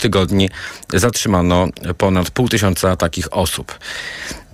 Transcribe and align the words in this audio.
tygodni 0.00 0.50
zatrzymano 0.94 1.68
ponad 1.98 2.30
pół 2.30 2.48
tysiąca 2.48 2.96
takich 2.96 3.32
osób. 3.36 3.78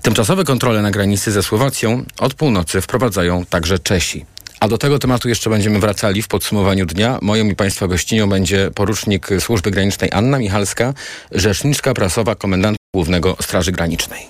Tymczasowe 0.03 0.45
kontrole 0.45 0.83
na 0.83 0.91
granicy 0.91 1.33
ze 1.33 1.43
Słowacją 1.43 2.05
od 2.19 2.35
północy 2.35 2.81
wprowadzają 2.81 3.45
także 3.45 3.79
Czesi. 3.79 4.25
A 4.61 4.69
do 4.69 4.79
tego 4.79 4.99
tematu 4.99 5.29
jeszcze 5.29 5.51
będziemy 5.51 5.79
wracali 5.79 6.23
w 6.23 6.29
podsumowaniu 6.29 6.87
dnia. 6.87 7.19
Moją 7.23 7.45
i 7.45 7.55
Państwa 7.55 7.87
gościnią 7.87 8.29
będzie 8.29 8.71
porucznik 8.75 9.29
Służby 9.41 9.71
Granicznej 9.71 10.11
Anna 10.13 10.39
Michalska, 10.39 10.95
rzeczniczka 11.33 11.95
prasowa 11.95 12.35
komendanta 12.35 12.77
głównego 12.95 13.37
Straży 13.41 13.73
Granicznej. 13.73 14.27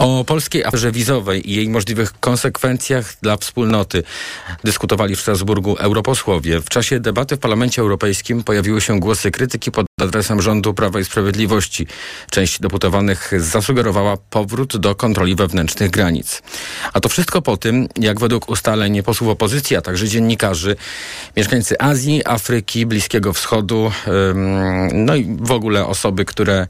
O 0.00 0.24
polskiej 0.24 0.64
aferze 0.64 0.92
wizowej 0.92 1.50
i 1.50 1.56
jej 1.56 1.68
możliwych 1.68 2.20
konsekwencjach 2.20 3.14
dla 3.22 3.36
wspólnoty 3.36 4.02
dyskutowali 4.64 5.16
w 5.16 5.20
Strasburgu 5.20 5.76
europosłowie. 5.76 6.60
W 6.60 6.68
czasie 6.68 7.00
debaty 7.00 7.36
w 7.36 7.38
Parlamencie 7.38 7.82
Europejskim 7.82 8.44
pojawiły 8.44 8.80
się 8.80 9.00
głosy 9.00 9.30
krytyki 9.30 9.70
pod 9.70 9.86
adresem 10.02 10.42
rządu 10.42 10.74
Prawa 10.74 11.00
i 11.00 11.04
Sprawiedliwości. 11.04 11.86
Część 12.30 12.60
deputowanych 12.60 13.32
zasugerowała 13.38 14.16
powrót 14.30 14.76
do 14.76 14.94
kontroli 14.94 15.34
wewnętrznych 15.34 15.90
granic. 15.90 16.42
A 16.92 17.00
to 17.00 17.08
wszystko 17.08 17.42
po 17.42 17.56
tym, 17.56 17.88
jak 17.96 18.20
według 18.20 18.48
ustaleń 18.48 19.02
posłów 19.02 19.30
opozycji, 19.30 19.76
a 19.76 19.80
także 19.80 20.08
dziennikarzy, 20.08 20.76
mieszkańcy 21.36 21.80
Azji, 21.80 22.22
Afryki, 22.26 22.86
Bliskiego 22.86 23.32
Wschodu, 23.32 23.92
no 24.92 25.16
i 25.16 25.36
w 25.40 25.52
ogóle 25.52 25.86
osoby, 25.86 26.24
które 26.24 26.66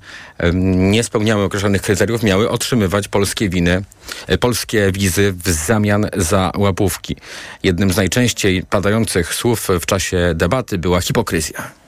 nie 0.54 1.04
spełniały 1.04 1.44
określonych 1.44 1.82
kryteriów, 1.82 2.22
miały 2.22 2.50
otrzymywać 2.50 3.08
polskie 3.08 3.48
winy, 3.48 3.82
e, 4.26 4.38
polskie 4.38 4.92
wizy 4.92 5.34
w 5.44 5.50
zamian 5.50 6.06
za 6.16 6.52
łapówki. 6.56 7.16
Jednym 7.62 7.92
z 7.92 7.96
najczęściej 7.96 8.62
padających 8.62 9.34
słów 9.34 9.68
w 9.80 9.86
czasie 9.86 10.32
debaty 10.34 10.78
była 10.78 11.00
hipokryzja. 11.00 11.79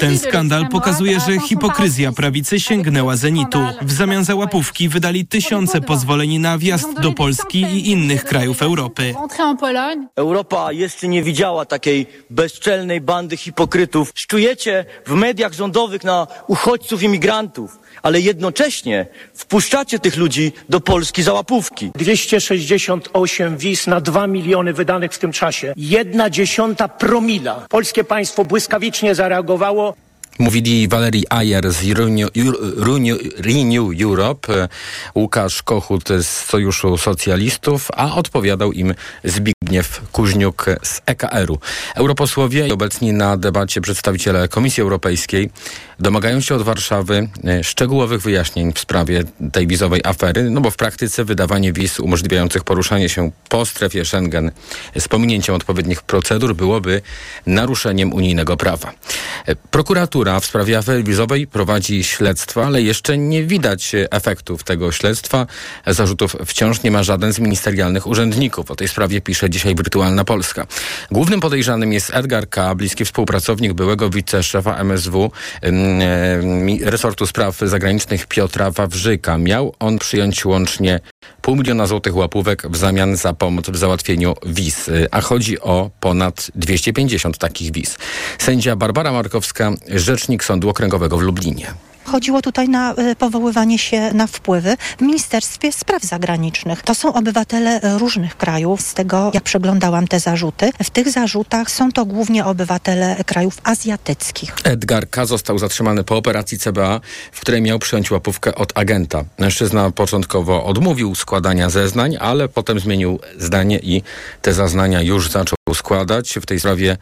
Ten 0.00 0.18
skandal 0.18 0.68
pokazuje, 0.68 1.20
że 1.20 1.40
hipokryzja 1.40 2.12
prawicy 2.12 2.60
sięgnęła 2.60 3.16
zenitu. 3.16 3.58
W 3.82 3.92
zamian 3.92 4.24
za 4.24 4.34
łapówki 4.34 4.88
wydali 4.88 5.26
tysiące 5.26 5.80
pozwoleń 5.80 6.38
na 6.38 6.58
wjazd 6.58 7.00
do 7.00 7.12
Polski 7.12 7.60
i 7.60 7.90
innych 7.90 8.24
krajów 8.24 8.62
Europy. 8.62 9.14
Europa 10.16 10.72
jeszcze 10.72 11.08
nie 11.08 11.22
widziała 11.22 11.64
takiej 11.64 12.06
bezczelnej 12.30 13.00
bandy 13.00 13.36
hipokrytów. 13.36 14.12
Szczujecie 14.14 14.84
w 15.06 15.12
mediach 15.12 15.52
rządowych 15.52 16.04
na 16.04 16.26
uchodźców, 16.46 17.02
imigrantów 17.02 17.81
ale 18.02 18.20
jednocześnie 18.20 19.06
wpuszczacie 19.34 19.98
tych 19.98 20.16
ludzi 20.16 20.52
do 20.68 20.80
Polski 20.80 21.22
za 21.22 21.32
łapówki. 21.32 21.90
268 21.94 23.56
wiz 23.56 23.86
na 23.86 24.00
2 24.00 24.26
miliony 24.26 24.72
wydanych 24.72 25.12
w 25.12 25.18
tym 25.18 25.32
czasie. 25.32 25.74
Jedna 25.76 26.30
dziesiąta 26.30 26.88
promila. 26.88 27.66
Polskie 27.70 28.04
państwo 28.04 28.44
błyskawicznie 28.44 29.14
zareagowało. 29.14 29.94
Mówili 30.38 30.88
Walerii 30.88 31.24
Ayer 31.30 31.72
z 31.72 31.82
Renew 33.38 34.02
Europe, 34.02 34.68
Łukasz 35.14 35.62
Kochut 35.62 36.08
z 36.08 36.26
Sojuszu 36.26 36.98
Socjalistów, 36.98 37.88
a 37.96 38.14
odpowiadał 38.14 38.72
im 38.72 38.94
Zbigniew 39.24 40.00
Kuźniuk 40.12 40.66
z 40.82 41.00
EKR-u. 41.06 41.58
Europosłowie 41.94 42.72
obecni 42.72 43.12
na 43.12 43.36
debacie 43.36 43.80
przedstawiciele 43.80 44.48
Komisji 44.48 44.82
Europejskiej 44.82 45.50
domagają 46.02 46.40
się 46.40 46.54
od 46.54 46.62
Warszawy 46.62 47.28
e, 47.44 47.64
szczegółowych 47.64 48.22
wyjaśnień 48.22 48.72
w 48.72 48.78
sprawie 48.78 49.24
tej 49.52 49.66
wizowej 49.66 50.00
afery, 50.04 50.50
no 50.50 50.60
bo 50.60 50.70
w 50.70 50.76
praktyce 50.76 51.24
wydawanie 51.24 51.72
wiz 51.72 52.00
umożliwiających 52.00 52.64
poruszanie 52.64 53.08
się 53.08 53.30
po 53.48 53.66
strefie 53.66 54.04
Schengen 54.04 54.50
z 54.98 55.08
pominięciem 55.08 55.54
odpowiednich 55.54 56.02
procedur 56.02 56.54
byłoby 56.54 57.02
naruszeniem 57.46 58.12
unijnego 58.12 58.56
prawa. 58.56 58.92
E, 59.46 59.56
prokuratura 60.22 60.40
w 60.40 60.44
sprawie 60.44 60.78
afery 60.78 61.02
wizowej 61.02 61.46
prowadzi 61.46 62.04
śledztwo, 62.04 62.64
ale 62.64 62.82
jeszcze 62.82 63.18
nie 63.18 63.44
widać 63.44 63.92
efektów 64.10 64.64
tego 64.64 64.92
śledztwa. 64.92 65.46
Zarzutów 65.86 66.36
wciąż 66.46 66.82
nie 66.82 66.90
ma 66.90 67.02
żaden 67.02 67.32
z 67.32 67.38
ministerialnych 67.38 68.06
urzędników. 68.06 68.70
O 68.70 68.76
tej 68.76 68.88
sprawie 68.88 69.20
pisze 69.20 69.50
dzisiaj 69.50 69.74
Wirtualna 69.74 70.24
Polska. 70.24 70.66
Głównym 71.10 71.40
podejrzanym 71.40 71.92
jest 71.92 72.14
Edgar 72.14 72.48
K., 72.48 72.74
bliski 72.74 73.04
współpracownik 73.04 73.72
byłego 73.72 74.10
wiceszefa 74.10 74.76
MSW 74.76 75.30
resortu 76.82 77.26
spraw 77.26 77.58
zagranicznych 77.58 78.26
Piotra 78.26 78.70
Wawrzyka. 78.70 79.38
Miał 79.38 79.74
on 79.78 79.98
przyjąć 79.98 80.44
łącznie 80.44 81.00
pół 81.42 81.56
miliona 81.56 81.86
złotych 81.86 82.16
łapówek 82.16 82.68
w 82.70 82.76
zamian 82.76 83.16
za 83.16 83.32
pomoc 83.32 83.70
w 83.70 83.76
załatwieniu 83.76 84.34
wiz, 84.46 84.90
a 85.10 85.20
chodzi 85.20 85.60
o 85.60 85.90
ponad 86.00 86.50
250 86.54 87.38
takich 87.38 87.72
wiz. 87.72 87.98
Sędzia 88.38 88.76
Barbara 88.76 89.12
Markowska, 89.12 89.72
rzecznik 89.88 90.44
Sądu 90.44 90.68
Okręgowego 90.68 91.16
w 91.16 91.20
Lublinie. 91.20 91.74
Chodziło 92.04 92.42
tutaj 92.42 92.68
na 92.68 92.94
e, 92.94 93.16
powoływanie 93.16 93.78
się 93.78 94.12
na 94.14 94.26
wpływy 94.26 94.76
w 94.98 95.00
Ministerstwie 95.00 95.72
Spraw 95.72 96.02
Zagranicznych. 96.02 96.82
To 96.82 96.94
są 96.94 97.14
obywatele 97.14 97.80
różnych 97.98 98.36
krajów. 98.36 98.80
Z 98.80 98.94
tego 98.94 99.30
ja 99.34 99.40
przeglądałam 99.40 100.08
te 100.08 100.20
zarzuty. 100.20 100.70
W 100.82 100.90
tych 100.90 101.10
zarzutach 101.10 101.70
są 101.70 101.92
to 101.92 102.06
głównie 102.06 102.44
obywatele 102.44 103.16
krajów 103.26 103.58
azjatyckich. 103.64 104.54
Edgar 104.64 105.10
K. 105.10 105.26
został 105.26 105.58
zatrzymany 105.58 106.04
po 106.04 106.16
operacji 106.16 106.58
CBA, 106.58 107.00
w 107.32 107.40
której 107.40 107.62
miał 107.62 107.78
przyjąć 107.78 108.10
łapówkę 108.10 108.54
od 108.54 108.78
agenta. 108.78 109.24
Mężczyzna 109.38 109.90
początkowo 109.90 110.64
odmówił 110.64 111.14
składania 111.14 111.70
zeznań, 111.70 112.16
ale 112.20 112.48
potem 112.48 112.80
zmienił 112.80 113.18
zdanie 113.38 113.78
i 113.78 114.02
te 114.42 114.52
zeznania 114.52 115.02
już 115.02 115.30
zaczął 115.30 115.56
składać. 115.74 116.38
W 116.42 116.46
tej 116.46 116.60
sprawie 116.60 116.96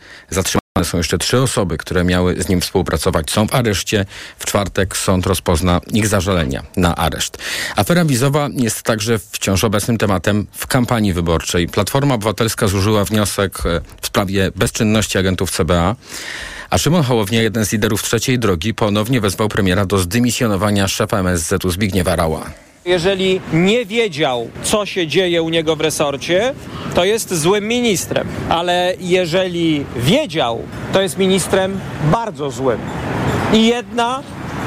są 0.84 0.98
jeszcze 0.98 1.18
trzy 1.18 1.38
osoby, 1.38 1.78
które 1.78 2.04
miały 2.04 2.42
z 2.42 2.48
nim 2.48 2.60
współpracować. 2.60 3.30
Są 3.30 3.46
w 3.46 3.54
areszcie. 3.54 4.06
W 4.38 4.46
czwartek 4.46 4.96
sąd 4.96 5.26
rozpozna 5.26 5.80
ich 5.92 6.08
zażalenia 6.08 6.62
na 6.76 6.96
areszt. 6.96 7.38
Afera 7.76 8.04
wizowa 8.04 8.48
jest 8.52 8.82
także 8.82 9.18
wciąż 9.18 9.64
obecnym 9.64 9.98
tematem 9.98 10.46
w 10.52 10.66
kampanii 10.66 11.12
wyborczej. 11.12 11.68
Platforma 11.68 12.14
Obywatelska 12.14 12.68
złożyła 12.68 13.04
wniosek 13.04 13.66
e, 13.66 13.80
w 14.00 14.06
sprawie 14.06 14.50
bezczynności 14.56 15.18
agentów 15.18 15.50
CBA. 15.50 15.96
A 16.70 16.78
Szymon 16.78 17.02
Hołownia, 17.02 17.42
jeden 17.42 17.64
z 17.64 17.72
liderów 17.72 18.02
trzeciej 18.02 18.38
drogi, 18.38 18.74
ponownie 18.74 19.20
wezwał 19.20 19.48
premiera 19.48 19.86
do 19.86 19.98
zdymisjonowania 19.98 20.88
szefa 20.88 21.18
MSZ-u 21.18 21.70
Zbigniewa 21.70 22.16
Rała. 22.16 22.50
Jeżeli 22.84 23.40
nie 23.52 23.86
wiedział, 23.86 24.50
co 24.62 24.86
się 24.86 25.06
dzieje 25.06 25.42
u 25.42 25.48
niego 25.48 25.76
w 25.76 25.80
resorcie, 25.80 26.54
to 26.94 27.04
jest 27.04 27.34
złym 27.34 27.68
ministrem. 27.68 28.28
Ale 28.48 28.94
jeżeli 29.00 29.84
wiedział, 29.96 30.62
to 30.92 31.02
jest 31.02 31.18
ministrem 31.18 31.80
bardzo 32.12 32.50
złym. 32.50 32.80
I 33.52 33.66
jedna 33.66 34.22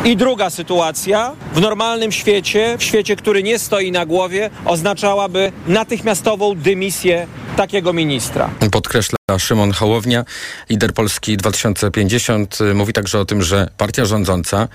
i 0.05 0.17
druga 0.17 0.49
sytuacja 0.49 1.31
w 1.53 1.61
normalnym 1.61 2.11
świecie, 2.11 2.75
w 2.77 2.83
świecie, 2.83 3.15
który 3.15 3.43
nie 3.43 3.59
stoi 3.59 3.91
na 3.91 4.05
głowie, 4.05 4.49
oznaczałaby 4.65 5.51
natychmiastową 5.67 6.55
dymisję 6.55 7.27
takiego 7.55 7.93
ministra. 7.93 8.49
Podkreśla 8.71 9.17
Szymon 9.39 9.71
Hołownia, 9.71 10.25
lider 10.69 10.93
Polski 10.93 11.37
2050. 11.37 12.59
Mówi 12.73 12.93
także 12.93 13.19
o 13.19 13.25
tym, 13.25 13.41
że 13.41 13.69
partia 13.77 14.05
rządząca 14.05 14.67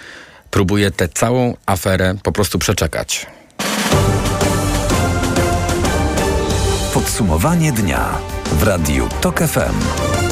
próbuje 0.51 0.91
tę 0.91 1.09
całą 1.09 1.57
aferę 1.67 2.15
po 2.23 2.33
prostu 2.33 2.59
przeczekać. 2.59 3.27
Podsumowanie 6.95 7.73
dnia 7.73 8.19
w 8.53 8.63
Radiu 8.63 9.09
TOK 9.21 9.39
FM. 9.39 10.28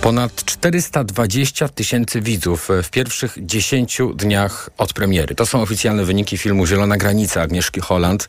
Ponad 0.00 0.44
420 0.44 1.68
tysięcy 1.68 2.20
widzów 2.20 2.68
w 2.82 2.90
pierwszych 2.90 3.38
10 3.40 3.98
dniach 4.14 4.70
od 4.78 4.92
premiery. 4.92 5.34
To 5.34 5.46
są 5.46 5.62
oficjalne 5.62 6.04
wyniki 6.04 6.38
filmu 6.38 6.66
Zielona 6.66 6.96
Granica 6.96 7.42
Agnieszki 7.42 7.80
Holland. 7.80 8.28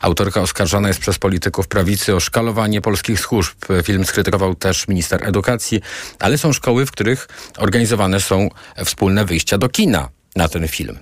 Autorka 0.00 0.40
oskarżana 0.40 0.88
jest 0.88 1.00
przez 1.00 1.18
polityków 1.18 1.68
prawicy 1.68 2.14
o 2.14 2.20
szkalowanie 2.20 2.80
polskich 2.80 3.20
służb. 3.20 3.54
Film 3.82 4.04
skrytykował 4.04 4.54
też 4.54 4.88
minister 4.88 5.28
edukacji, 5.28 5.80
ale 6.18 6.38
są 6.38 6.52
szkoły, 6.52 6.86
w 6.86 6.90
których 6.90 7.28
organizowane 7.58 8.20
są 8.20 8.48
wspólne 8.84 9.24
wyjścia 9.24 9.58
do 9.58 9.68
kina 9.68 10.08
na 10.36 10.48
ten 10.48 10.68
film. 10.68 10.98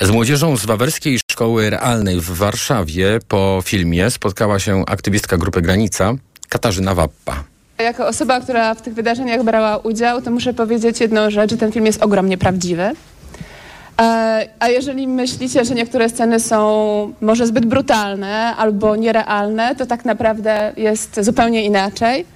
Z 0.00 0.10
młodzieżą 0.10 0.56
z 0.56 0.66
Wawerskiej 0.66 1.18
Szkoły 1.30 1.70
Realnej 1.70 2.20
w 2.20 2.30
Warszawie 2.30 3.20
po 3.28 3.62
filmie 3.64 4.10
spotkała 4.10 4.58
się 4.58 4.84
aktywistka 4.86 5.36
Grupy 5.36 5.62
Granica 5.62 6.14
Katarzyna 6.48 6.94
Wappa. 6.94 7.57
Jako 7.82 8.06
osoba, 8.06 8.40
która 8.40 8.74
w 8.74 8.82
tych 8.82 8.94
wydarzeniach 8.94 9.42
brała 9.42 9.76
udział, 9.76 10.22
to 10.22 10.30
muszę 10.30 10.54
powiedzieć 10.54 11.00
jedną 11.00 11.30
rzecz, 11.30 11.50
że 11.50 11.56
ten 11.56 11.72
film 11.72 11.86
jest 11.86 12.02
ogromnie 12.02 12.38
prawdziwy. 12.38 12.82
E, 14.00 14.48
a 14.58 14.68
jeżeli 14.68 15.08
myślicie, 15.08 15.64
że 15.64 15.74
niektóre 15.74 16.08
sceny 16.08 16.40
są 16.40 17.12
może 17.20 17.46
zbyt 17.46 17.66
brutalne 17.66 18.56
albo 18.56 18.96
nierealne, 18.96 19.74
to 19.74 19.86
tak 19.86 20.04
naprawdę 20.04 20.72
jest 20.76 21.24
zupełnie 21.24 21.64
inaczej. 21.64 22.26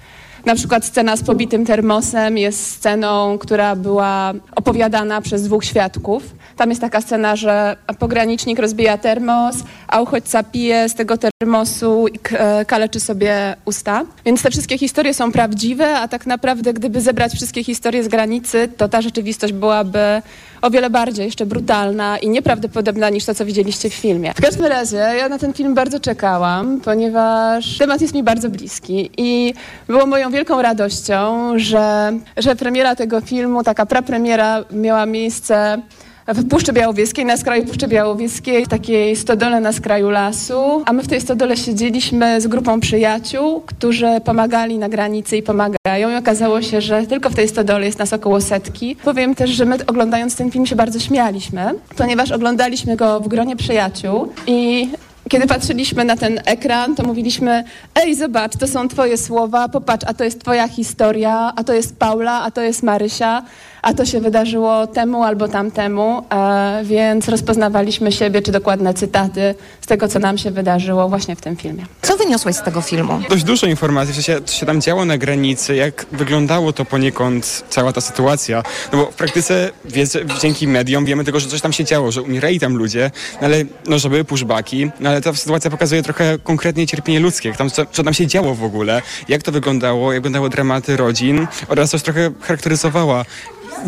Na 0.45 0.55
przykład 0.55 0.85
scena 0.85 1.15
z 1.15 1.23
pobitym 1.23 1.65
termosem 1.65 2.37
jest 2.37 2.71
sceną, 2.71 3.37
która 3.37 3.75
była 3.75 4.33
opowiadana 4.55 5.21
przez 5.21 5.43
dwóch 5.43 5.65
świadków. 5.65 6.23
Tam 6.55 6.69
jest 6.69 6.81
taka 6.81 7.01
scena, 7.01 7.35
że 7.35 7.77
pogranicznik 7.99 8.59
rozbija 8.59 8.97
termos, 8.97 9.55
a 9.87 10.01
uchodźca 10.01 10.43
pije 10.43 10.89
z 10.89 10.95
tego 10.95 11.15
termosu 11.17 12.07
i 12.07 12.19
e, 12.31 12.65
kaleczy 12.65 12.99
sobie 12.99 13.55
usta. 13.65 14.05
Więc 14.25 14.41
te 14.41 14.51
wszystkie 14.51 14.77
historie 14.77 15.13
są 15.13 15.31
prawdziwe, 15.31 15.97
a 15.97 16.07
tak 16.07 16.25
naprawdę 16.25 16.73
gdyby 16.73 17.01
zebrać 17.01 17.33
wszystkie 17.33 17.63
historie 17.63 18.03
z 18.03 18.07
granicy, 18.07 18.69
to 18.77 18.89
ta 18.89 19.01
rzeczywistość 19.01 19.53
byłaby 19.53 20.21
o 20.63 20.69
wiele 20.69 20.89
bardziej 20.89 21.25
jeszcze 21.25 21.45
brutalna 21.45 22.17
i 22.17 22.29
nieprawdopodobna 22.29 23.09
niż 23.09 23.25
to, 23.25 23.35
co 23.35 23.45
widzieliście 23.45 23.89
w 23.89 23.93
filmie. 23.93 24.33
W 24.33 24.41
każdym 24.41 24.65
razie 24.65 24.97
ja 24.97 25.29
na 25.29 25.39
ten 25.39 25.53
film 25.53 25.73
bardzo 25.73 25.99
czekałam, 25.99 26.81
ponieważ 26.81 27.77
temat 27.77 28.01
jest 28.01 28.13
mi 28.13 28.23
bardzo 28.23 28.49
bliski 28.49 29.09
i 29.17 29.53
było 29.87 30.05
moją 30.05 30.31
wielką 30.31 30.61
radością, 30.61 31.51
że, 31.55 32.13
że 32.37 32.55
premiera 32.55 32.95
tego 32.95 33.21
filmu, 33.21 33.63
taka 33.63 33.85
prapremiera 33.85 34.63
miała 34.71 35.05
miejsce 35.05 35.81
w 36.27 36.49
Puszczy 36.49 36.73
Białowieskiej, 36.73 37.25
na 37.25 37.37
skraju 37.37 37.65
Puszczy 37.65 37.87
Białowieskiej, 37.87 38.65
w 38.65 38.67
takiej 38.67 39.15
stodole 39.15 39.59
na 39.59 39.71
skraju 39.71 40.09
lasu. 40.09 40.83
A 40.85 40.93
my 40.93 41.03
w 41.03 41.07
tej 41.07 41.21
stodole 41.21 41.57
siedzieliśmy 41.57 42.41
z 42.41 42.47
grupą 42.47 42.79
przyjaciół, 42.79 43.61
którzy 43.65 44.07
pomagali 44.25 44.77
na 44.77 44.89
granicy 44.89 45.37
i 45.37 45.43
pomagają. 45.43 46.09
I 46.09 46.15
okazało 46.15 46.61
się, 46.61 46.81
że 46.81 47.07
tylko 47.07 47.29
w 47.29 47.35
tej 47.35 47.47
stodole 47.47 47.85
jest 47.85 47.99
nas 47.99 48.13
około 48.13 48.41
setki. 48.41 48.95
Powiem 48.95 49.35
też, 49.35 49.49
że 49.49 49.65
my 49.65 49.77
oglądając 49.87 50.35
ten 50.35 50.51
film 50.51 50.65
się 50.65 50.75
bardzo 50.75 50.99
śmialiśmy, 50.99 51.73
ponieważ 51.97 52.31
oglądaliśmy 52.31 52.95
go 52.95 53.19
w 53.19 53.27
gronie 53.27 53.55
przyjaciół 53.55 54.33
i 54.47 54.89
kiedy 55.29 55.47
patrzyliśmy 55.47 56.05
na 56.05 56.15
ten 56.15 56.39
ekran, 56.45 56.95
to 56.95 57.03
mówiliśmy: 57.03 57.63
Ej, 57.95 58.15
zobacz, 58.15 58.57
to 58.57 58.67
są 58.67 58.87
Twoje 58.87 59.17
słowa, 59.17 59.69
popatrz, 59.69 60.05
a 60.07 60.13
to 60.13 60.23
jest 60.23 60.41
Twoja 60.41 60.67
historia, 60.67 61.53
a 61.55 61.63
to 61.63 61.73
jest 61.73 61.97
Paula, 61.97 62.41
a 62.41 62.51
to 62.51 62.61
jest 62.61 62.83
Marysia 62.83 63.43
a 63.83 63.93
to 63.93 64.05
się 64.05 64.19
wydarzyło 64.21 64.87
temu 64.87 65.23
albo 65.23 65.47
tamtemu, 65.47 66.25
e, 66.29 66.81
więc 66.83 67.27
rozpoznawaliśmy 67.27 68.11
siebie, 68.11 68.41
czy 68.41 68.51
dokładne 68.51 68.93
cytaty 68.93 69.55
z 69.81 69.87
tego, 69.87 70.07
co 70.07 70.19
nam 70.19 70.37
się 70.37 70.51
wydarzyło 70.51 71.09
właśnie 71.09 71.35
w 71.35 71.41
tym 71.41 71.55
filmie. 71.55 71.85
Co 72.01 72.17
wyniosłeś 72.17 72.55
z 72.55 72.63
tego 72.63 72.81
filmu? 72.81 73.19
Dość 73.29 73.43
dużo 73.43 73.67
informacji, 73.67 74.13
w 74.13 74.15
sensie, 74.15 74.41
co 74.45 74.53
się 74.53 74.65
tam 74.65 74.81
działo 74.81 75.05
na 75.05 75.17
granicy, 75.17 75.75
jak 75.75 76.05
wyglądało 76.11 76.73
to 76.73 76.85
poniekąd, 76.85 77.63
cała 77.69 77.93
ta 77.93 78.01
sytuacja. 78.01 78.63
No 78.93 78.97
bo 78.97 79.11
w 79.11 79.15
praktyce 79.15 79.71
wiedzę, 79.85 80.19
dzięki 80.41 80.67
mediom 80.67 81.05
wiemy 81.05 81.23
tylko, 81.23 81.39
że 81.39 81.47
coś 81.47 81.61
tam 81.61 81.73
się 81.73 81.83
działo, 81.83 82.11
że 82.11 82.21
umierali 82.21 82.59
tam 82.59 82.75
ludzie, 82.75 83.11
no 83.41 83.47
ale 83.47 83.63
no, 83.87 83.99
że 83.99 84.09
były 84.09 84.23
pushbacki, 84.23 84.91
no 84.99 85.09
ale 85.09 85.21
ta 85.21 85.33
sytuacja 85.33 85.71
pokazuje 85.71 86.03
trochę 86.03 86.39
konkretnie 86.43 86.87
cierpienie 86.87 87.19
ludzkie, 87.19 87.53
tam, 87.53 87.69
co, 87.69 87.85
co 87.85 88.03
tam 88.03 88.13
się 88.13 88.27
działo 88.27 88.55
w 88.55 88.63
ogóle, 88.63 89.01
jak 89.27 89.43
to 89.43 89.51
wyglądało, 89.51 90.13
jak 90.13 90.21
wyglądały 90.21 90.49
dramaty 90.49 90.97
rodzin 90.97 91.47
oraz 91.67 91.89
coś 91.89 92.01
trochę 92.01 92.31
charakteryzowała 92.41 93.25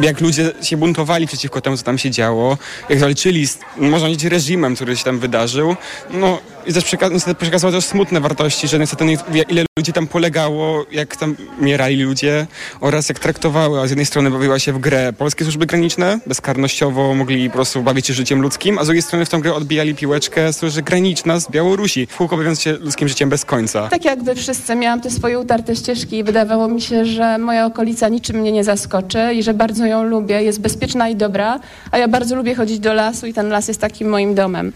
jak 0.02 0.22
ludzie 0.22 0.52
się 0.62 0.78
buntowali 0.78 1.28
przeciwko 1.28 1.62
temu, 1.62 1.78
co 1.78 1.84
tam 1.84 1.98
się 1.98 2.12
działo, 2.12 2.58
jak 2.90 3.00
walczyli 3.00 3.48
z, 3.48 3.60
można 3.78 4.08
powiedzieć, 4.08 4.24
reżimem, 4.32 4.76
który 4.76 4.98
się 4.98 5.04
tam 5.04 5.20
wydarzył, 5.20 5.76
no 6.10 6.40
i 6.68 6.74
też 6.74 6.96
niestety 7.12 7.36
przekazywał 7.36 7.72
też 7.72 7.86
smutne 7.86 8.20
wartości, 8.20 8.68
że 8.68 8.80
niestety 8.80 9.06
nie, 9.06 9.18
ile 9.50 9.66
ludzi 9.80 9.94
tam 9.94 10.08
polegało, 10.08 10.86
jak 10.92 11.16
tam 11.16 11.36
umierali 11.60 12.04
ludzie 12.04 12.48
oraz 12.82 13.10
jak 13.10 13.20
traktowały, 13.20 13.80
a 13.80 13.88
z 13.88 13.90
jednej 13.90 14.06
strony 14.06 14.32
bawiła 14.32 14.60
się 14.60 14.74
w 14.74 14.80
grę 14.80 15.14
polskie 15.14 15.44
służby 15.44 15.66
graniczne, 15.66 16.20
bezkarnościowo 16.28 17.16
mogli 17.16 17.50
po 17.50 17.54
prostu 17.54 17.84
bawić 17.84 18.08
się 18.08 18.14
życiem 18.14 18.42
ludzkim, 18.42 18.78
a 18.78 18.84
z 18.84 18.88
drugiej 18.88 19.02
strony 19.02 19.26
w 19.26 19.30
tą 19.30 19.42
grę 19.42 19.54
odbijali 19.54 19.96
piłeczkę 19.96 20.54
służby 20.54 20.82
graniczna 20.82 21.40
z 21.40 21.52
Białorusi, 21.52 22.06
w 22.06 22.18
kółko 22.18 22.38
bawiąc 22.38 22.62
się 22.62 22.72
ludzkim 22.72 23.08
życiem 23.08 23.30
bez 23.30 23.46
końca. 23.46 23.88
Tak 23.88 24.06
jakby 24.06 24.36
wszyscy 24.36 24.76
miałam 24.76 25.02
te 25.02 25.12
swoje 25.12 25.40
utarte 25.40 25.76
ścieżki 25.76 26.18
i 26.18 26.24
wydawało 26.24 26.68
mi 26.68 26.82
się, 26.82 27.06
że 27.06 27.38
moja 27.38 27.66
okolica 27.66 28.10
niczym 28.10 28.36
mnie 28.36 28.52
nie 28.52 28.64
zaskoczy 28.64 29.34
i 29.34 29.44
że 29.44 29.54
bardzo 29.54 29.86
ją 29.86 30.04
lubię, 30.04 30.44
jest 30.44 30.62
bezpieczna 30.62 31.10
i 31.10 31.16
dobra, 31.16 31.60
a 31.92 31.98
ja 31.98 32.08
bardzo 32.08 32.36
lubię 32.36 32.56
chodzić 32.56 32.80
do 32.80 32.94
lasu 32.94 33.28
i 33.28 33.34
ten 33.34 33.50
las 33.50 33.68
jest 33.68 33.82
takim 33.82 34.10
moim 34.10 34.36
domem. 34.36 34.72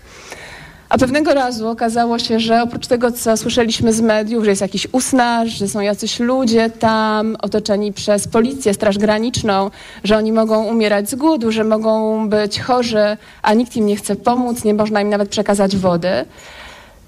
A 0.89 0.97
pewnego 0.97 1.33
razu 1.33 1.67
okazało 1.67 2.19
się, 2.19 2.39
że 2.39 2.61
oprócz 2.61 2.87
tego, 2.87 3.11
co 3.11 3.37
słyszeliśmy 3.37 3.93
z 3.93 4.01
mediów, 4.01 4.43
że 4.43 4.49
jest 4.49 4.61
jakiś 4.61 4.87
usnaż, 4.91 5.49
że 5.49 5.67
są 5.67 5.79
jacyś 5.79 6.19
ludzie 6.19 6.69
tam 6.69 7.37
otoczeni 7.41 7.93
przez 7.93 8.27
policję, 8.27 8.73
straż 8.73 8.97
graniczną, 8.97 9.71
że 10.03 10.17
oni 10.17 10.31
mogą 10.31 10.63
umierać 10.63 11.09
z 11.09 11.15
głodu, 11.15 11.51
że 11.51 11.63
mogą 11.63 12.29
być 12.29 12.59
chorzy, 12.59 13.17
a 13.41 13.53
nikt 13.53 13.75
im 13.75 13.85
nie 13.85 13.95
chce 13.95 14.15
pomóc, 14.15 14.63
nie 14.63 14.73
można 14.73 15.01
im 15.01 15.09
nawet 15.09 15.29
przekazać 15.29 15.77
wody. 15.77 16.25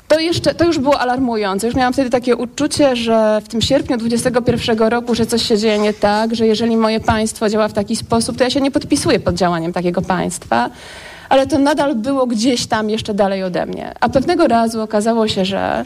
To, 0.07 0.19
jeszcze, 0.19 0.53
to 0.53 0.65
już 0.65 0.79
było 0.79 0.99
alarmujące. 0.99 1.67
Już 1.67 1.75
miałam 1.75 1.93
wtedy 1.93 2.09
takie 2.09 2.35
uczucie, 2.35 2.95
że 2.95 3.41
w 3.45 3.47
tym 3.47 3.61
sierpniu 3.61 3.97
2021 3.97 4.89
roku, 4.89 5.15
że 5.15 5.25
coś 5.25 5.47
się 5.47 5.57
dzieje 5.57 5.79
nie 5.79 5.93
tak, 5.93 6.35
że 6.35 6.47
jeżeli 6.47 6.77
moje 6.77 6.99
państwo 6.99 7.49
działa 7.49 7.67
w 7.67 7.73
taki 7.73 7.95
sposób, 7.95 8.37
to 8.37 8.43
ja 8.43 8.49
się 8.49 8.61
nie 8.61 8.71
podpisuję 8.71 9.19
pod 9.19 9.35
działaniem 9.35 9.73
takiego 9.73 10.01
państwa 10.01 10.69
ale 11.31 11.47
to 11.47 11.57
nadal 11.57 11.95
było 11.95 12.25
gdzieś 12.25 12.67
tam 12.67 12.89
jeszcze 12.89 13.13
dalej 13.13 13.43
ode 13.43 13.65
mnie. 13.65 13.93
A 13.99 14.09
pewnego 14.09 14.47
razu 14.47 14.81
okazało 14.81 15.27
się, 15.27 15.45
że 15.45 15.85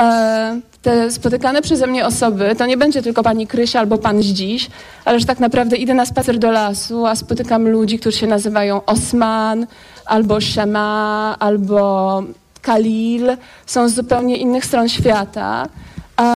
e, 0.00 0.60
te 0.82 1.10
spotykane 1.10 1.62
przeze 1.62 1.86
mnie 1.86 2.06
osoby, 2.06 2.54
to 2.58 2.66
nie 2.66 2.76
będzie 2.76 3.02
tylko 3.02 3.22
pani 3.22 3.46
Krysia 3.46 3.80
albo 3.80 3.98
pan 3.98 4.22
Zdziś, 4.22 4.70
ale 5.04 5.20
że 5.20 5.26
tak 5.26 5.40
naprawdę 5.40 5.76
idę 5.76 5.94
na 5.94 6.06
spacer 6.06 6.38
do 6.38 6.50
lasu, 6.50 7.06
a 7.06 7.16
spotykam 7.16 7.68
ludzi, 7.68 7.98
którzy 7.98 8.18
się 8.18 8.26
nazywają 8.26 8.84
Osman, 8.84 9.66
albo 10.06 10.40
Shema, 10.40 11.36
albo 11.38 12.22
Kalil, 12.62 13.36
są 13.66 13.88
z 13.88 13.94
zupełnie 13.94 14.36
innych 14.36 14.64
stron 14.64 14.88
świata, 14.88 15.68
a, 16.16 16.34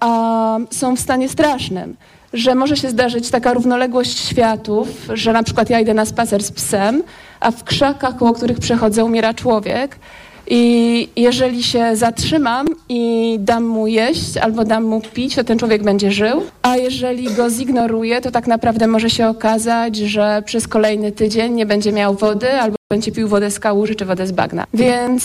a 0.00 0.58
są 0.70 0.96
w 0.96 1.00
stanie 1.00 1.28
strasznym 1.28 1.96
że 2.32 2.54
może 2.54 2.76
się 2.76 2.90
zdarzyć 2.90 3.30
taka 3.30 3.52
równoległość 3.52 4.18
światów, 4.18 4.88
że 5.14 5.32
na 5.32 5.42
przykład 5.42 5.70
ja 5.70 5.80
idę 5.80 5.94
na 5.94 6.04
spacer 6.04 6.42
z 6.42 6.52
psem, 6.52 7.02
a 7.42 7.50
w 7.50 7.64
krzakach, 7.64 8.16
koło 8.16 8.32
których 8.32 8.58
przechodzę, 8.58 9.04
umiera 9.04 9.34
człowiek. 9.34 9.98
I 10.46 11.08
jeżeli 11.16 11.62
się 11.62 11.96
zatrzymam 11.96 12.66
i 12.88 13.36
dam 13.40 13.64
mu 13.64 13.86
jeść 13.86 14.36
albo 14.36 14.64
dam 14.64 14.84
mu 14.84 15.00
pić, 15.00 15.34
to 15.34 15.44
ten 15.44 15.58
człowiek 15.58 15.82
będzie 15.82 16.12
żył. 16.12 16.42
A 16.62 16.76
jeżeli 16.76 17.34
go 17.34 17.50
zignoruję, 17.50 18.20
to 18.20 18.30
tak 18.30 18.46
naprawdę 18.46 18.86
może 18.86 19.10
się 19.10 19.28
okazać, 19.28 19.96
że 19.96 20.42
przez 20.46 20.68
kolejny 20.68 21.12
tydzień 21.12 21.52
nie 21.52 21.66
będzie 21.66 21.92
miał 21.92 22.14
wody 22.14 22.52
albo 22.52 22.76
będzie 22.92 23.12
pił 23.12 23.28
wodę 23.28 23.50
z 23.50 23.60
kałuży 23.60 23.94
czy 23.94 24.04
wodę 24.04 24.26
z 24.26 24.32
bagna. 24.32 24.66
Więc 24.74 25.24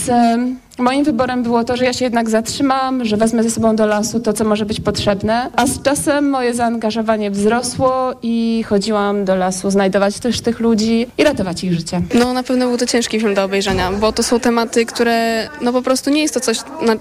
moim 0.78 1.04
wyborem 1.04 1.44
było 1.44 1.64
to, 1.64 1.78
że 1.78 1.86
ja 1.86 1.94
się 1.94 2.06
jednak 2.06 2.30
zatrzymam, 2.30 3.06
że 3.06 3.18
wezmę 3.18 3.44
ze 3.44 3.52
sobą 3.52 3.76
do 3.76 3.86
lasu 3.86 4.20
to, 4.20 4.34
co 4.34 4.44
może 4.46 4.66
być 4.66 4.80
potrzebne. 4.80 5.50
A 5.56 5.68
z 5.68 5.82
czasem 5.82 6.30
moje 6.30 6.54
zaangażowanie 6.54 7.32
wzrosło 7.32 8.14
i 8.22 8.64
chodziłam 8.70 9.26
do 9.26 9.36
lasu 9.36 9.70
znajdować 9.70 10.20
też 10.20 10.42
tych 10.42 10.60
ludzi 10.60 11.08
i 11.18 11.24
ratować 11.24 11.64
ich 11.64 11.74
życie. 11.74 12.02
No 12.14 12.34
na 12.34 12.44
pewno 12.44 12.68
był 12.68 12.78
to 12.78 12.86
ciężki 12.86 13.20
film 13.20 13.34
do 13.34 13.44
obejrzenia, 13.44 13.92
bo 13.92 14.12
to 14.12 14.24
są 14.24 14.40
tematy, 14.40 14.86
które 14.86 15.48
no 15.62 15.74
po 15.74 15.82
prostu 15.82 16.10
nie 16.10 16.22
jest 16.22 16.34
to 16.34 16.40
coś, 16.40 16.58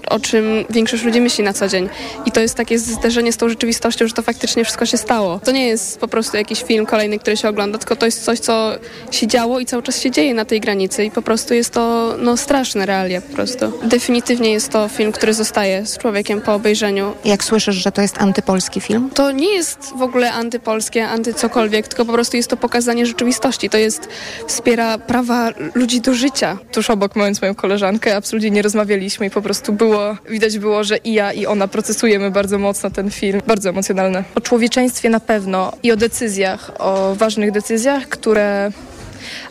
o 0.09 0.19
czym 0.19 0.45
większość 0.69 1.03
ludzi 1.03 1.21
myśli 1.21 1.43
na 1.43 1.53
co 1.53 1.67
dzień. 1.67 1.89
I 2.25 2.31
to 2.31 2.39
jest 2.41 2.55
takie 2.55 2.79
zderzenie 2.79 3.31
z 3.31 3.37
tą 3.37 3.49
rzeczywistością, 3.49 4.07
że 4.07 4.13
to 4.13 4.21
faktycznie 4.21 4.63
wszystko 4.63 4.85
się 4.85 4.97
stało. 4.97 5.39
To 5.39 5.51
nie 5.51 5.67
jest 5.67 5.99
po 5.99 6.07
prostu 6.07 6.37
jakiś 6.37 6.63
film 6.63 6.85
kolejny, 6.85 7.19
który 7.19 7.37
się 7.37 7.49
ogląda, 7.49 7.77
tylko 7.77 7.95
to 7.95 8.05
jest 8.05 8.23
coś, 8.23 8.39
co 8.39 8.71
się 9.11 9.27
działo 9.27 9.59
i 9.59 9.65
cały 9.65 9.83
czas 9.83 10.01
się 10.01 10.11
dzieje 10.11 10.33
na 10.33 10.45
tej 10.45 10.56
tej 10.57 10.61
granicy 10.61 11.05
i 11.05 11.11
po 11.11 11.21
prostu 11.21 11.53
jest 11.53 11.73
to 11.73 12.15
no, 12.19 12.37
straszne 12.37 12.85
realia 12.85 13.21
po 13.21 13.33
prostu. 13.33 13.71
Definitywnie 13.83 14.51
jest 14.51 14.69
to 14.69 14.87
film, 14.87 15.11
który 15.11 15.33
zostaje 15.33 15.85
z 15.85 15.97
człowiekiem 15.97 16.41
po 16.41 16.53
obejrzeniu. 16.53 17.13
Jak 17.25 17.43
słyszysz, 17.43 17.75
że 17.75 17.91
to 17.91 18.01
jest 18.01 18.21
antypolski 18.21 18.81
film? 18.81 19.09
To 19.13 19.31
nie 19.31 19.53
jest 19.53 19.79
w 19.97 20.01
ogóle 20.01 20.33
antypolskie, 20.33 21.07
anty 21.07 21.33
cokolwiek, 21.33 21.87
tylko 21.87 22.05
po 22.05 22.13
prostu 22.13 22.37
jest 22.37 22.49
to 22.49 22.57
pokazanie 22.57 23.05
rzeczywistości. 23.05 23.69
To 23.69 23.77
jest, 23.77 24.07
wspiera 24.47 24.97
prawa 24.97 25.49
ludzi 25.75 26.01
do 26.01 26.13
życia. 26.13 26.57
Tuż 26.71 26.89
obok, 26.89 27.15
mając 27.15 27.41
moją 27.41 27.55
koleżankę, 27.55 28.15
absolutnie 28.15 28.51
nie 28.51 28.61
rozmawialiśmy 28.61 29.25
i 29.25 29.29
po 29.29 29.41
prostu 29.41 29.73
było, 29.73 30.17
widać 30.29 30.59
było, 30.59 30.83
że 30.83 30.97
i 30.97 31.13
ja 31.13 31.33
i 31.33 31.45
ona 31.45 31.67
procesujemy 31.67 32.31
bardzo 32.31 32.59
mocno 32.59 32.89
ten 32.89 33.11
film. 33.11 33.41
Bardzo 33.47 33.69
emocjonalne. 33.69 34.23
O 34.35 34.41
człowieczeństwie 34.41 35.09
na 35.09 35.19
pewno 35.19 35.73
i 35.83 35.91
o 35.91 35.95
decyzjach, 35.95 36.71
o 36.79 37.15
ważnych 37.15 37.51
decyzjach, 37.51 38.09
które 38.09 38.71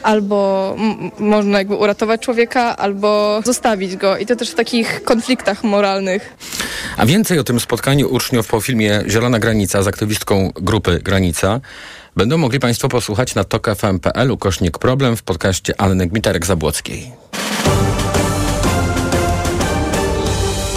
albo 0.03 0.77
można 1.19 1.59
jakby 1.59 1.75
uratować 1.75 2.21
człowieka, 2.21 2.77
albo 2.77 3.41
zostawić 3.45 3.97
go. 3.97 4.17
I 4.19 4.27
to 4.27 4.37
też 4.37 4.51
w 4.51 4.55
takich 4.55 5.05
konfliktach 5.05 5.65
moralnych. 5.65 6.37
A 6.97 7.07
więcej 7.07 7.39
o 7.39 7.45
tym 7.45 7.61
spotkaniu 7.61 8.15
uczniów 8.15 8.49
po 8.49 8.61
filmie 8.61 9.03
Zielona 9.09 9.39
Granica 9.39 9.83
z 9.83 9.89
aktywistką 9.89 10.53
grupy 10.55 11.01
Granica 11.05 11.61
będą 12.17 12.39
mogli 12.39 12.61
Państwo 12.61 12.89
posłuchać 12.89 13.35
na 13.35 13.45
tokfm.pl 13.45 14.31
ukośnik 14.31 14.79
problem 14.79 15.17
w 15.17 15.23
podcaście 15.23 15.81
Anny 15.81 16.07
Gmiterek-Zabłockiej. 16.07 17.11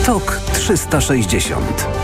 TOK 0.06 0.39
360 0.53 1.99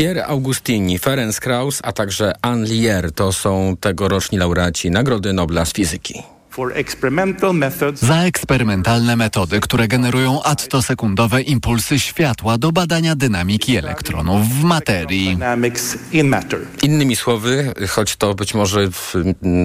Pierre 0.00 0.26
Augustini, 0.26 0.98
Ferenc 0.98 1.40
Krauss, 1.40 1.80
a 1.82 1.92
także 1.92 2.32
Anne 2.42 2.66
Lier 2.66 3.12
to 3.12 3.32
są 3.32 3.76
tegoroczni 3.80 4.38
laureaci 4.38 4.90
Nagrody 4.90 5.32
Nobla 5.32 5.64
z 5.64 5.72
fizyki. 5.72 6.22
Za 7.94 8.22
eksperymentalne 8.22 9.16
metody, 9.16 9.60
które 9.60 9.88
generują 9.88 10.42
attosekundowe 10.42 11.42
impulsy 11.42 11.98
światła 11.98 12.58
do 12.58 12.72
badania 12.72 13.16
dynamiki 13.16 13.76
elektronów 13.76 14.48
w 14.48 14.62
materii. 14.64 15.38
Innymi 16.82 17.16
słowy, 17.16 17.74
choć 17.88 18.16
to 18.16 18.34
być 18.34 18.54
może 18.54 18.90
w, 18.90 19.14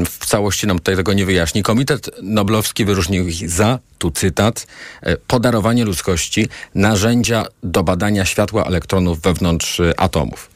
w 0.05 0.25
całości 0.25 0.67
nam 0.67 0.77
tutaj 0.77 0.95
tego 0.95 1.13
nie 1.13 1.25
wyjaśni, 1.25 1.63
Komitet 1.63 2.09
Noblowski 2.21 2.85
wyróżnił 2.85 3.27
ich 3.27 3.49
za, 3.49 3.79
tu 3.97 4.11
cytat, 4.11 4.67
e, 5.01 5.17
podarowanie 5.17 5.85
ludzkości 5.85 6.47
narzędzia 6.75 7.45
do 7.63 7.83
badania 7.83 8.25
światła 8.25 8.63
elektronów 8.63 9.21
wewnątrz 9.21 9.79
e, 9.79 9.99
atomów. 9.99 10.49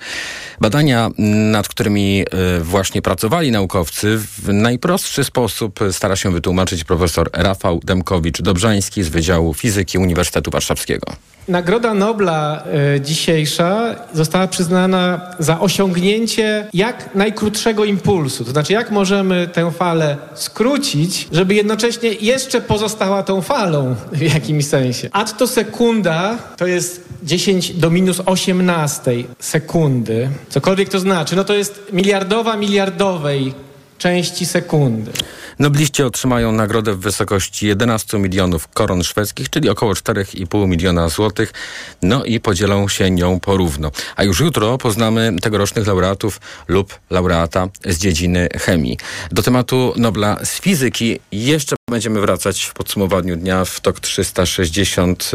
Badania, 0.61 1.09
nad 1.51 1.67
którymi 1.67 2.21
e, 2.21 2.59
właśnie 2.59 3.01
pracowali 3.01 3.51
naukowcy, 3.51 4.17
w 4.17 4.53
najprostszy 4.53 5.23
sposób 5.23 5.79
stara 5.91 6.15
się 6.15 6.31
wytłumaczyć 6.31 6.83
profesor 6.83 7.29
Rafał 7.33 7.79
Demkowicz-Dobrzański 7.79 9.03
z 9.03 9.09
Wydziału 9.09 9.53
Fizyki 9.53 9.97
Uniwersytetu 9.97 10.51
Warszawskiego. 10.51 11.13
Nagroda 11.49 11.93
Nobla 11.93 12.63
y, 12.95 13.01
dzisiejsza 13.01 13.95
została 14.13 14.47
przyznana 14.47 15.21
za 15.39 15.59
osiągnięcie 15.59 16.67
jak 16.73 17.15
najkrótszego 17.15 17.85
impulsu. 17.85 18.45
To 18.45 18.51
znaczy, 18.51 18.73
jak 18.73 18.91
możemy 18.91 19.47
tę 19.47 19.71
falę 19.71 20.17
skrócić, 20.33 21.27
żeby 21.31 21.55
jednocześnie 21.55 22.09
jeszcze 22.13 22.61
pozostała 22.61 23.23
tą 23.23 23.41
falą 23.41 23.95
w 24.11 24.21
jakimś 24.21 24.65
sensie. 24.65 25.09
Attosekunda 25.11 26.37
to 26.57 26.67
jest 26.67 27.03
10 27.23 27.73
do 27.73 27.89
minus 27.89 28.21
18 28.25 29.11
sekundy. 29.39 30.29
Cokolwiek 30.49 30.89
to 30.89 30.99
znaczy, 30.99 31.35
no 31.35 31.43
to 31.43 31.53
jest 31.53 31.81
miliardowa 31.93 32.57
miliardowej 32.57 33.53
części 33.99 34.45
sekundy. 34.45 35.11
Nobliści 35.59 36.03
otrzymają 36.03 36.51
nagrodę 36.51 36.93
w 36.93 36.99
wysokości 36.99 37.67
11 37.67 38.19
milionów 38.19 38.67
koron 38.67 39.03
szwedzkich, 39.03 39.49
czyli 39.49 39.69
około 39.69 39.93
4,5 39.93 40.67
miliona 40.67 41.09
złotych, 41.09 41.53
no 42.01 42.23
i 42.23 42.39
podzielą 42.39 42.87
się 42.87 43.11
nią 43.11 43.39
porówno. 43.39 43.91
A 44.15 44.23
już 44.23 44.39
jutro 44.39 44.77
poznamy 44.77 45.35
tegorocznych 45.41 45.87
laureatów 45.87 46.41
lub 46.67 46.99
laureata 47.09 47.67
z 47.85 47.97
dziedziny 47.97 48.49
chemii. 48.59 48.97
Do 49.31 49.43
tematu 49.43 49.93
Nobla 49.97 50.37
z 50.43 50.59
fizyki 50.59 51.19
jeszcze 51.31 51.75
będziemy 51.89 52.21
wracać 52.21 52.63
w 52.63 52.73
podsumowaniu 52.73 53.35
dnia 53.35 53.65
w 53.65 53.79
TOK 53.79 53.99
360, 53.99 55.31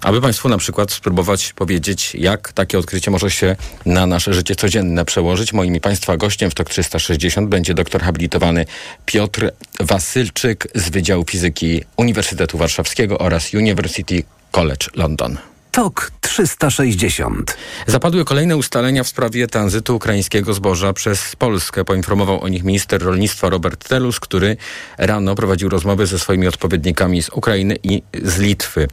aby 0.00 0.20
Państwu 0.20 0.48
na 0.48 0.58
przykład 0.58 0.92
spróbować 0.92 1.52
powiedzieć, 1.52 2.14
jak 2.14 2.52
takie 2.52 2.78
odkrycie 2.78 3.10
może 3.10 3.30
się 3.30 3.56
na 3.86 4.06
nasze 4.06 4.34
życie 4.34 4.56
codzienne 4.56 5.04
przełożyć. 5.04 5.52
Moim 5.52 5.76
i 5.76 5.80
Państwa 5.80 6.16
gościem 6.16 6.50
w 6.50 6.54
TOK 6.54 6.68
360 6.70 7.48
będzie 7.48 7.74
doktor 7.74 8.02
habilitowany 8.02 8.66
Piotr 9.06 9.50
Wasylczyk 9.80 10.68
z 10.74 10.88
Wydziału 10.88 11.24
Fizyki 11.24 11.84
Uniwersytetu 11.96 12.58
Warszawskiego 12.58 13.18
oraz 13.18 13.54
University 13.54 14.22
College 14.50 14.86
London. 14.94 15.38
TOK 15.76 16.10
360. 16.20 17.56
Zapadły 17.86 18.24
kolejne 18.24 18.56
ustalenia 18.56 19.04
w 19.04 19.08
sprawie 19.08 19.46
tranzytu 19.46 19.96
ukraińskiego 19.96 20.54
zboża 20.54 20.92
przez 20.92 21.36
Polskę. 21.36 21.84
Poinformował 21.84 22.42
o 22.42 22.48
nich 22.48 22.64
minister 22.64 23.02
rolnictwa 23.02 23.50
Robert 23.50 23.88
Telus, 23.88 24.20
który 24.20 24.56
rano 24.98 25.34
prowadził 25.34 25.68
rozmowy 25.68 26.06
ze 26.06 26.18
swoimi 26.18 26.48
odpowiednikami 26.48 27.22
z 27.22 27.28
Ukrainy 27.28 27.76
i 27.82 28.02
z 28.22 28.38
Litwy. 28.38 28.88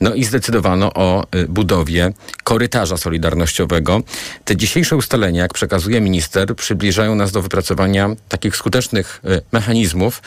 No 0.00 0.14
i 0.14 0.24
zdecydowano 0.24 0.92
o 0.94 1.24
y, 1.34 1.48
budowie 1.48 2.12
korytarza 2.44 2.96
solidarnościowego. 2.96 4.00
Te 4.44 4.56
dzisiejsze 4.56 4.96
ustalenia, 4.96 5.42
jak 5.42 5.54
przekazuje 5.54 6.00
minister, 6.00 6.56
przybliżają 6.56 7.14
nas 7.14 7.32
do 7.32 7.42
wypracowania 7.42 8.10
takich 8.28 8.56
skutecznych 8.56 9.20
y, 9.24 9.42
mechanizmów, 9.52 10.22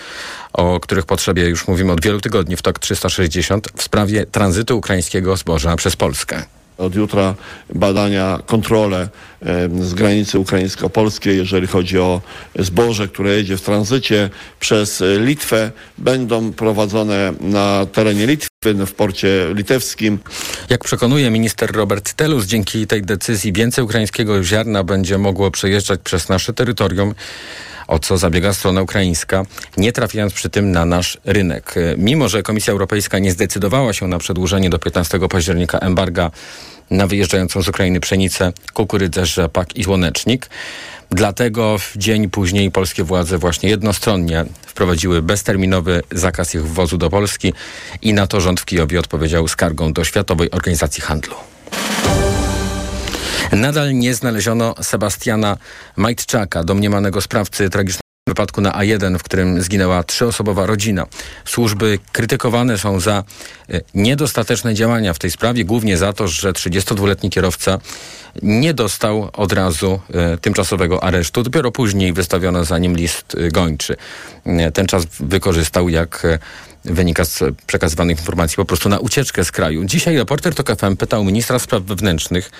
o 0.53 0.79
których 0.79 1.05
potrzebie 1.05 1.49
już 1.49 1.67
mówimy 1.67 1.91
od 1.91 2.01
wielu 2.01 2.21
tygodni 2.21 2.55
w 2.55 2.61
TOK 2.61 2.79
360 2.79 3.67
w 3.77 3.83
sprawie 3.83 4.25
tranzytu 4.25 4.77
ukraińskiego 4.77 5.37
zboża 5.37 5.75
przez 5.75 5.94
Polskę. 5.95 6.43
Od 6.77 6.95
jutra 6.95 7.35
badania, 7.75 8.39
kontrole 8.45 9.09
z 9.81 9.93
granicy 9.93 10.39
ukraińsko-polskiej, 10.39 11.37
jeżeli 11.37 11.67
chodzi 11.67 11.99
o 11.99 12.21
zboże, 12.59 13.07
które 13.07 13.35
jedzie 13.35 13.57
w 13.57 13.61
tranzycie 13.61 14.29
przez 14.59 15.03
Litwę, 15.19 15.71
będą 15.97 16.53
prowadzone 16.53 17.33
na 17.41 17.85
terenie 17.85 18.27
Litwy, 18.27 18.49
w 18.85 18.93
porcie 18.93 19.47
litewskim. 19.53 20.19
Jak 20.69 20.83
przekonuje 20.83 21.31
minister 21.31 21.71
Robert 21.71 22.13
Telus, 22.13 22.45
dzięki 22.45 22.87
tej 22.87 23.01
decyzji 23.01 23.53
więcej 23.53 23.83
ukraińskiego 23.83 24.43
ziarna 24.43 24.83
będzie 24.83 25.17
mogło 25.17 25.51
przejeżdżać 25.51 25.99
przez 26.03 26.29
nasze 26.29 26.53
terytorium 26.53 27.13
o 27.87 27.99
co 27.99 28.17
zabiega 28.17 28.53
strona 28.53 28.81
ukraińska, 28.81 29.43
nie 29.77 29.91
trafiając 29.91 30.33
przy 30.33 30.49
tym 30.49 30.71
na 30.71 30.85
nasz 30.85 31.17
rynek. 31.25 31.75
Mimo, 31.97 32.29
że 32.29 32.43
Komisja 32.43 32.71
Europejska 32.73 33.19
nie 33.19 33.31
zdecydowała 33.31 33.93
się 33.93 34.07
na 34.07 34.17
przedłużenie 34.17 34.69
do 34.69 34.79
15 34.79 35.19
października 35.29 35.79
embarga 35.79 36.31
na 36.89 37.07
wyjeżdżającą 37.07 37.61
z 37.61 37.67
Ukrainy 37.67 37.99
pszenicę, 37.99 38.53
kukurydzę, 38.73 39.25
rzepak 39.25 39.75
i 39.75 39.83
słonecznik, 39.83 40.49
Dlatego 41.11 41.77
w 41.77 41.97
dzień 41.97 42.29
później 42.29 42.71
polskie 42.71 43.03
władze 43.03 43.37
właśnie 43.37 43.69
jednostronnie 43.69 44.45
wprowadziły 44.67 45.21
bezterminowy 45.21 46.01
zakaz 46.11 46.55
ich 46.55 46.63
wwozu 46.63 46.97
do 46.97 47.09
Polski 47.09 47.53
i 48.01 48.13
na 48.13 48.27
to 48.27 48.41
rząd 48.41 48.59
w 48.59 48.65
Kijowie 48.65 48.99
odpowiedział 48.99 49.47
skargą 49.47 49.93
do 49.93 50.03
Światowej 50.03 50.51
Organizacji 50.51 51.01
Handlu. 51.01 51.35
Nadal 53.55 53.93
nie 53.93 54.15
znaleziono 54.15 54.75
Sebastiana 54.81 55.57
Majtczaka, 55.95 56.63
domniemanego 56.63 57.21
sprawcy 57.21 57.69
tragicznego 57.69 58.05
wypadku 58.27 58.61
na 58.61 58.71
A1, 58.71 59.17
w 59.17 59.23
którym 59.23 59.61
zginęła 59.61 60.03
trzyosobowa 60.03 60.65
rodzina. 60.65 61.05
Służby 61.45 61.99
krytykowane 62.11 62.77
są 62.77 62.99
za 62.99 63.23
e, 63.69 63.81
niedostateczne 63.93 64.73
działania 64.73 65.13
w 65.13 65.19
tej 65.19 65.31
sprawie, 65.31 65.65
głównie 65.65 65.97
za 65.97 66.13
to, 66.13 66.27
że 66.27 66.51
32-letni 66.51 67.29
kierowca 67.29 67.79
nie 68.43 68.73
dostał 68.73 69.29
od 69.33 69.53
razu 69.53 69.99
e, 70.13 70.37
tymczasowego 70.37 71.03
aresztu. 71.03 71.43
Dopiero 71.43 71.71
później 71.71 72.13
wystawiono 72.13 72.65
za 72.65 72.77
nim 72.77 72.95
list 72.95 73.35
e, 73.35 73.51
gończy. 73.51 73.95
Ten 74.73 74.87
czas 74.87 75.05
wykorzystał, 75.19 75.89
jak 75.89 76.27
wynika 76.85 77.25
z 77.25 77.43
przekazywanych 77.67 78.19
informacji, 78.19 78.55
po 78.55 78.65
prostu 78.65 78.89
na 78.89 78.99
ucieczkę 78.99 79.45
z 79.45 79.51
kraju. 79.51 79.85
Dzisiaj 79.85 80.17
reporter 80.17 80.55
TOK 80.55 80.69
pytał 80.99 81.23
ministra 81.23 81.59
spraw 81.59 81.83
wewnętrznych, 81.83 82.51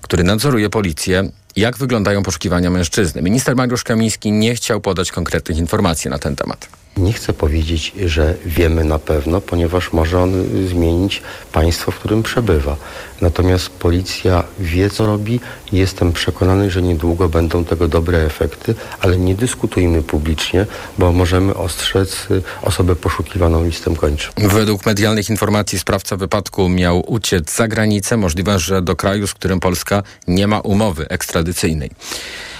który 0.00 0.24
nadzoruje 0.24 0.70
policję, 0.70 1.30
jak 1.56 1.78
wyglądają 1.78 2.22
poszukiwania 2.22 2.70
mężczyzny. 2.70 3.22
Minister 3.22 3.56
Mariusz 3.56 3.84
Kamiński 3.84 4.32
nie 4.32 4.54
chciał 4.54 4.80
podać 4.80 5.12
konkretnych 5.12 5.58
informacji 5.58 6.10
na 6.10 6.18
ten 6.18 6.36
temat. 6.36 6.85
Nie 6.96 7.12
chcę 7.12 7.32
powiedzieć, 7.32 7.92
że 8.06 8.34
wiemy 8.46 8.84
na 8.84 8.98
pewno, 8.98 9.40
ponieważ 9.40 9.92
może 9.92 10.20
on 10.20 10.32
zmienić 10.68 11.22
państwo, 11.52 11.92
w 11.92 11.98
którym 11.98 12.22
przebywa. 12.22 12.76
Natomiast 13.20 13.70
policja 13.70 14.44
wie, 14.58 14.90
co 14.90 15.06
robi 15.06 15.40
jestem 15.72 16.12
przekonany, 16.12 16.70
że 16.70 16.82
niedługo 16.82 17.28
będą 17.28 17.64
tego 17.64 17.88
dobre 17.88 18.18
efekty, 18.18 18.74
ale 19.00 19.18
nie 19.18 19.34
dyskutujmy 19.34 20.02
publicznie, 20.02 20.66
bo 20.98 21.12
możemy 21.12 21.54
ostrzec 21.54 22.30
y, 22.30 22.42
osobę 22.62 22.96
poszukiwaną 22.96 23.64
listem 23.64 23.96
kończy. 23.96 24.28
Według 24.36 24.86
medialnych 24.86 25.30
informacji 25.30 25.78
sprawca 25.78 26.16
wypadku 26.16 26.68
miał 26.68 27.12
uciec 27.12 27.56
za 27.56 27.68
granicę, 27.68 28.16
możliwe, 28.16 28.58
że 28.58 28.82
do 28.82 28.96
kraju, 28.96 29.26
z 29.26 29.34
którym 29.34 29.60
Polska 29.60 30.02
nie 30.28 30.46
ma 30.46 30.60
umowy 30.60 31.08
ekstradycyjnej. 31.08 31.90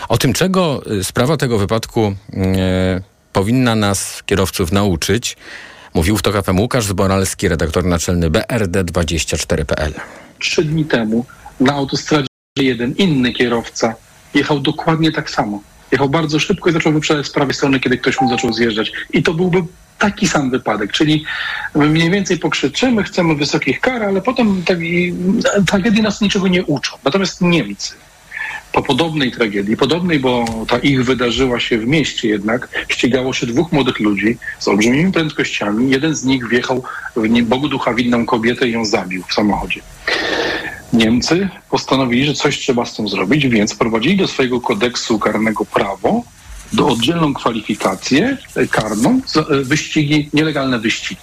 O 0.09 0.19
tym, 0.19 0.33
czego 0.33 0.83
y, 0.93 1.05
sprawa 1.05 1.37
tego 1.37 1.59
wypadku... 1.59 2.14
Yy, 2.33 3.15
powinna 3.37 3.75
nas, 3.75 4.23
kierowców, 4.26 4.73
nauczyć, 4.73 5.37
mówił 5.95 6.16
w 6.16 6.23
TOK 6.23 6.45
FM 6.45 6.61
Łukasz 6.61 6.85
Zboralski, 6.85 7.49
redaktor 7.49 7.85
naczelny 7.85 8.31
BRD24.pl. 8.31 9.93
Trzy 10.38 10.64
dni 10.64 10.85
temu 10.85 11.26
na 11.61 11.73
autostradzie 11.73 12.26
jeden 12.57 12.93
inny 12.93 13.33
kierowca 13.33 13.95
jechał 14.35 14.61
dokładnie 14.61 15.12
tak 15.12 15.31
samo. 15.31 15.62
Jechał 15.93 16.09
bardzo 16.09 16.38
szybko 16.38 16.71
i 16.71 16.73
zaczął 16.73 16.93
wyprzedzać 16.93 17.26
z 17.26 17.31
prawej 17.31 17.55
strony, 17.55 17.81
kiedy 17.81 17.99
ktoś 17.99 18.21
mu 18.21 18.28
zaczął 18.28 18.52
zjeżdżać. 18.52 18.93
I 19.12 19.23
to 19.23 19.35
byłby 19.35 19.62
taki 19.99 20.28
sam 20.28 20.50
wypadek, 20.50 20.93
czyli 20.93 21.25
mniej 21.75 22.11
więcej 22.11 22.38
pokrzyczymy, 22.38 23.02
chcemy 23.02 23.35
wysokich 23.35 23.81
kar, 23.81 24.02
ale 24.02 24.23
potem 24.23 24.62
tak, 24.66 24.78
tragedie 25.66 26.02
nas 26.02 26.21
niczego 26.21 26.49
nie 26.49 26.64
uczą. 26.64 26.97
Natomiast 27.05 27.40
Niemcy 27.40 27.95
po 28.76 28.83
podobnej 28.83 29.33
tragedii, 29.33 29.76
podobnej, 29.76 30.21
bo 30.21 30.45
ta 30.68 30.78
ich 30.78 31.04
wydarzyła 31.04 31.61
się 31.61 31.78
w 31.78 31.87
mieście 31.87 32.28
jednak, 32.28 32.68
ścigało 32.88 33.33
się 33.33 33.47
dwóch 33.47 33.73
młodych 33.73 34.00
ludzi 34.00 34.37
z 34.59 34.68
olbrzymimi 34.68 35.12
prędkościami. 35.12 35.90
Jeden 35.90 36.14
z 36.14 36.25
nich 36.25 36.49
wjechał 36.49 36.83
w 37.16 37.42
Bogu 37.42 37.68
ducha 37.68 37.95
winną 37.95 38.26
kobietę 38.26 38.68
i 38.68 38.73
ją 38.73 38.85
zabił 38.85 39.23
w 39.28 39.33
samochodzie. 39.33 39.80
Niemcy 40.92 41.49
postanowili, 41.71 42.26
że 42.26 42.35
coś 42.35 42.59
trzeba 42.59 42.85
z 42.87 42.97
tym 42.97 43.09
zrobić, 43.09 43.49
więc 43.49 43.75
wprowadzili 43.75 44.16
do 44.16 44.28
swojego 44.28 44.61
kodeksu 44.61 45.18
karnego 45.18 45.64
prawo, 45.64 46.23
do 46.73 46.87
oddzielną 46.87 47.35
kwalifikację 47.35 48.37
karną, 48.71 49.21
wyścigi, 49.62 50.30
nielegalne 50.33 50.78
wyścigi. 50.78 51.21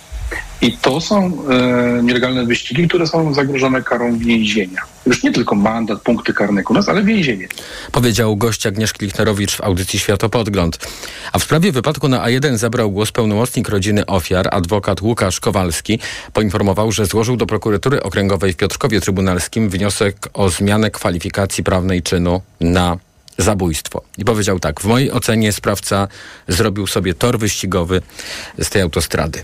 I 0.61 0.77
to 0.77 1.01
są 1.01 1.31
e, 1.49 2.03
nielegalne 2.03 2.45
wyścigi, 2.45 2.87
które 2.87 3.07
są 3.07 3.33
zagrożone 3.33 3.81
karą 3.81 4.17
więzienia. 4.17 4.81
Już 5.05 5.23
nie 5.23 5.31
tylko 5.31 5.55
mandat, 5.55 6.01
punkty 6.01 6.33
karne 6.33 6.63
u 6.69 6.73
nas, 6.73 6.89
ale 6.89 7.03
więzienie. 7.03 7.47
Powiedział 7.91 8.35
gość 8.37 8.67
Agnieszki 8.67 9.05
Lichnerowicz 9.05 9.55
w 9.55 9.61
audycji 9.61 9.99
Światopodgląd. 9.99 10.87
A 11.31 11.39
w 11.39 11.43
sprawie 11.43 11.71
wypadku 11.71 12.07
na 12.07 12.25
A1 12.25 12.57
zabrał 12.57 12.91
głos 12.91 13.11
pełnomocnik 13.11 13.69
rodziny 13.69 14.05
ofiar, 14.05 14.47
adwokat 14.51 15.01
Łukasz 15.01 15.39
Kowalski. 15.39 15.99
Poinformował, 16.33 16.91
że 16.91 17.05
złożył 17.05 17.37
do 17.37 17.45
prokuratury 17.45 18.03
okręgowej 18.03 18.53
w 18.53 18.57
Piotrkowie 18.57 19.01
Trybunalskim 19.01 19.69
wniosek 19.69 20.29
o 20.33 20.49
zmianę 20.49 20.91
kwalifikacji 20.91 21.63
prawnej 21.63 22.01
czynu 22.01 22.41
na 22.59 22.97
zabójstwo. 23.37 24.01
I 24.17 24.25
powiedział 24.25 24.59
tak, 24.59 24.81
w 24.81 24.85
mojej 24.85 25.11
ocenie 25.11 25.51
sprawca 25.51 26.07
zrobił 26.47 26.87
sobie 26.87 27.13
tor 27.13 27.39
wyścigowy 27.39 28.01
z 28.59 28.69
tej 28.69 28.81
autostrady. 28.81 29.43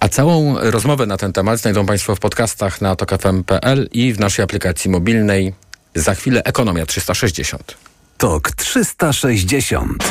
A 0.00 0.08
całą 0.08 0.56
rozmowę 0.58 1.06
na 1.06 1.16
ten 1.16 1.32
temat 1.32 1.60
znajdą 1.60 1.86
Państwo 1.86 2.16
w 2.16 2.20
podcastach 2.20 2.80
na 2.80 2.96
tokfm.pl 2.96 3.88
i 3.92 4.12
w 4.12 4.20
naszej 4.20 4.42
aplikacji 4.42 4.90
mobilnej. 4.90 5.54
Za 5.94 6.14
chwilę 6.14 6.44
Ekonomia 6.44 6.86
360. 6.86 7.76
Tok 8.18 8.50
360. 8.50 10.04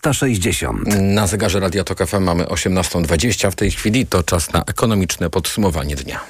360. 0.00 0.86
Na 1.00 1.26
zegarze 1.26 1.60
Radia 1.60 1.84
Tok 1.84 2.06
FM 2.06 2.22
mamy 2.22 2.44
18.20 2.44 3.50
w 3.50 3.54
tej 3.54 3.70
chwili. 3.70 4.06
To 4.06 4.22
czas 4.22 4.52
na 4.52 4.64
ekonomiczne 4.66 5.30
podsumowanie 5.30 5.96
dnia. 5.96 6.20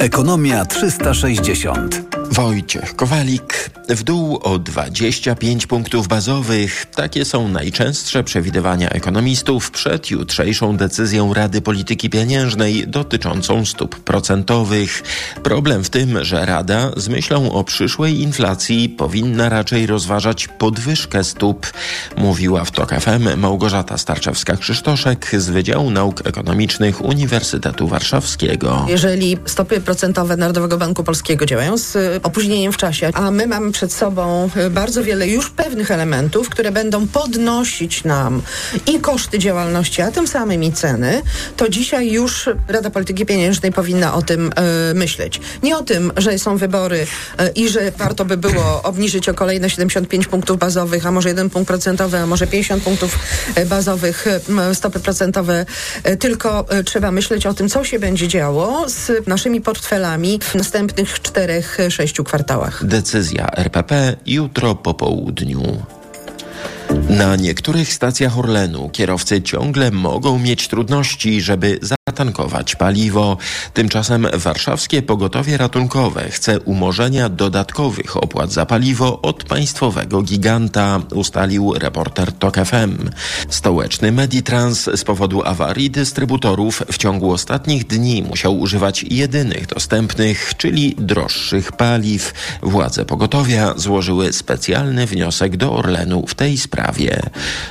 Ekonomia 0.00 0.64
360. 0.64 2.00
Wojciech 2.30 2.96
Kowalik 2.96 3.70
w 3.88 4.02
dół 4.02 4.40
o 4.42 4.58
25 4.58 5.66
punktów 5.66 6.08
bazowych. 6.08 6.86
Takie 6.86 7.24
są 7.24 7.48
najczęstsze 7.48 8.24
przewidywania 8.24 8.90
ekonomistów 8.90 9.70
przed 9.70 10.10
jutrzejszą 10.10 10.76
decyzją 10.76 11.34
Rady 11.34 11.60
Polityki 11.60 12.10
Pieniężnej 12.10 12.88
dotyczącą 12.88 13.64
stóp 13.64 14.00
procentowych. 14.00 15.02
Problem 15.42 15.84
w 15.84 15.90
tym, 15.90 16.24
że 16.24 16.46
Rada 16.46 16.90
z 16.96 17.08
myślą 17.08 17.52
o 17.52 17.64
przyszłej 17.64 18.20
inflacji 18.20 18.88
powinna 18.88 19.48
raczej 19.48 19.86
rozważać 19.86 20.48
podwyżkę 20.48 21.24
stóp, 21.24 21.66
mówiła 22.16 22.64
w 22.64 22.70
TOK 22.70 22.90
FM 23.00 23.36
Małgorzata 23.36 23.94
Starczewska-Krzysztoszek 23.94 25.38
z 25.38 25.48
Wydziału 25.48 25.90
Nauk 25.90 26.26
Ekonomicznych 26.26 27.04
Uniwersytetu 27.04 27.88
Warszawskiego. 27.88 28.86
Jeżeli 28.88 29.38
stopy 29.44 29.80
procentowe 29.80 30.36
Narodowego 30.36 30.78
Banku 30.78 31.04
Polskiego 31.04 31.46
działają 31.46 31.78
z 31.78 31.96
opóźnieniem 32.22 32.72
w 32.72 32.76
czasie, 32.76 33.10
a 33.14 33.30
my 33.30 33.46
mamy 33.46 33.72
przed 33.78 33.92
sobą 33.92 34.50
bardzo 34.70 35.04
wiele 35.04 35.28
już 35.28 35.50
pewnych 35.50 35.90
elementów, 35.90 36.48
które 36.48 36.72
będą 36.72 37.06
podnosić 37.06 38.04
nam 38.04 38.42
i 38.86 39.00
koszty 39.00 39.38
działalności, 39.38 40.02
a 40.02 40.10
tym 40.10 40.26
samym 40.26 40.64
i 40.64 40.72
ceny, 40.72 41.22
to 41.56 41.68
dzisiaj 41.68 42.12
już 42.12 42.48
Rada 42.68 42.90
Polityki 42.90 43.26
Pieniężnej 43.26 43.72
powinna 43.72 44.14
o 44.14 44.22
tym 44.22 44.50
e, 44.90 44.94
myśleć. 44.94 45.40
Nie 45.62 45.76
o 45.76 45.82
tym, 45.82 46.12
że 46.16 46.38
są 46.38 46.56
wybory 46.56 47.06
e, 47.38 47.48
i 47.48 47.68
że 47.68 47.90
warto 47.90 48.24
by 48.24 48.36
było 48.36 48.82
obniżyć 48.82 49.28
o 49.28 49.34
kolejne 49.34 49.70
75 49.70 50.26
punktów 50.26 50.58
bazowych, 50.58 51.06
a 51.06 51.10
może 51.10 51.28
1 51.28 51.50
punkt 51.50 51.68
procentowy, 51.68 52.18
a 52.18 52.26
może 52.26 52.46
50 52.46 52.82
punktów 52.82 53.18
e, 53.54 53.66
bazowych 53.66 54.26
e, 54.70 54.74
stopy 54.74 55.00
procentowe, 55.00 55.66
e, 56.04 56.16
tylko 56.16 56.66
e, 56.68 56.84
trzeba 56.84 57.10
myśleć 57.10 57.46
o 57.46 57.54
tym, 57.54 57.68
co 57.68 57.84
się 57.84 57.98
będzie 57.98 58.28
działo 58.28 58.88
z 58.88 59.26
naszymi 59.26 59.60
portfelami 59.60 60.38
w 60.42 60.54
następnych 60.54 61.20
czterech, 61.20 61.78
sześciu 61.88 62.24
kwartałach. 62.24 62.84
Decyzja 62.84 63.46
RPP 63.68 64.16
jutro 64.26 64.74
po 64.74 64.94
południu. 64.94 65.62
Na 67.08 67.36
niektórych 67.36 67.92
stacjach 67.92 68.38
Orlenu 68.38 68.90
kierowcy 68.90 69.42
ciągle 69.42 69.90
mogą 69.90 70.38
mieć 70.38 70.68
trudności, 70.68 71.40
żeby 71.40 71.78
zatankować 71.82 72.76
paliwo. 72.76 73.36
Tymczasem 73.74 74.26
warszawskie 74.32 75.02
pogotowie 75.02 75.56
ratunkowe 75.56 76.28
chce 76.30 76.60
umorzenia 76.60 77.28
dodatkowych 77.28 78.16
opłat 78.16 78.52
za 78.52 78.66
paliwo 78.66 79.20
od 79.22 79.44
państwowego 79.44 80.22
giganta, 80.22 81.00
ustalił 81.14 81.74
reporter 81.74 82.32
TOK 82.32 82.56
FM. 82.56 83.10
Stołeczny 83.48 84.12
Meditrans 84.12 84.90
z 84.96 85.04
powodu 85.04 85.42
awarii 85.44 85.90
dystrybutorów 85.90 86.82
w 86.92 86.98
ciągu 86.98 87.32
ostatnich 87.32 87.86
dni 87.86 88.22
musiał 88.22 88.60
używać 88.60 89.02
jedynych 89.02 89.66
dostępnych, 89.66 90.52
czyli 90.56 90.94
droższych 90.98 91.72
paliw. 91.72 92.34
Władze 92.62 93.04
pogotowia 93.04 93.74
złożyły 93.76 94.32
specjalny 94.32 95.06
wniosek 95.06 95.56
do 95.56 95.72
Orlenu 95.72 96.26
w 96.26 96.34
tej 96.34 96.58
sprawie. 96.58 96.87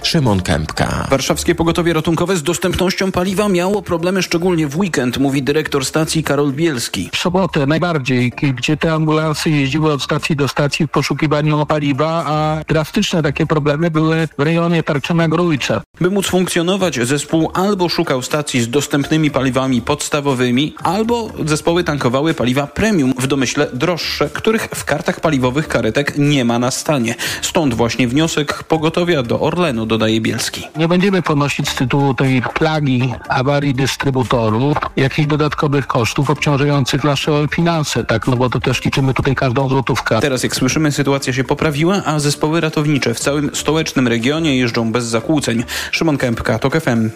Szymon 0.03 0.41
Kępka. 0.41 1.07
Warszawskie 1.09 1.55
pogotowie 1.55 1.93
ratunkowe 1.93 2.37
z 2.37 2.43
dostępnością 2.43 3.11
paliwa 3.11 3.49
miało 3.49 3.81
problemy 3.81 4.23
szczególnie 4.23 4.67
w 4.67 4.77
weekend, 4.77 5.17
mówi 5.17 5.43
dyrektor 5.43 5.85
stacji 5.85 6.23
Karol 6.23 6.51
Bielski. 6.51 7.09
W 7.13 7.17
sobotę 7.17 7.65
najbardziej, 7.65 8.33
gdzie 8.53 8.77
te 8.77 8.93
ambulansy 8.93 9.49
jeździły 9.49 9.93
od 9.93 10.03
stacji 10.03 10.35
do 10.35 10.47
stacji 10.47 10.87
w 10.87 10.89
poszukiwaniu 10.89 11.65
paliwa, 11.65 12.23
a 12.27 12.63
drastyczne 12.67 13.23
takie 13.23 13.45
problemy 13.45 13.91
były 13.91 14.27
w 14.37 14.41
rejonie 14.41 14.83
Tarczyna 14.83 15.27
Grójce. 15.27 15.81
By 16.01 16.11
móc 16.11 16.27
funkcjonować, 16.27 16.99
zespół 17.07 17.51
albo 17.53 17.89
szukał 17.89 18.21
stacji 18.21 18.61
z 18.61 18.69
dostępnymi 18.69 19.31
paliwami 19.31 19.81
podstawowymi, 19.81 20.75
albo 20.83 21.31
zespoły 21.45 21.83
tankowały 21.83 22.33
paliwa 22.33 22.67
premium, 22.67 23.13
w 23.19 23.27
domyśle 23.27 23.67
droższe, 23.73 24.29
których 24.33 24.69
w 24.75 24.85
kartach 24.85 25.19
paliwowych 25.19 25.67
karetek 25.67 26.13
nie 26.17 26.45
ma 26.45 26.59
na 26.59 26.71
stanie. 26.71 27.15
Stąd 27.41 27.73
właśnie 27.73 28.07
wniosek 28.07 28.63
pogotowia 28.97 29.23
do 29.23 29.39
Orlenu, 29.39 29.85
dodaje 29.85 30.21
Bielski. 30.21 30.67
Nie 30.75 30.87
będziemy 30.87 31.21
ponosić 31.21 31.69
z 31.69 31.75
tytułu 31.75 32.13
tej 32.13 32.41
plagi 32.41 33.13
awarii 33.29 33.73
dystrybutorów 33.73 34.77
jakichś 34.95 35.27
dodatkowych 35.27 35.87
kosztów 35.87 36.29
obciążających 36.29 37.03
nasze 37.03 37.31
finanse, 37.51 38.03
tak? 38.03 38.27
No 38.27 38.35
bo 38.37 38.49
to 38.49 38.59
też 38.59 38.85
liczymy 38.85 39.13
tutaj 39.13 39.35
każdą 39.35 39.69
złotówkę. 39.69 40.19
Teraz, 40.19 40.43
jak 40.43 40.55
słyszymy, 40.55 40.91
sytuacja 40.91 41.33
się 41.33 41.43
poprawiła, 41.43 42.01
a 42.05 42.19
zespoły 42.19 42.61
ratownicze 42.61 43.13
w 43.13 43.19
całym 43.19 43.55
stołecznym 43.55 44.07
regionie 44.07 44.57
jeżdżą 44.57 44.91
bez 44.91 45.05
zakłóceń. 45.05 45.63
Szymon 45.91 46.17
Kępka, 46.17 46.59
TOK 46.59 46.81
FM. 46.81 47.09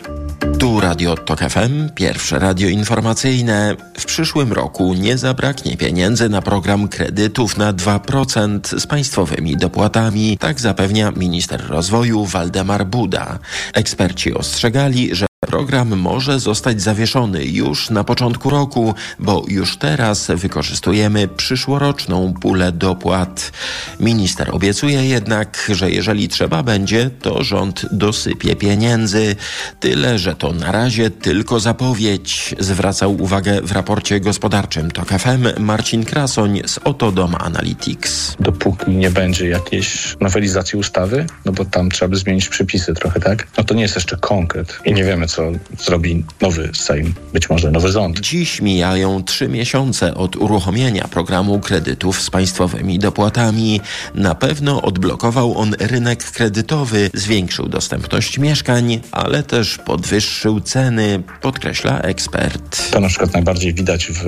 Tu 0.59 0.79
Radio 0.79 1.15
TOK 1.15 1.39
FM, 1.39 1.89
pierwsze 1.95 2.39
radio 2.39 2.69
informacyjne. 2.69 3.75
W 3.97 4.05
przyszłym 4.05 4.53
roku 4.53 4.93
nie 4.93 5.17
zabraknie 5.17 5.77
pieniędzy 5.77 6.29
na 6.29 6.41
program 6.41 6.87
kredytów 6.87 7.57
na 7.57 7.73
2% 7.73 8.79
z 8.79 8.87
państwowymi 8.87 9.57
dopłatami. 9.57 10.37
Tak 10.37 10.59
zapewnia 10.59 11.11
minister 11.11 11.70
rozwoju 11.71 12.25
Waldemar 12.25 12.85
Buda. 12.85 13.39
Eksperci 13.73 14.33
ostrzegali, 14.33 15.15
że 15.15 15.30
Program 15.47 15.87
może 15.87 16.39
zostać 16.39 16.81
zawieszony 16.81 17.45
już 17.45 17.89
na 17.89 18.03
początku 18.03 18.49
roku, 18.49 18.93
bo 19.19 19.43
już 19.47 19.77
teraz 19.77 20.31
wykorzystujemy 20.35 21.27
przyszłoroczną 21.27 22.33
pulę 22.33 22.71
dopłat. 22.71 23.51
Minister 23.99 24.49
obiecuje 24.51 25.05
jednak, 25.05 25.71
że 25.73 25.91
jeżeli 25.91 26.27
trzeba 26.27 26.63
będzie, 26.63 27.09
to 27.21 27.43
rząd 27.43 27.85
dosypie 27.91 28.55
pieniędzy. 28.55 29.35
Tyle, 29.79 30.19
że 30.19 30.35
to 30.35 30.53
na 30.53 30.71
razie 30.71 31.09
tylko 31.09 31.59
zapowiedź, 31.59 32.55
zwracał 32.59 33.21
uwagę 33.21 33.61
w 33.61 33.71
raporcie 33.71 34.19
gospodarczym 34.19 34.91
TOK 34.91 35.09
FM 35.09 35.47
Marcin 35.59 36.05
Krasoń 36.05 36.61
z 36.65 36.77
Otodom 36.83 37.35
Analytics. 37.39 38.35
Dopóki 38.39 38.91
nie 38.91 39.11
będzie 39.11 39.47
jakiejś 39.47 40.15
nowelizacji 40.19 40.79
ustawy, 40.79 41.25
no 41.45 41.51
bo 41.51 41.65
tam 41.65 41.89
trzeba 41.89 42.09
by 42.09 42.15
zmienić 42.17 42.49
przepisy 42.49 42.93
trochę, 42.93 43.19
tak? 43.19 43.47
No 43.57 43.63
to 43.63 43.73
nie 43.73 43.81
jest 43.81 43.95
jeszcze 43.95 44.17
konkret 44.17 44.79
i 44.85 44.93
nie 44.93 45.03
wiemy, 45.03 45.27
co 45.31 45.51
zrobi 45.85 46.23
nowy 46.41 46.69
Sejm, 46.73 47.13
być 47.33 47.49
może 47.49 47.71
nowy 47.71 47.91
rząd. 47.91 48.19
Dziś 48.19 48.61
mijają 48.61 49.23
trzy 49.23 49.47
miesiące 49.47 50.15
od 50.15 50.35
uruchomienia 50.35 51.07
programu 51.07 51.59
kredytów 51.59 52.21
z 52.21 52.29
państwowymi 52.29 52.99
dopłatami. 52.99 53.81
Na 54.15 54.35
pewno 54.35 54.81
odblokował 54.81 55.57
on 55.57 55.75
rynek 55.79 56.23
kredytowy, 56.23 57.09
zwiększył 57.13 57.67
dostępność 57.67 58.37
mieszkań, 58.37 58.99
ale 59.11 59.43
też 59.43 59.77
podwyższył 59.77 60.61
ceny, 60.61 61.23
podkreśla 61.41 61.99
ekspert. 62.01 62.91
To 62.91 62.99
na 62.99 63.07
przykład 63.07 63.33
najbardziej 63.33 63.73
widać 63.73 64.07
w, 64.07 64.23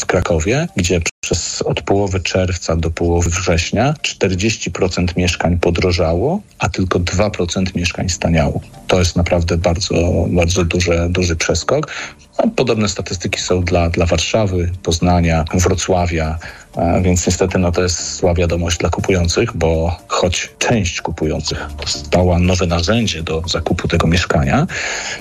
w 0.00 0.06
Krakowie, 0.06 0.68
gdzie 0.76 1.00
przez 1.28 1.62
od 1.62 1.82
połowy 1.82 2.20
czerwca 2.20 2.76
do 2.76 2.90
połowy 2.90 3.30
września 3.30 3.94
40% 4.02 5.16
mieszkań 5.16 5.58
podrożało, 5.58 6.40
a 6.58 6.68
tylko 6.68 7.00
2% 7.00 7.76
mieszkań 7.76 8.08
staniało. 8.08 8.60
To 8.86 8.98
jest 8.98 9.16
naprawdę 9.16 9.56
bardzo, 9.56 9.94
bardzo 10.28 10.64
duży, 10.64 11.06
duży 11.10 11.36
przeskok. 11.36 11.92
No, 12.38 12.50
podobne 12.56 12.88
statystyki 12.88 13.40
są 13.40 13.64
dla, 13.64 13.90
dla 13.90 14.06
Warszawy, 14.06 14.70
Poznania, 14.82 15.44
Wrocławia, 15.54 16.38
więc 17.02 17.26
niestety 17.26 17.58
no, 17.58 17.72
to 17.72 17.82
jest 17.82 18.16
zła 18.16 18.34
wiadomość 18.34 18.78
dla 18.78 18.90
kupujących, 18.90 19.56
bo 19.56 19.96
choć 20.08 20.50
część 20.58 21.00
kupujących 21.00 21.66
dostała 21.80 22.38
nowe 22.38 22.66
narzędzie 22.66 23.22
do 23.22 23.42
zakupu 23.46 23.88
tego 23.88 24.06
mieszkania, 24.06 24.66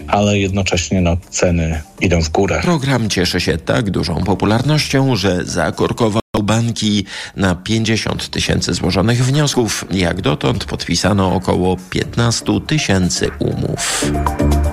ale 0.08 0.40
jednocześnie 0.40 1.02
no, 1.02 1.18
ceny 1.30 1.82
idą 2.02 2.22
w 2.22 2.30
górę. 2.30 2.60
Program 2.64 3.10
cieszy 3.10 3.40
się 3.42 3.58
tak 3.58 3.92
dużą 3.92 4.24
popularnością, 4.24 5.16
że 5.16 5.46
zakorkował 5.46 6.22
banki 6.44 7.06
na 7.36 7.56
50 7.56 8.30
tysięcy 8.30 8.74
złożonych 8.74 9.26
wniosków. 9.26 9.86
Jak 9.92 10.22
dotąd 10.22 10.66
podpisano 10.66 11.34
około 11.34 11.78
15 11.90 12.46
tysięcy 12.68 13.30
umów. 13.40 14.06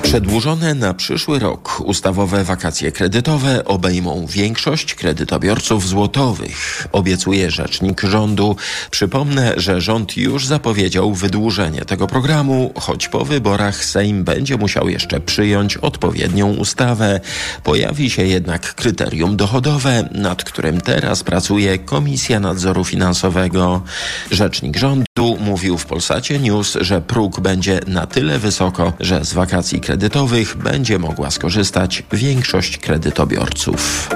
Przedłużone 0.02 0.74
na 0.74 0.94
przyszły 0.94 1.38
rok 1.38 1.80
ustawowe 1.80 2.44
wakacje 2.44 2.92
kredytowe 2.92 3.64
obejmą 3.64 4.26
większość 4.26 4.94
kredytobiorców 4.94 5.88
złotowych, 5.88 6.86
obiecuje 6.92 7.50
rzecznik 7.50 8.00
rządu. 8.00 8.56
Przypomnę, 8.90 9.52
że 9.56 9.80
rząd 9.80 10.16
już 10.16 10.46
zapowiedział 10.46 11.14
wydłużenie 11.14 11.80
tego 11.80 12.06
programu, 12.06 12.72
choć 12.80 13.08
po 13.08 13.24
wyborach 13.24 13.84
Sejm 13.84 14.24
będzie 14.24 14.56
musiał 14.56 14.88
jeszcze 14.88 15.20
przyjąć 15.20 15.76
odpowiednią 15.76 16.54
ustawę. 16.54 17.20
Pojawi 17.64 18.10
się 18.10 18.22
jednak 18.22 18.74
kryterium 18.74 19.36
dochodowe, 19.36 20.08
nad 20.12 20.44
którym 20.44 20.80
teraz 20.80 21.22
pracuje 21.22 21.53
Komisja 21.84 22.40
Nadzoru 22.40 22.84
Finansowego. 22.84 23.82
Rzecznik 24.30 24.76
rządu 24.76 25.36
mówił 25.40 25.78
w 25.78 25.86
Polsacie 25.86 26.38
News, 26.38 26.78
że 26.80 27.00
próg 27.00 27.40
będzie 27.40 27.80
na 27.86 28.06
tyle 28.06 28.38
wysoko, 28.38 28.92
że 29.00 29.24
z 29.24 29.32
wakacji 29.32 29.80
kredytowych 29.80 30.56
będzie 30.56 30.98
mogła 30.98 31.30
skorzystać 31.30 32.02
większość 32.12 32.78
kredytobiorców. 32.78 34.08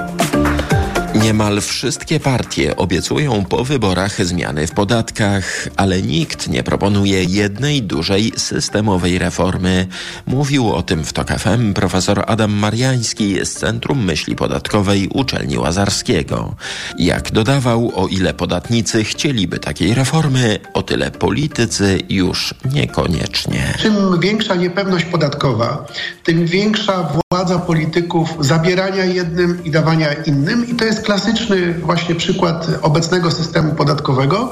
Niemal 1.21 1.61
wszystkie 1.61 2.19
partie 2.19 2.75
obiecują 2.75 3.45
po 3.45 3.63
wyborach 3.63 4.25
zmiany 4.25 4.67
w 4.67 4.71
podatkach, 4.71 5.67
ale 5.77 6.01
nikt 6.01 6.47
nie 6.47 6.63
proponuje 6.63 7.23
jednej 7.23 7.81
dużej 7.83 8.31
systemowej 8.37 9.19
reformy. 9.19 9.87
Mówił 10.27 10.71
o 10.71 10.81
tym 10.81 11.03
w 11.03 11.13
TOK 11.13 11.27
FM 11.27 11.73
profesor 11.73 12.23
Adam 12.27 12.51
Mariański 12.51 13.45
z 13.45 13.53
Centrum 13.53 14.05
Myśli 14.05 14.35
Podatkowej 14.35 15.09
Uczelni 15.13 15.57
Łazarskiego. 15.57 16.55
Jak 16.97 17.31
dodawał, 17.31 17.91
o 17.95 18.07
ile 18.07 18.33
podatnicy 18.33 19.03
chcieliby 19.03 19.59
takiej 19.59 19.93
reformy, 19.93 20.59
o 20.73 20.83
tyle 20.83 21.11
politycy 21.11 21.99
już 22.09 22.53
niekoniecznie. 22.73 23.73
Czym 23.79 24.19
większa 24.19 24.55
niepewność 24.55 25.05
podatkowa, 25.05 25.85
tym 26.23 26.45
większa 26.45 27.09
władza 27.31 27.59
polityków 27.59 28.37
zabierania 28.39 29.05
jednym 29.05 29.63
i 29.63 29.71
dawania 29.71 30.13
innym 30.13 30.67
i 30.67 30.75
to 30.75 30.85
jest 30.85 31.08
klasyczny 31.09 31.73
właśnie 31.73 32.15
przykład 32.15 32.67
obecnego 32.81 33.31
systemu 33.31 33.75
podatkowego, 33.75 34.51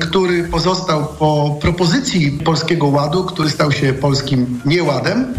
który 0.00 0.44
pozostał 0.44 1.06
po 1.18 1.58
propozycji 1.60 2.30
Polskiego 2.44 2.86
Ładu, 2.86 3.24
który 3.24 3.50
stał 3.50 3.72
się 3.72 3.92
polskim 3.92 4.60
nieładem. 4.64 5.34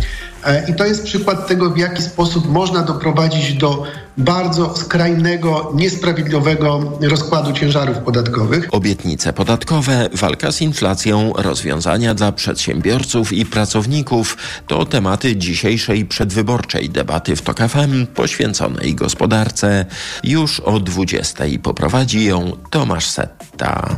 I 0.70 0.76
to 0.76 0.86
jest 0.86 1.04
przykład 1.04 1.48
tego, 1.48 1.70
w 1.70 1.78
jaki 1.78 2.04
sposób 2.04 2.50
można 2.50 2.84
doprowadzić 2.84 3.54
do 3.54 3.84
bardzo 4.18 4.76
skrajnego, 4.78 5.72
niesprawiedliwego 5.76 6.98
rozkładu 7.02 7.54
ciężarów 7.54 7.98
podatkowych. 7.98 8.68
Obietnice 8.72 9.34
podatkowe, 9.34 10.10
walka 10.14 10.52
z 10.52 10.62
inflacją, 10.62 11.34
rozwiązania 11.36 12.14
dla 12.14 12.32
przedsiębiorców 12.32 13.34
i 13.34 13.46
pracowników 13.46 14.38
to 14.68 14.86
tematy 14.86 15.36
dzisiejszej 15.36 16.06
przedwyborczej 16.06 16.90
debaty 16.90 17.36
w 17.36 17.42
TOK 17.42 17.58
FM 17.58 18.08
poświęconej 18.08 18.96
gospodarce. 18.96 19.86
Już 20.24 20.60
o 20.60 20.80
20 20.80 21.44
poprowadzi 21.64 22.26
ją 22.26 22.52
Tomasz 22.70 23.10
Setta. 23.10 23.96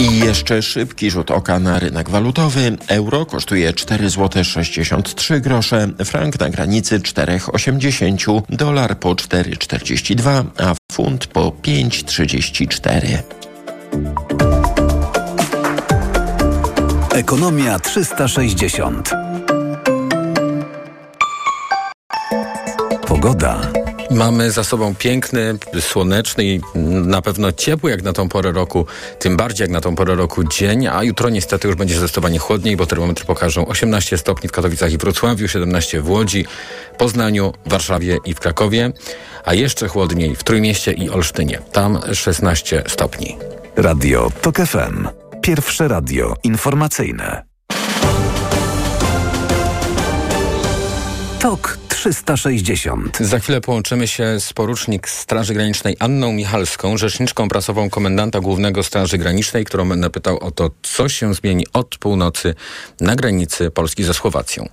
I 0.00 0.18
jeszcze 0.18 0.62
szybki 0.62 1.10
rzut 1.10 1.30
oka 1.30 1.58
na 1.58 1.78
rynek 1.78 2.10
walutowy. 2.10 2.76
Euro 2.88 3.26
kosztuje 3.26 3.72
4 3.72 4.10
zł 4.10 4.44
63 4.44 5.40
grosze, 5.40 5.88
frank 6.04 6.40
na 6.40 6.50
granicy 6.50 7.00
4,80, 7.00 8.42
dolar 8.48 8.98
po 8.98 9.14
4,42, 9.14 10.44
a 10.58 10.74
funt 10.92 11.26
po 11.26 11.50
5,34. 11.50 13.18
Ekonomia 17.14 17.78
360. 17.78 19.10
Pogoda. 23.06 23.79
Mamy 24.10 24.50
za 24.50 24.64
sobą 24.64 24.94
piękny, 24.94 25.58
słoneczny 25.80 26.44
i 26.44 26.60
na 27.04 27.22
pewno 27.22 27.52
ciepły 27.52 27.90
jak 27.90 28.02
na 28.02 28.12
tą 28.12 28.28
porę 28.28 28.52
roku, 28.52 28.86
tym 29.18 29.36
bardziej 29.36 29.64
jak 29.64 29.70
na 29.70 29.80
tą 29.80 29.96
porę 29.96 30.14
roku 30.14 30.44
dzień, 30.44 30.86
a 30.86 31.02
jutro 31.02 31.28
niestety 31.28 31.68
już 31.68 31.76
będzie 31.76 31.98
zdecydowanie 31.98 32.38
chłodniej, 32.38 32.76
bo 32.76 32.86
termometry 32.86 33.24
pokażą 33.24 33.66
18 33.66 34.18
stopni 34.18 34.48
w 34.48 34.52
Katowicach 34.52 34.92
i 34.92 34.98
Wrocławiu, 34.98 35.48
17 35.48 36.00
w 36.00 36.10
Łodzi, 36.10 36.44
Poznaniu, 36.98 37.52
Warszawie 37.66 38.18
i 38.24 38.34
w 38.34 38.40
Krakowie, 38.40 38.92
a 39.44 39.54
jeszcze 39.54 39.88
chłodniej 39.88 40.36
w 40.36 40.44
Trójmieście 40.44 40.92
i 40.92 41.10
Olsztynie. 41.10 41.58
Tam 41.72 41.98
16 42.12 42.82
stopni. 42.88 43.36
Radio 43.76 44.32
TOK 44.42 44.56
FM. 44.56 45.08
Pierwsze 45.42 45.88
radio 45.88 46.34
informacyjne. 46.44 47.42
TOK 51.40 51.79
360. 52.00 53.18
Za 53.20 53.38
chwilę 53.38 53.60
połączymy 53.60 54.08
się 54.08 54.40
z 54.40 54.52
porucznik 54.52 55.08
Straży 55.08 55.54
Granicznej 55.54 55.96
Anną 55.98 56.32
Michalską, 56.32 56.96
rzeczniczką 56.96 57.48
prasową 57.48 57.90
komendanta 57.90 58.40
głównego 58.40 58.82
Straży 58.82 59.18
Granicznej, 59.18 59.64
którą 59.64 59.88
będę 59.88 60.10
pytał 60.10 60.38
o 60.38 60.50
to, 60.50 60.70
co 60.82 61.08
się 61.08 61.34
zmieni 61.34 61.66
od 61.72 61.98
północy 61.98 62.54
na 63.00 63.16
granicy 63.16 63.70
Polski 63.70 64.04
ze 64.04 64.14
Słowacją. 64.14 64.68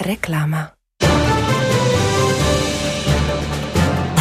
Reklama. 0.00 0.71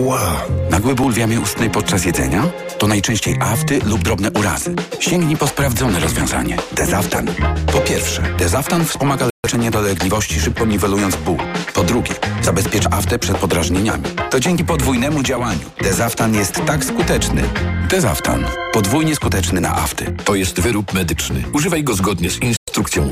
Ła! 0.00 0.46
Nagły 0.70 0.94
ból 0.94 1.12
w 1.12 1.16
jamie 1.16 1.40
ustnej 1.40 1.70
podczas 1.70 2.04
jedzenia? 2.04 2.42
To 2.78 2.86
najczęściej 2.86 3.36
afty 3.40 3.80
lub 3.84 4.02
drobne 4.02 4.30
urazy. 4.30 4.74
Sięgnij 5.00 5.36
po 5.36 5.46
sprawdzone 5.46 6.00
rozwiązanie. 6.00 6.56
Dezaftan. 6.72 7.26
Po 7.72 7.78
pierwsze, 7.78 8.22
Dezaftan 8.38 8.84
wspomaga 8.84 9.28
leczenie 9.46 9.70
dolegliwości, 9.70 10.40
szybko 10.40 10.66
niwelując 10.66 11.16
ból. 11.16 11.36
Po 11.74 11.82
drugie, 11.82 12.14
zabezpiecz 12.42 12.86
aftę 12.86 13.18
przed 13.18 13.36
podrażnieniami. 13.36 14.04
To 14.30 14.40
dzięki 14.40 14.64
podwójnemu 14.64 15.22
działaniu. 15.22 15.70
Dezaftan 15.82 16.34
jest 16.34 16.64
tak 16.66 16.84
skuteczny. 16.84 17.42
Dezaftan. 17.90 18.44
Podwójnie 18.72 19.16
skuteczny 19.16 19.60
na 19.60 19.76
afty. 19.76 20.16
To 20.24 20.34
jest 20.34 20.60
wyrób 20.60 20.94
medyczny. 20.94 21.44
Używaj 21.52 21.84
go 21.84 21.94
zgodnie 21.94 22.30
z 22.30 22.32
instrukcją 22.32 22.59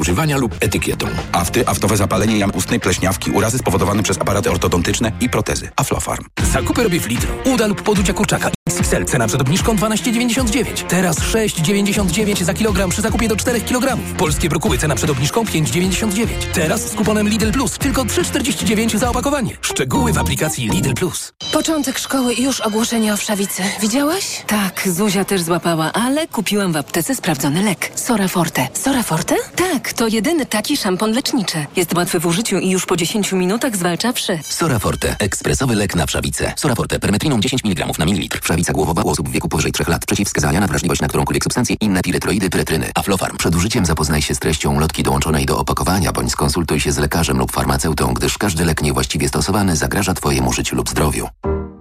używania 0.01 0.37
lub 0.37 0.57
etykietą. 0.61 1.07
Afty, 1.33 1.69
aftowe 1.69 1.97
zapalenie 1.97 2.39
jam 2.39 2.51
ustnej, 2.55 2.81
pleśniawki, 2.81 3.31
urazy 3.31 3.59
spowodowane 3.59 4.03
przez 4.03 4.19
aparaty 4.19 4.51
ortodontyczne 4.51 5.13
i 5.21 5.29
protezy. 5.29 5.71
Aflofarm. 5.77 6.25
Zakupy 6.53 6.83
robię 6.83 7.01
w 7.01 7.07
Lidlu. 7.07 7.29
Uda 7.45 7.67
lub 7.67 7.83
poducia 7.83 8.13
kurczaka. 8.13 8.58
XXL 8.69 9.05
cena 9.05 9.27
przed 9.27 9.41
obniżką 9.41 9.77
12,99. 9.77 10.65
Teraz 10.89 11.19
6,99 11.19 12.45
za 12.45 12.55
kilogram 12.55 12.91
przy 12.91 13.03
zakupie 13.03 13.29
do 13.29 13.37
4 13.37 13.61
kg. 13.61 13.99
Polskie 14.17 14.49
brokuły 14.49 14.79
cena 14.79 14.95
przed 14.95 15.11
obniżką 15.11 15.45
5,99. 15.45 16.27
Teraz 16.53 16.81
z 16.91 16.95
kuponem 16.95 17.29
Lidl 17.29 17.51
Plus 17.53 17.79
tylko 17.79 18.05
3,49 18.05 18.99
za 18.99 19.11
opakowanie. 19.11 19.57
Szczegóły 19.61 20.13
w 20.13 20.19
aplikacji 20.19 20.69
Lidl 20.69 20.95
Plus. 20.95 21.33
Początek 21.53 21.99
szkoły 21.99 22.35
i 22.35 22.43
już 22.43 22.61
ogłoszenie 22.61 23.15
o 23.15 23.17
wszawicy. 23.17 23.63
Widziałaś? 23.81 24.43
Tak, 24.47 24.89
Zuzia 24.89 25.25
też 25.25 25.43
złapała, 25.43 25.93
ale 25.93 26.27
kupiłam 26.27 26.73
w 26.73 26.77
aptece 26.77 27.15
sprawdzony 27.15 27.63
lek. 27.63 27.91
Sora 27.95 28.29
Forte. 28.29 28.69
Sora 28.73 29.03
Forte? 29.03 29.35
Tak, 29.57 29.93
to 29.93 30.09
jedyny 30.09 30.47
taki 30.47 30.77
szampon 30.77 31.13
leczniczy. 31.13 31.67
Jest 31.77 31.95
łatwy 31.95 32.21
w 32.21 32.27
użyciu 32.27 32.59
i 32.59 32.71
już 32.71 32.87
po 32.87 32.97
10 32.97 33.33
minutach 33.33 33.77
zwalcza 33.77 34.13
wszy. 34.13 34.39
Sora 34.43 34.79
Forte. 34.79 35.17
Ekspresowy 35.19 35.75
lek 35.75 35.95
na 35.97 36.07
wszawicę. 36.07 36.53
Sora 36.57 36.75
Forte. 36.75 36.99
Permetriną 36.99 37.41
10 37.41 37.65
mg 37.65 37.87
na 37.99 38.05
mililitr. 38.05 38.41
Wszawica 38.43 38.58
głowowa 38.67 39.03
u 39.03 39.09
osób 39.09 39.29
w 39.29 39.33
wieku 39.33 39.49
powyżej 39.49 39.73
3 39.73 39.85
lat. 39.89 40.07
Przeciwwskazania 40.07 40.61
na 40.61 40.67
wrażliwość 40.67 41.01
na 41.01 41.09
którąkolwiek 41.09 41.45
substancję 41.45 41.77
inne 41.81 42.03
piretroidy, 42.03 42.51
pyretryny. 42.51 42.91
Aflofarm. 42.95 43.37
Przed 43.37 43.55
użyciem 43.55 43.87
zapoznaj 43.87 44.23
się 44.23 44.35
z 44.35 44.39
treścią 44.39 44.81
lotki 44.81 45.03
dołączonej 45.03 45.47
do 45.47 45.59
opakowania, 45.59 46.13
bądź 46.13 46.33
skonsultuj 46.33 46.81
się 46.81 46.93
z 46.93 46.99
lekarzem 46.99 47.39
lub 47.39 47.53
farmaceutą, 47.53 48.15
gdyż 48.15 48.39
każdy 48.39 48.65
lek 48.65 48.83
niewłaściwie 48.83 49.29
stosowany 49.29 49.77
zagraża 49.77 50.15
Twojemu 50.15 50.53
życiu 50.53 50.77
lub 50.77 50.91
zdrowiu. 50.91 51.29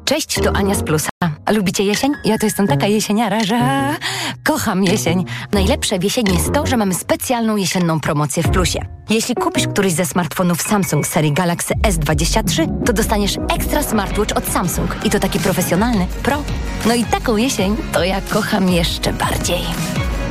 Cześć, 0.07 0.35
to 0.43 0.55
Ania 0.55 0.75
z 0.75 0.83
Plusa. 0.83 1.09
A 1.45 1.51
lubicie 1.51 1.83
jesień? 1.83 2.13
Ja 2.25 2.37
to 2.37 2.45
jestem 2.45 2.67
taka 2.67 2.87
jesieniara, 2.87 3.43
że 3.43 3.59
kocham 4.43 4.83
jesień. 4.83 5.25
Najlepsze 5.53 5.99
w 5.99 6.03
jesieni 6.03 6.33
jest 6.33 6.53
to, 6.53 6.65
że 6.65 6.77
mamy 6.77 6.93
specjalną 6.93 7.55
jesienną 7.55 7.99
promocję 7.99 8.43
w 8.43 8.49
Plusie. 8.49 8.79
Jeśli 9.09 9.35
kupisz 9.35 9.67
któryś 9.67 9.93
ze 9.93 10.05
smartfonów 10.05 10.61
Samsung 10.61 11.07
serii 11.07 11.33
Galaxy 11.33 11.73
S23, 11.73 12.67
to 12.85 12.93
dostaniesz 12.93 13.37
ekstra 13.55 13.83
smartwatch 13.83 14.37
od 14.37 14.47
Samsung. 14.47 15.05
I 15.05 15.09
to 15.09 15.19
taki 15.19 15.39
profesjonalny, 15.39 16.07
pro. 16.23 16.43
No 16.85 16.93
i 16.93 17.03
taką 17.03 17.37
jesień 17.37 17.75
to 17.93 18.03
ja 18.03 18.21
kocham 18.21 18.69
jeszcze 18.69 19.13
bardziej. 19.13 19.61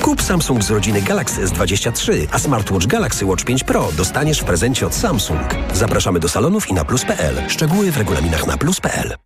Kup 0.03 0.23
Samsung 0.23 0.63
z 0.63 0.71
rodziny 0.71 1.03
Galaxy 1.03 1.45
S23, 1.45 2.27
a 2.33 2.39
smartwatch 2.39 2.87
Galaxy 2.87 3.27
Watch 3.27 3.45
5 3.45 3.65
Pro 3.65 3.89
dostaniesz 3.97 4.41
w 4.41 4.45
prezencie 4.45 4.87
od 4.87 4.95
Samsung. 4.95 5.55
Zapraszamy 5.75 6.21
do 6.21 6.29
salonów 6.29 6.69
i 6.69 6.75
na 6.75 6.85
plus.pl. 6.85 7.43
Szczegóły 7.49 7.93
w 7.93 7.97
regulaminach 7.97 8.47
na 8.47 8.59
plus.pl. 8.59 9.26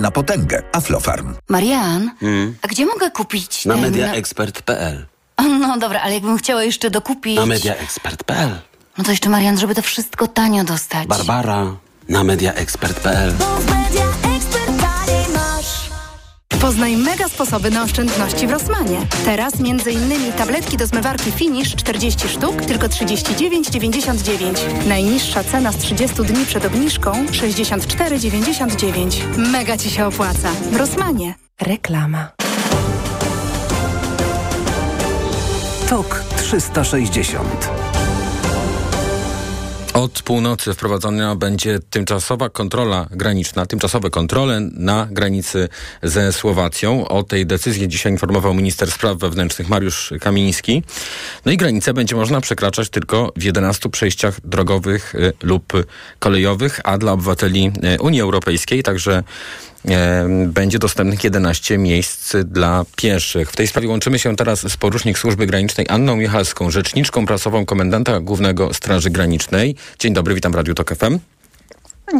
na 0.00 0.10
potęgę. 0.10 0.62
Aflofarm. 0.72 1.34
Marian, 1.48 2.10
Hmm. 2.20 2.54
a 2.62 2.68
gdzie 2.68 2.86
mogę 2.86 3.10
kupić 3.10 3.66
Na 3.66 3.74
ten... 3.74 3.82
mediaexpert.pl. 3.82 5.06
No 5.60 5.78
dobra, 5.78 6.00
ale 6.00 6.14
jakbym 6.14 6.38
chciała 6.38 6.62
jeszcze 6.64 6.90
dokupić... 6.90 7.36
Na 7.36 7.46
mediaexpert.pl. 7.46 8.50
No 8.98 9.04
to 9.04 9.10
jeszcze, 9.10 9.28
Marian, 9.30 9.58
żeby 9.58 9.74
to 9.74 9.82
wszystko 9.82 10.28
tanio 10.28 10.64
dostać. 10.64 11.06
Barbara. 11.08 11.66
Na 12.08 12.24
mediaexpert.pl. 12.24 13.32
Poznaj 16.60 16.96
mega 16.96 17.28
sposoby 17.28 17.70
na 17.70 17.82
oszczędności 17.82 18.46
w 18.46 18.50
Rossmanie. 18.50 19.06
Teraz 19.24 19.52
m.in. 19.60 20.32
tabletki 20.32 20.76
do 20.76 20.86
zmywarki 20.86 21.32
Finish 21.32 21.76
40 21.76 22.28
sztuk, 22.28 22.64
tylko 22.64 22.86
39,99. 22.86 24.86
Najniższa 24.88 25.44
cena 25.44 25.72
z 25.72 25.76
30 25.76 26.22
dni 26.22 26.46
przed 26.46 26.64
obniżką 26.64 27.12
64,99. 27.12 29.36
Mega 29.36 29.76
Ci 29.76 29.90
się 29.90 30.06
opłaca. 30.06 30.50
W 30.72 30.76
Rossmanie. 30.76 31.34
Reklama. 31.60 32.28
TOK 35.88 36.24
360. 36.36 37.81
Od 39.94 40.22
północy 40.22 40.74
wprowadzona 40.74 41.36
będzie 41.36 41.78
tymczasowa 41.90 42.48
kontrola 42.48 43.06
graniczna, 43.10 43.66
tymczasowe 43.66 44.10
kontrole 44.10 44.60
na 44.60 45.08
granicy 45.10 45.68
ze 46.02 46.32
Słowacją. 46.32 47.08
O 47.08 47.22
tej 47.22 47.46
decyzji 47.46 47.88
dzisiaj 47.88 48.12
informował 48.12 48.54
minister 48.54 48.90
spraw 48.90 49.18
wewnętrznych 49.18 49.68
Mariusz 49.68 50.12
Kamiński. 50.20 50.82
No 51.44 51.52
i 51.52 51.56
granicę 51.56 51.94
będzie 51.94 52.16
można 52.16 52.40
przekraczać 52.40 52.88
tylko 52.88 53.32
w 53.36 53.42
11 53.42 53.88
przejściach 53.88 54.40
drogowych 54.40 55.14
y, 55.14 55.32
lub 55.42 55.72
kolejowych, 56.18 56.80
a 56.84 56.98
dla 56.98 57.12
obywateli 57.12 57.72
y, 57.96 58.02
Unii 58.02 58.20
Europejskiej 58.20 58.82
także 58.82 59.22
będzie 60.46 60.78
dostępnych 60.78 61.24
11 61.24 61.78
miejsc 61.78 62.36
dla 62.44 62.84
pieszych. 62.96 63.50
W 63.50 63.56
tej 63.56 63.66
sprawie 63.66 63.88
łączymy 63.88 64.18
się 64.18 64.36
teraz 64.36 64.72
z 64.72 64.76
porucznik 64.76 65.18
Służby 65.18 65.46
Granicznej 65.46 65.86
Anną 65.88 66.16
Michalską, 66.16 66.70
rzeczniczką 66.70 67.26
prasową 67.26 67.66
komendanta 67.66 68.20
Głównego 68.20 68.74
Straży 68.74 69.10
Granicznej. 69.10 69.76
Dzień 69.98 70.14
dobry, 70.14 70.34
witam 70.34 70.52
w 70.52 70.54
Radiu 70.54 70.74
Tok 70.74 70.94
FM. 70.94 71.31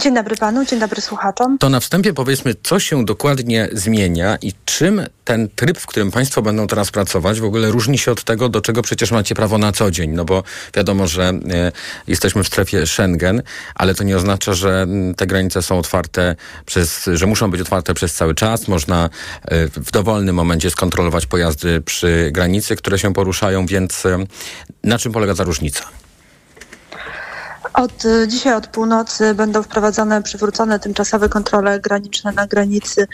Dzień 0.01 0.15
dobry 0.15 0.37
panu, 0.37 0.65
dzień 0.65 0.81
dobry 0.81 1.01
słuchaczom. 1.01 1.59
To 1.59 1.69
na 1.69 1.81
wstępie 1.81 2.13
powiedzmy, 2.13 2.55
co 2.63 2.81
się 2.81 3.05
dokładnie 3.05 3.69
zmienia 3.73 4.37
i 4.43 4.53
czym 4.65 5.07
ten 5.25 5.49
tryb, 5.57 5.79
w 5.79 5.87
którym 5.87 6.11
państwo 6.11 6.43
będą 6.43 6.67
teraz 6.67 6.91
pracować, 6.91 7.41
w 7.41 7.45
ogóle 7.45 7.71
różni 7.71 7.99
się 7.99 8.13
od 8.13 8.25
tego, 8.25 8.49
do 8.49 8.61
czego 8.61 8.83
przecież 8.83 9.11
macie 9.11 9.35
prawo 9.35 9.59
na 9.59 9.73
co 9.73 9.91
dzień. 9.91 10.11
No 10.11 10.25
bo 10.25 10.43
wiadomo, 10.75 11.07
że 11.07 11.23
e, 11.29 11.73
jesteśmy 12.07 12.45
w 12.45 12.47
strefie 12.47 12.87
Schengen, 12.87 13.43
ale 13.75 13.95
to 13.95 14.05
nie 14.05 14.17
oznacza, 14.17 14.55
że 14.55 14.83
m, 14.83 15.15
te 15.15 15.27
granice 15.27 15.63
są 15.63 15.79
otwarte 15.79 16.37
przez, 16.67 17.11
że 17.13 17.27
muszą 17.27 17.51
być 17.51 17.61
otwarte 17.61 17.95
przez 17.95 18.15
cały 18.15 18.35
czas. 18.35 18.69
Można 18.69 19.05
e, 19.05 19.69
w 19.69 19.91
dowolnym 19.91 20.37
momencie 20.37 20.71
skontrolować 20.71 21.27
pojazdy 21.27 21.81
przy 21.81 22.31
granicy, 22.33 22.77
które 22.77 22.99
się 22.99 23.13
poruszają, 23.13 23.67
więc 23.67 24.07
e, 24.07 24.25
na 24.85 24.99
czym 24.99 25.13
polega 25.13 25.35
ta 25.35 25.45
różnica? 25.45 26.02
Od 27.75 28.05
y, 28.05 28.29
dzisiaj 28.29 28.55
od 28.55 28.67
północy 28.67 29.35
będą 29.35 29.63
wprowadzane, 29.63 30.23
przywrócone 30.23 30.81
tymczasowe 30.81 31.29
kontrole 31.29 31.81
graniczne 31.81 32.33
na 32.33 32.47
granicy 32.47 33.07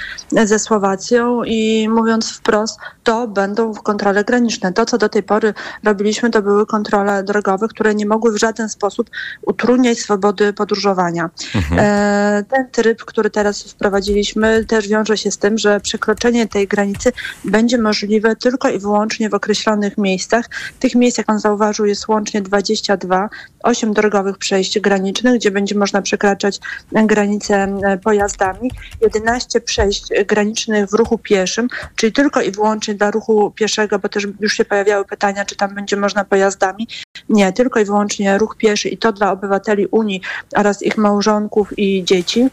ze 0.45 0.59
Słowacją 0.59 1.45
i 1.45 1.89
mówiąc 1.89 2.33
wprost, 2.33 2.79
to 3.05 3.29
będą 3.29 3.75
kontrole 3.75 4.25
graniczne. 4.25 4.73
To, 4.73 4.87
co 4.87 4.99
do 4.99 5.09
tej 5.09 5.23
pory 5.23 5.55
robiliśmy, 5.85 6.31
to 6.31 6.43
były 6.43 6.67
kontrole 6.67 7.23
drogowe, 7.23 7.69
które 7.69 7.95
nie 7.95 8.07
mogły 8.07 8.33
w 8.33 8.37
żaden 8.37 8.69
sposób 8.69 9.11
utrudniać 9.43 9.99
swobody 9.99 10.53
podróżowania. 10.53 11.31
Mhm. 11.55 11.81
E, 11.81 12.45
ten 12.51 12.71
tryb, 12.71 13.05
który 13.05 13.31
teraz 13.31 13.63
wprowadziliśmy, 13.63 14.65
też 14.65 14.89
wiąże 14.89 15.17
się 15.17 15.31
z 15.31 15.39
tym, 15.39 15.59
że 15.59 15.81
przekroczenie 15.81 16.49
tej 16.49 16.69
granicy 16.69 17.13
będzie 17.45 17.79
możliwe 17.79 18.37
tylko 18.37 18.69
i 18.69 18.79
wyłącznie 18.79 19.31
w 19.31 19.35
określonych 19.35 19.99
miejscach. 19.99 20.45
Tych 20.81 20.95
miejsc, 20.95 21.19
jak 21.19 21.27
pan 21.27 21.39
zauważył, 21.39 21.87
jest 21.87 22.09
łącznie 22.09 22.43
22, 22.43 23.29
8 23.63 23.93
drogowych 23.93 24.39
przejść 24.49 24.81
granicznych, 24.81 25.35
gdzie 25.35 25.51
będzie 25.51 25.75
można 25.75 26.03
przekraczać 26.03 26.59
granice 26.93 27.79
pojazdami, 28.05 28.71
11 29.01 29.61
przejść 29.61 30.09
granicznych 30.27 30.91
w 30.91 30.95
ruchu 30.95 31.19
pieszym, 31.19 31.69
czyli 31.97 32.13
tylko 32.13 32.41
i 32.41 32.51
wyłącznie 32.51 32.95
dla 32.95 33.11
ruchu 33.11 33.51
pieszego, 33.51 33.99
bo 33.99 34.09
też 34.09 34.27
już 34.41 34.53
się 34.57 34.65
pojawiały 34.65 35.05
pytania, 35.05 35.45
czy 35.45 35.57
tam 35.57 35.75
będzie 35.75 35.97
można 35.97 36.25
pojazdami. 36.25 36.89
Nie, 37.29 37.53
tylko 37.53 37.81
i 37.81 37.85
wyłącznie 37.85 38.39
ruch 38.39 38.57
pieszy 38.57 38.89
i 38.89 38.99
to 38.99 39.13
dla 39.13 39.33
obywateli 39.33 39.87
Unii 39.87 40.21
oraz 40.57 40.83
ich 40.83 40.97
małżonków 40.97 41.79
i 41.79 42.05
dzieci. 42.05 42.51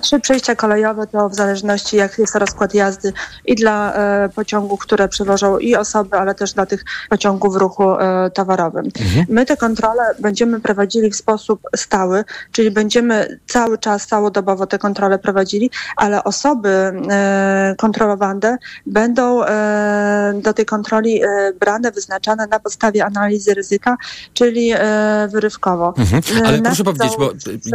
Trzy 0.00 0.20
przejścia 0.20 0.54
kolejowe 0.54 1.06
to 1.06 1.28
w 1.28 1.34
zależności 1.34 1.96
jak 1.96 2.18
jest 2.18 2.34
rozkład 2.34 2.74
jazdy 2.74 3.12
i 3.44 3.54
dla 3.54 3.94
e, 3.94 4.28
pociągów, 4.28 4.80
które 4.80 5.08
przewożą 5.08 5.58
i 5.58 5.76
osoby, 5.76 6.16
ale 6.16 6.34
też 6.34 6.52
dla 6.52 6.66
tych 6.66 6.84
pociągów 7.10 7.54
w 7.54 7.56
ruchu 7.56 7.90
e, 7.90 8.30
towarowym. 8.30 8.84
Mhm. 9.00 9.26
My 9.28 9.46
te 9.46 9.56
kontrole 9.56 10.02
będziemy 10.18 10.60
prowadzili 10.60 11.10
w 11.10 11.16
sposób 11.16 11.60
stały, 11.76 12.24
czyli 12.52 12.70
będziemy 12.70 13.38
cały 13.46 13.78
czas, 13.78 14.06
całodobowo 14.06 14.66
te 14.66 14.78
kontrole 14.78 15.18
prowadzili, 15.18 15.70
ale 15.96 16.24
osoby 16.24 16.68
e, 16.68 17.74
kontrolowane 17.78 18.58
będą 18.86 19.44
e, 19.44 20.40
do 20.42 20.52
tej 20.52 20.66
kontroli 20.66 21.22
e, 21.22 21.52
brane, 21.60 21.92
wyznaczane 21.92 22.46
na 22.46 22.60
podstawie 22.60 23.04
analizy 23.04 23.54
ryzyka, 23.54 23.96
czyli 24.34 24.72
e, 24.74 25.28
wyrywkowo. 25.32 25.94
Mhm. 25.98 26.22
Ale 26.46 26.62
proszę 26.62 26.84
powiedzieć, 26.84 27.12
bo 27.18 27.30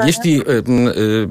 jeśli 0.05 0.41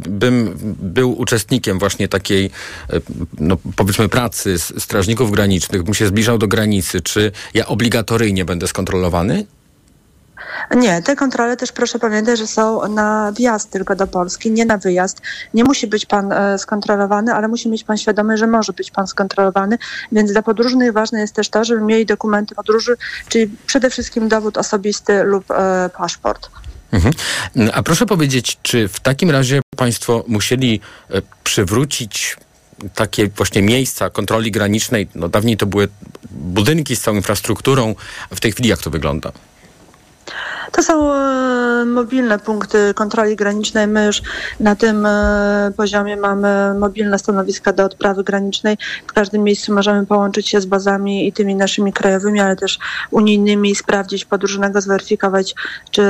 bym 0.08 0.75
był 0.78 1.20
uczestnikiem 1.20 1.78
właśnie 1.78 2.08
takiej, 2.08 2.50
y, 2.92 3.00
no 3.38 3.56
powiedzmy, 3.76 4.08
pracy 4.08 4.58
strażników 4.58 5.30
granicznych, 5.30 5.82
bym 5.82 5.94
się 5.94 6.06
zbliżał 6.06 6.38
do 6.38 6.48
granicy, 6.48 7.00
czy 7.00 7.32
ja 7.54 7.66
obligatoryjnie 7.66 8.44
będę 8.44 8.68
skontrolowany? 8.68 9.46
Nie, 10.76 11.02
te 11.02 11.16
kontrole 11.16 11.56
też 11.56 11.72
proszę 11.72 11.98
pamiętać, 11.98 12.38
że 12.38 12.46
są 12.46 12.88
na 12.88 13.32
wjazd 13.32 13.70
tylko 13.70 13.96
do 13.96 14.06
Polski, 14.06 14.50
nie 14.50 14.64
na 14.64 14.78
wyjazd. 14.78 15.22
Nie 15.54 15.64
musi 15.64 15.86
być 15.86 16.06
pan 16.06 16.32
e, 16.32 16.58
skontrolowany, 16.58 17.34
ale 17.34 17.48
musi 17.48 17.68
mieć 17.68 17.84
pan 17.84 17.96
świadomy, 17.96 18.36
że 18.36 18.46
może 18.46 18.72
być 18.72 18.90
pan 18.90 19.06
skontrolowany. 19.06 19.78
Więc 20.12 20.32
dla 20.32 20.42
podróżnych 20.42 20.92
ważne 20.92 21.20
jest 21.20 21.34
też 21.34 21.48
to, 21.48 21.64
żeby 21.64 21.80
mieli 21.80 22.06
dokumenty 22.06 22.54
podróży, 22.54 22.96
czyli 23.28 23.50
przede 23.66 23.90
wszystkim 23.90 24.28
dowód 24.28 24.58
osobisty 24.58 25.22
lub 25.24 25.50
e, 25.50 25.90
paszport. 25.96 26.50
Mhm. 26.92 27.14
A 27.74 27.82
proszę 27.82 28.06
powiedzieć, 28.06 28.58
czy 28.62 28.88
w 28.88 29.00
takim 29.00 29.30
razie 29.30 29.60
państwo 29.76 30.24
musieli 30.28 30.80
e, 31.10 31.22
przywrócić 31.44 32.36
takie 32.94 33.28
właśnie 33.28 33.62
miejsca 33.62 34.10
kontroli 34.10 34.50
granicznej? 34.50 35.08
No 35.14 35.28
dawniej 35.28 35.56
to 35.56 35.66
były 35.66 35.88
budynki 36.30 36.96
z 36.96 37.00
całą 37.00 37.16
infrastrukturą. 37.16 37.94
W 38.34 38.40
tej 38.40 38.52
chwili 38.52 38.68
jak 38.68 38.82
to 38.82 38.90
wygląda? 38.90 39.32
To 40.72 40.82
są 40.82 41.12
e, 41.12 41.84
mobilne 41.84 42.38
punkty 42.38 42.94
kontroli 42.94 43.36
granicznej. 43.36 43.86
My 43.86 44.06
już 44.06 44.22
na 44.60 44.76
tym 44.76 45.06
e, 45.06 45.72
poziomie 45.76 46.16
mamy 46.16 46.74
mobilne 46.78 47.18
stanowiska 47.18 47.72
do 47.72 47.84
odprawy 47.84 48.24
granicznej. 48.24 48.78
W 49.06 49.12
każdym 49.12 49.42
miejscu 49.42 49.74
możemy 49.74 50.06
połączyć 50.06 50.48
się 50.48 50.60
z 50.60 50.66
bazami 50.66 51.28
i 51.28 51.32
tymi 51.32 51.54
naszymi 51.54 51.92
krajowymi, 51.92 52.40
ale 52.40 52.56
też 52.56 52.78
unijnymi, 53.10 53.74
sprawdzić 53.74 54.24
podróżnego, 54.24 54.80
zweryfikować, 54.80 55.54
czy, 55.90 56.02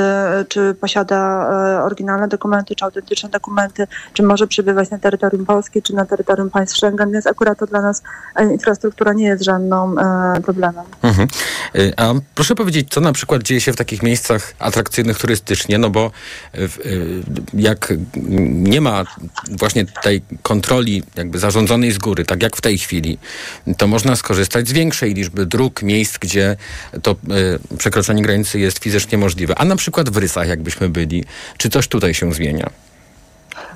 czy 0.47 0.75
posiada 0.81 1.49
e, 1.79 1.83
oryginalne 1.83 2.27
dokumenty, 2.27 2.75
czy 2.75 2.85
autentyczne 2.85 3.29
dokumenty, 3.29 3.87
czy 4.13 4.23
może 4.23 4.47
przebywać 4.47 4.89
na 4.89 4.99
terytorium 4.99 5.45
Polski, 5.45 5.81
czy 5.81 5.95
na 5.95 6.05
terytorium 6.05 6.49
państw 6.49 6.77
Schengen, 6.77 7.11
więc 7.11 7.27
akurat 7.27 7.59
to 7.59 7.65
dla 7.65 7.81
nas 7.81 8.03
infrastruktura 8.51 9.13
nie 9.13 9.25
jest 9.25 9.43
żadną 9.43 9.95
problemem. 10.43 10.85
Mhm. 11.01 11.27
A 11.97 12.13
proszę 12.35 12.55
powiedzieć, 12.55 12.87
co 12.89 13.01
na 13.01 13.13
przykład 13.13 13.43
dzieje 13.43 13.61
się 13.61 13.73
w 13.73 13.75
takich 13.75 14.03
miejscach 14.07 14.53
atrakcyjnych 14.59 15.17
turystycznie, 15.19 15.77
no 15.77 15.89
bo 15.89 16.11
w- 16.53 16.77
y, 16.85 17.23
jak 17.53 17.93
nie 18.49 18.81
ma 18.81 19.05
właśnie 19.51 19.85
tej 19.85 20.21
kontroli 20.41 21.03
jakby 21.15 21.39
zarządzonej 21.39 21.91
z 21.91 21.97
góry, 21.97 22.25
tak 22.25 22.43
jak 22.43 22.55
w 22.55 22.61
tej 22.61 22.77
chwili, 22.77 23.17
to 23.77 23.87
można 23.87 24.15
skorzystać 24.15 24.67
z 24.67 24.71
większej 24.71 25.13
liczby 25.13 25.45
dróg, 25.45 25.81
miejsc, 25.83 26.17
gdzie 26.17 26.55
to 27.03 27.11
y, 27.73 27.77
przekroczenie 27.77 28.21
granicy 28.23 28.59
jest 28.59 28.79
fizycznie 28.79 29.17
możliwe. 29.17 29.55
A 29.57 29.65
na 29.65 29.75
przykład 29.75 30.09
w 30.09 30.17
Rysach, 30.17 30.47
jakbyśmy 30.47 30.89
byli, 30.89 31.23
czy 31.57 31.69
coś 31.69 31.87
tutaj 31.87 32.13
się 32.13 32.33
zmienia? 32.33 32.69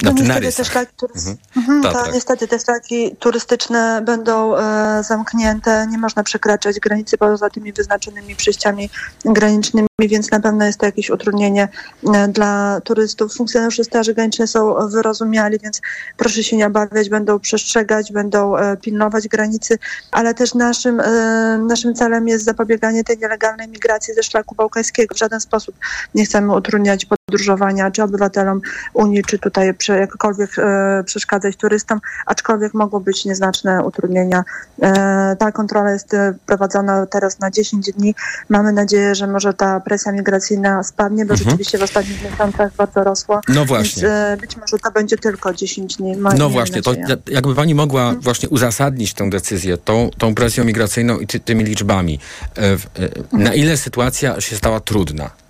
No 0.04 0.12
Znaczy 0.12 0.24
na 0.28 0.40
niestety 0.40 0.46
Rysach. 0.46 0.66
też 0.66 0.74
tak, 0.74 0.90
turys- 1.10 1.28
Mhm. 1.28 1.38
Mhm, 1.58 1.84
Tak, 1.84 1.94
tak. 2.06 2.14
niestety 2.14 2.48
te 2.48 2.60
szlaki 2.60 3.16
turystyczne 3.20 4.02
będą 4.06 4.58
e, 4.58 5.04
zamknięte, 5.04 5.88
nie 5.88 5.98
można 5.98 6.24
przekraczać 6.24 6.80
granicy 6.80 7.18
poza 7.18 7.50
tymi 7.50 7.74
wyznaczonymi 7.74 8.36
przejściami 8.36 8.90
granicznymi, 9.26 9.88
więc 10.00 10.32
na 10.32 10.40
pewno 10.40 10.66
jest 10.66 10.80
to 10.80 10.86
jakieś 10.86 11.10
utrudnienie 11.10 11.68
e, 12.14 12.28
dla 12.28 12.82
turystów. 12.84 13.34
Funkcjonariusze 13.36 13.84
Straży 13.84 14.14
Granicznej 14.14 14.48
są 14.48 14.90
wyrozumiali, 14.90 15.60
więc 15.64 15.82
proszę 16.18 16.44
się 16.44 16.58
nie 16.58 16.68
obawiać, 16.68 17.10
będą 17.10 17.40
przestrzegać, 17.40 18.12
będą 18.12 18.58
e, 18.58 18.78
pilnować 18.78 19.28
granicy, 19.28 19.78
ale 20.12 20.34
też 20.34 20.54
naszym, 20.54 21.00
e, 21.00 21.58
naszym 21.68 21.94
celem 21.96 22.28
jest 22.28 22.46
zapobieganie 22.46 23.04
tej 23.04 23.18
nielegalnej 23.18 23.68
migracji 23.68 24.14
ze 24.14 24.24
szlaku 24.24 24.56
bałkańskiego. 24.56 25.16
W 25.16 25.18
żaden 25.18 25.40
sposób 25.40 25.76
nie 26.16 26.26
chcemy 26.26 26.56
utrudniać 26.56 27.06
podróżowania 27.06 27.92
czy 27.92 28.04
obywatelom 28.04 28.62
Unii, 28.94 29.24
czy 29.24 29.40
tutaj 29.40 29.74
prze, 29.92 30.00
jakkolwiek 30.00 30.50
e, 30.60 31.04
przeszkadzać 31.06 31.56
turystom, 31.56 32.00
aczkolwiek 32.26 32.74
mogą 32.74 33.00
być 33.00 33.26
nieznaczne 33.26 33.84
utrudnienia. 33.84 34.44
E, 34.82 35.36
ta 35.40 35.52
kontrola 35.52 35.92
jest 35.92 36.14
e, 36.14 36.34
prowadzona 36.46 37.06
teraz 37.06 37.40
na 37.40 37.52
10 37.52 37.92
dni. 37.92 38.16
Mamy 38.50 38.74
nadzieję, 38.74 39.16
że 39.16 39.28
może 39.28 39.54
ta 39.54 39.80
presja 39.80 40.12
migracyjna 40.12 40.84
spadnie, 40.84 41.26
bo 41.26 41.34
Mhm. 41.34 41.50
rzeczywiście 41.50 41.78
w 41.78 41.84
ostatnich 41.84 42.32
miesiącach 42.32 42.72
bardzo 42.78 43.04
rosła. 43.04 43.42
No 43.48 43.66
właśnie. 43.66 44.02
Więc, 44.04 44.14
e, 44.14 44.38
być 44.42 44.58
może 44.58 44.80
to 44.80 44.92
będzie 44.92 45.18
tylko 45.18 45.54
10 45.54 45.96
dni. 45.98 46.16
No 46.38 46.50
właśnie, 46.50 46.82
to 46.82 46.94
nadzieję. 46.94 47.18
jakby 47.28 47.56
pani 47.56 47.76
mogła 47.76 48.14
właśnie 48.22 48.50
uzasadnić 48.50 49.14
tę 49.14 49.30
decyzję, 49.30 49.78
tą, 49.78 50.10
tą 50.18 50.36
presją 50.36 50.64
migracyjną 50.64 51.20
i 51.20 51.28
ty, 51.28 51.40
tymi 51.40 51.64
liczbami. 51.64 52.20
Na 53.32 53.54
ile 53.54 53.78
sytuacja 53.78 54.42
się 54.42 54.56
stała 54.56 54.80
trudna? 54.80 55.41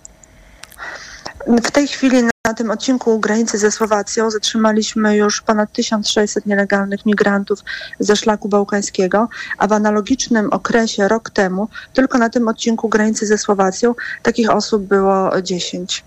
W 1.46 1.70
tej 1.70 1.88
chwili 1.88 2.22
na 2.22 2.54
tym 2.54 2.70
odcinku 2.70 3.18
granicy 3.18 3.58
ze 3.58 3.70
Słowacją 3.70 4.30
zatrzymaliśmy 4.30 5.16
już 5.16 5.42
ponad 5.42 5.72
1600 5.72 6.46
nielegalnych 6.46 7.06
migrantów 7.06 7.58
ze 8.00 8.16
szlaku 8.16 8.48
bałkańskiego, 8.48 9.28
a 9.58 9.66
w 9.66 9.72
analogicznym 9.72 10.52
okresie 10.52 11.08
rok 11.08 11.30
temu 11.30 11.68
tylko 11.92 12.18
na 12.18 12.30
tym 12.30 12.48
odcinku 12.48 12.88
granicy 12.88 13.26
ze 13.26 13.38
Słowacją 13.38 13.94
takich 14.22 14.50
osób 14.50 14.82
było 14.82 15.42
10. 15.42 16.04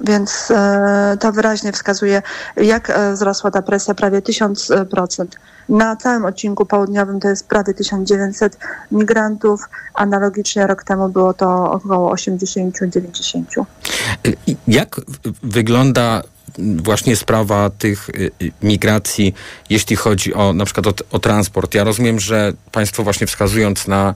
Więc 0.00 0.50
e, 0.50 1.16
to 1.20 1.32
wyraźnie 1.32 1.72
wskazuje, 1.72 2.22
jak 2.56 2.90
e, 2.90 3.12
wzrosła 3.12 3.50
ta 3.50 3.62
presja, 3.62 3.94
prawie 3.94 4.20
1000%. 4.20 5.26
Na 5.68 5.96
całym 5.96 6.24
odcinku 6.24 6.66
południowym 6.66 7.20
to 7.20 7.28
jest 7.28 7.48
prawie 7.48 7.74
1900 7.74 8.58
migrantów, 8.92 9.68
analogicznie 9.94 10.66
rok 10.66 10.84
temu 10.84 11.08
było 11.08 11.34
to 11.34 11.70
około 11.72 12.14
80-90. 12.14 13.64
Y, 14.26 14.36
Jak 14.68 15.00
wygląda 15.42 16.22
właśnie 16.58 17.16
sprawa 17.16 17.70
tych 17.70 18.08
y, 18.08 18.30
y, 18.42 18.52
migracji, 18.62 19.34
jeśli 19.70 19.96
chodzi 19.96 20.34
o 20.34 20.52
na 20.52 20.64
przykład 20.64 20.86
o, 20.86 20.94
o 21.10 21.18
transport? 21.18 21.74
Ja 21.74 21.84
rozumiem, 21.84 22.20
że 22.20 22.52
państwo 22.72 23.02
właśnie 23.02 23.26
wskazując 23.26 23.86
na 23.88 24.14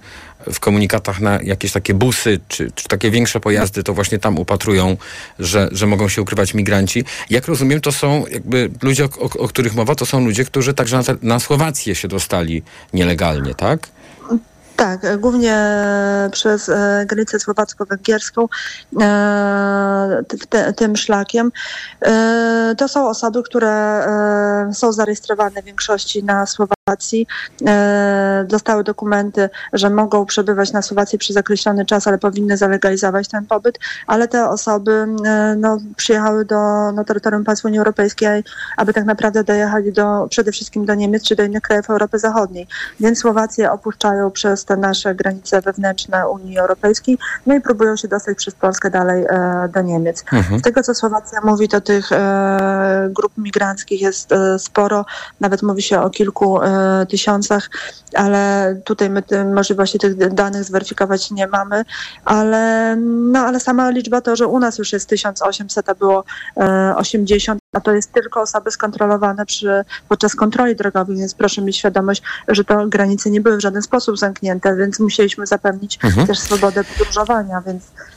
w 0.53 0.61
komunikatach 0.61 1.21
na 1.21 1.39
jakieś 1.43 1.73
takie 1.73 1.95
busy, 1.95 2.41
czy, 2.49 2.71
czy 2.75 2.89
takie 2.89 3.11
większe 3.11 3.41
pojazdy, 3.41 3.83
to 3.83 3.95
właśnie 3.95 4.19
tam 4.19 4.39
upatrują, 4.39 4.97
że, 5.39 5.69
że 5.73 5.87
mogą 5.87 6.09
się 6.09 6.23
ukrywać 6.23 6.55
migranci. 6.55 7.05
Jak 7.31 7.49
rozumiem, 7.49 7.81
to 7.81 7.93
są 7.93 8.25
jakby 8.31 8.71
ludzie, 8.83 9.05
o, 9.05 9.09
o, 9.19 9.49
których 9.49 9.75
mowa, 9.75 9.95
to 9.95 10.07
są 10.07 10.25
ludzie, 10.25 10.45
którzy 10.45 10.75
także 10.75 10.97
na, 10.97 11.03
na 11.23 11.41
Słowację 11.41 11.95
się 11.95 12.09
dostali 12.09 12.63
nielegalnie, 12.93 13.55
tak? 13.55 13.89
Tak, 14.77 15.21
głównie 15.21 15.57
przez 16.33 16.69
e, 16.69 17.05
granicę 17.09 17.39
słowacko-węgierską, 17.39 18.47
e, 19.01 19.07
te, 20.49 20.73
tym 20.73 20.97
szlakiem. 20.97 21.53
E, 22.03 22.75
to 22.79 22.89
są 22.89 23.09
osoby, 23.09 23.43
które 23.43 23.71
e, 23.71 24.75
są 24.75 24.93
zarejestrowane 24.93 25.63
w 25.63 25.65
większości 25.65 26.25
na 26.25 26.47
Słowacji, 26.47 27.27
e, 27.67 28.45
dostały 28.49 28.85
dokumenty, 28.85 29.51
że 29.73 29.91
mogą 29.91 30.27
przebywać 30.27 30.73
na 30.73 30.83
Słowacji 30.83 31.19
przez 31.19 31.37
określony 31.37 31.87
czas, 31.87 32.07
ale 32.07 32.19
powinny 32.19 32.57
zalegalizować 32.57 33.29
ten 33.29 33.47
pobyt, 33.47 33.79
ale 34.07 34.29
te 34.29 34.49
osoby 34.49 35.07
no, 35.57 35.79
przyjechały 35.97 36.45
do 36.45 36.93
na 36.93 37.05
terytorium 37.05 37.45
państw 37.45 37.65
Unii 37.65 37.79
Europejskiej, 37.79 38.45
aby 38.77 38.93
tak 38.93 39.05
naprawdę 39.05 39.45
dojechać 39.45 39.93
do, 39.93 40.27
przede 40.31 40.53
wszystkim 40.53 40.85
do 40.85 40.95
Niemiec 40.95 41.23
czy 41.23 41.37
do 41.37 41.43
innych 41.43 41.63
krajów 41.63 41.91
Europy 41.91 42.19
Zachodniej. 42.19 42.67
Więc 43.01 43.19
Słowację 43.19 43.73
opuszczają 43.73 44.31
przez 44.31 44.65
te 44.65 44.77
nasze 44.77 45.15
granice 45.15 45.61
wewnętrzne 45.61 46.29
Unii 46.29 46.59
Europejskiej, 46.59 47.19
no 47.47 47.55
i 47.55 47.61
próbują 47.61 47.97
się 47.97 48.09
dostać 48.09 48.37
przez 48.37 48.55
Polskę 48.55 48.91
dalej 48.91 49.25
do 49.73 49.83
Niemiec. 49.83 49.94
Mhm. 50.33 50.61
Z 50.61 50.63
tego, 50.63 50.83
co 50.83 50.95
Słowacja 50.95 51.41
mówi, 51.45 51.69
to 51.69 51.81
tych 51.81 52.13
e, 52.13 53.09
grup 53.11 53.33
migranckich 53.39 54.01
jest 54.01 54.33
e, 54.33 54.59
sporo. 54.59 55.05
Nawet 55.41 55.63
mówi 55.63 55.83
się 55.83 56.01
o 56.01 56.11
kilku 56.11 56.63
e, 56.63 56.85
e, 56.85 57.07
tysiącach, 57.07 57.71
ale 58.15 58.75
tutaj 58.85 59.11
my 59.11 59.23
możliwości 59.55 59.99
tych 59.99 60.35
danych 60.35 60.65
zweryfikować 60.65 61.31
nie 61.31 61.47
mamy, 61.47 61.85
ale, 62.25 62.97
no, 62.97 63.39
ale 63.39 63.61
sama 63.61 63.91
liczba 63.91 64.21
to, 64.21 64.37
że 64.37 64.47
u 64.47 64.59
nas 64.59 64.79
już 64.79 64.93
jest 64.93 65.09
1800, 65.09 65.89
a 65.89 65.95
było 65.95 66.25
80, 66.97 67.61
a 67.73 67.81
to 67.81 67.93
jest 67.93 68.13
tylko 68.13 68.41
osoby 68.41 68.71
skontrolowane 68.71 69.47
przy, 69.47 69.85
podczas 70.09 70.35
kontroli 70.35 70.77
drogowych, 70.77 71.19
więc 71.19 71.35
proszę 71.35 71.63
mieć 71.63 71.77
świadomość, 71.77 72.23
że 72.49 72.65
to 72.65 72.87
granice 72.87 73.31
nie 73.31 73.41
były 73.41 73.57
w 73.57 73.61
żaden 73.61 73.83
sposób 73.83 74.19
zamknięte, 74.19 74.77
więc 74.77 75.01
musieliśmy 75.01 75.47
zapewnić 75.47 75.99
mhm. 76.05 76.27
też 76.27 76.39
swobodę 76.39 76.85
podróżowania, 76.85 77.63
więc 77.67 77.83
E, 77.87 78.14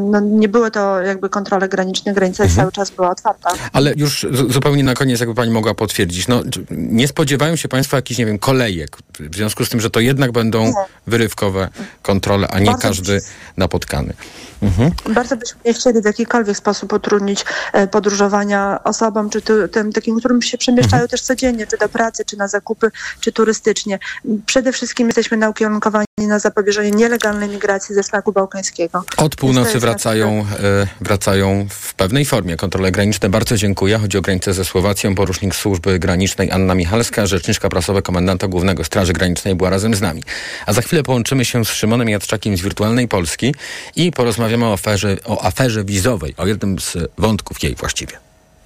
no, 0.00 0.20
nie 0.20 0.48
były 0.48 0.70
to 0.70 1.02
jakby 1.02 1.28
kontrole 1.28 1.68
graniczne, 1.68 2.14
granica 2.14 2.42
mhm. 2.42 2.60
cały 2.60 2.72
czas 2.72 2.90
była 2.90 3.10
otwarta. 3.10 3.50
Ale 3.72 3.92
już 3.96 4.26
zupełnie 4.48 4.84
na 4.84 4.94
koniec, 4.94 5.20
jakby 5.20 5.34
pani 5.34 5.50
mogła 5.50 5.74
potwierdzić, 5.74 6.28
no, 6.28 6.42
nie 6.70 7.08
spodziewają 7.08 7.56
się 7.56 7.68
państwo 7.68 7.96
jakichś, 7.96 8.18
nie 8.18 8.26
wiem, 8.26 8.38
kolejek, 8.38 8.96
w 9.20 9.36
związku 9.36 9.64
z 9.64 9.68
tym, 9.68 9.80
że 9.80 9.90
to 9.90 10.00
jednak 10.00 10.32
będą 10.32 10.64
nie. 10.64 10.74
wyrywkowe 11.06 11.68
kontrole, 12.02 12.48
a 12.48 12.58
nie 12.58 12.66
Bardzo 12.66 12.82
każdy 12.82 13.20
napotkany. 13.56 14.14
Mhm. 14.62 14.90
Bardzo 15.14 15.36
byśmy 15.36 15.60
nie 15.64 15.74
chcieli 15.74 16.02
w 16.02 16.04
jakikolwiek 16.04 16.56
sposób 16.56 16.92
utrudnić 16.92 17.44
e, 17.72 17.86
podróżowania 17.86 18.80
osobom, 18.84 19.30
czy 19.30 19.42
tym 19.72 19.92
takim, 19.92 20.18
którym 20.18 20.42
się 20.42 20.58
przemieszczają 20.58 21.02
mhm. 21.02 21.08
też 21.08 21.22
codziennie, 21.22 21.66
czy 21.66 21.76
do 21.76 21.88
pracy, 21.88 22.24
czy 22.24 22.36
na 22.36 22.48
zakupy, 22.48 22.90
czy 23.20 23.32
turystycznie. 23.32 23.98
Przede 24.46 24.72
wszystkim 24.72 25.06
jesteśmy 25.06 25.36
naukierunkowani 25.36 26.06
na 26.18 26.38
zapobieżenie 26.38 26.90
nielegalnej 26.90 27.48
migracji 27.48 27.94
ze 27.94 28.02
szlaku 28.02 28.32
bałkańskiego. 28.32 29.04
Od 29.26 29.36
północy 29.36 29.78
wracają, 29.78 30.46
e, 30.62 30.86
wracają 31.00 31.66
w 31.70 31.94
pewnej 31.94 32.24
formie 32.24 32.56
kontrole 32.56 32.92
graniczne. 32.92 33.28
Bardzo 33.28 33.56
dziękuję. 33.56 33.98
Chodzi 33.98 34.18
o 34.18 34.22
granicę 34.22 34.54
ze 34.54 34.64
Słowacją. 34.64 35.14
Porucznik 35.14 35.54
Służby 35.54 35.98
Granicznej 35.98 36.50
Anna 36.50 36.74
Michalska, 36.74 37.26
rzeczniczka 37.26 37.68
prasowa 37.68 38.02
komendanta 38.02 38.48
głównego 38.48 38.84
Straży 38.84 39.12
Granicznej 39.12 39.54
była 39.54 39.70
razem 39.70 39.94
z 39.94 40.00
nami. 40.00 40.22
A 40.66 40.72
za 40.72 40.82
chwilę 40.82 41.02
połączymy 41.02 41.44
się 41.44 41.64
z 41.64 41.68
Szymonem 41.68 42.08
Jadczakiem 42.08 42.56
z 42.56 42.60
Wirtualnej 42.60 43.08
Polski 43.08 43.54
i 43.96 44.12
porozmawiamy 44.12 44.66
o 44.66 44.72
aferze, 44.72 45.16
o 45.24 45.44
aferze 45.44 45.84
wizowej, 45.84 46.34
o 46.36 46.46
jednym 46.46 46.78
z 46.78 46.96
wątków 47.18 47.62
jej 47.62 47.74
właściwie. 47.74 48.16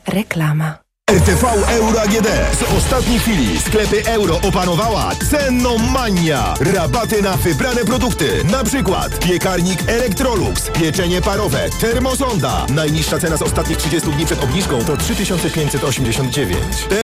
Reklama. 0.07 0.90
RTV 1.11 1.45
Euro 1.69 2.01
AGD. 2.01 2.29
Z 2.59 2.63
ostatniej 2.79 3.19
chwili 3.19 3.61
sklepy 3.61 4.03
euro 4.07 4.41
opanowała 4.49 5.11
cennomania. 5.31 6.55
Rabaty 6.61 7.23
na 7.23 7.37
wybrane 7.37 7.85
produkty. 7.85 8.45
Na 8.45 8.65
przykład 8.65 9.19
piekarnik 9.19 9.79
Electrolux, 9.87 10.71
pieczenie 10.71 11.21
parowe, 11.21 11.71
termosonda. 11.81 12.67
Najniższa 12.75 13.19
cena 13.19 13.37
z 13.37 13.43
ostatnich 13.43 13.79
30 13.79 14.11
dni 14.11 14.27
przed 14.27 14.45
obniżką 14.45 14.85
to 14.85 14.97
3589. 14.97 16.59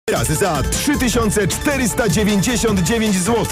Teraz 0.04 0.28
za 0.28 0.62
3499 0.70 3.16
zł. 3.16 3.44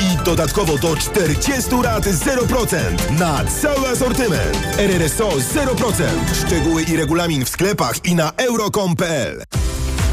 I 0.00 0.24
dodatkowo 0.24 0.78
do 0.78 0.96
40 0.96 1.70
lat 1.82 2.04
0% 2.04 2.78
na 3.18 3.44
cały 3.44 3.88
asortyment. 3.88 4.58
RRSO 4.78 5.28
0%. 5.28 6.02
Szczegóły 6.46 6.82
i 6.82 6.96
regulamin 6.96 7.44
w 7.44 7.48
sklepach 7.48 8.04
i 8.04 8.14
na 8.14 8.32
euro.com.pl. 8.36 9.42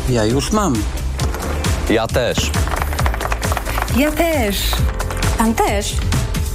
Ja 0.10 0.26
już 0.26 0.52
mam. 0.52 0.74
Ja 1.90 2.08
też. 2.08 2.52
Ja 3.98 4.12
też. 4.12 4.72
Pan 5.38 5.54
też. 5.54 5.94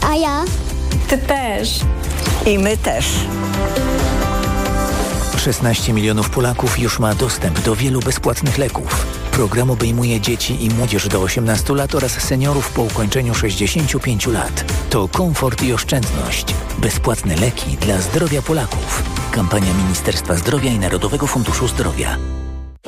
A 0.09 0.17
ja? 0.17 0.45
Ty 1.09 1.19
też. 1.19 1.81
I 2.47 2.59
my 2.59 2.77
też. 2.77 3.07
16 5.37 5.93
milionów 5.93 6.31
Polaków 6.31 6.79
już 6.79 6.99
ma 6.99 7.15
dostęp 7.15 7.61
do 7.61 7.77
wielu 7.77 8.01
bezpłatnych 8.01 8.59
leków. 8.59 9.07
Program 9.31 9.71
obejmuje 9.71 10.21
dzieci 10.21 10.65
i 10.65 10.71
młodzież 10.71 11.09
do 11.09 11.21
18 11.21 11.75
lat 11.75 11.95
oraz 11.95 12.13
seniorów 12.13 12.73
po 12.73 12.83
ukończeniu 12.83 13.35
65 13.35 14.27
lat. 14.27 14.65
To 14.91 15.09
komfort 15.09 15.63
i 15.63 15.73
oszczędność. 15.73 16.47
Bezpłatne 16.79 17.37
leki 17.37 17.77
dla 17.77 17.99
zdrowia 17.99 18.43
Polaków. 18.43 19.03
Kampania 19.33 19.75
Ministerstwa 19.75 20.37
Zdrowia 20.37 20.71
i 20.71 20.79
Narodowego 20.79 21.27
Funduszu 21.27 21.69
Zdrowia. 21.69 22.42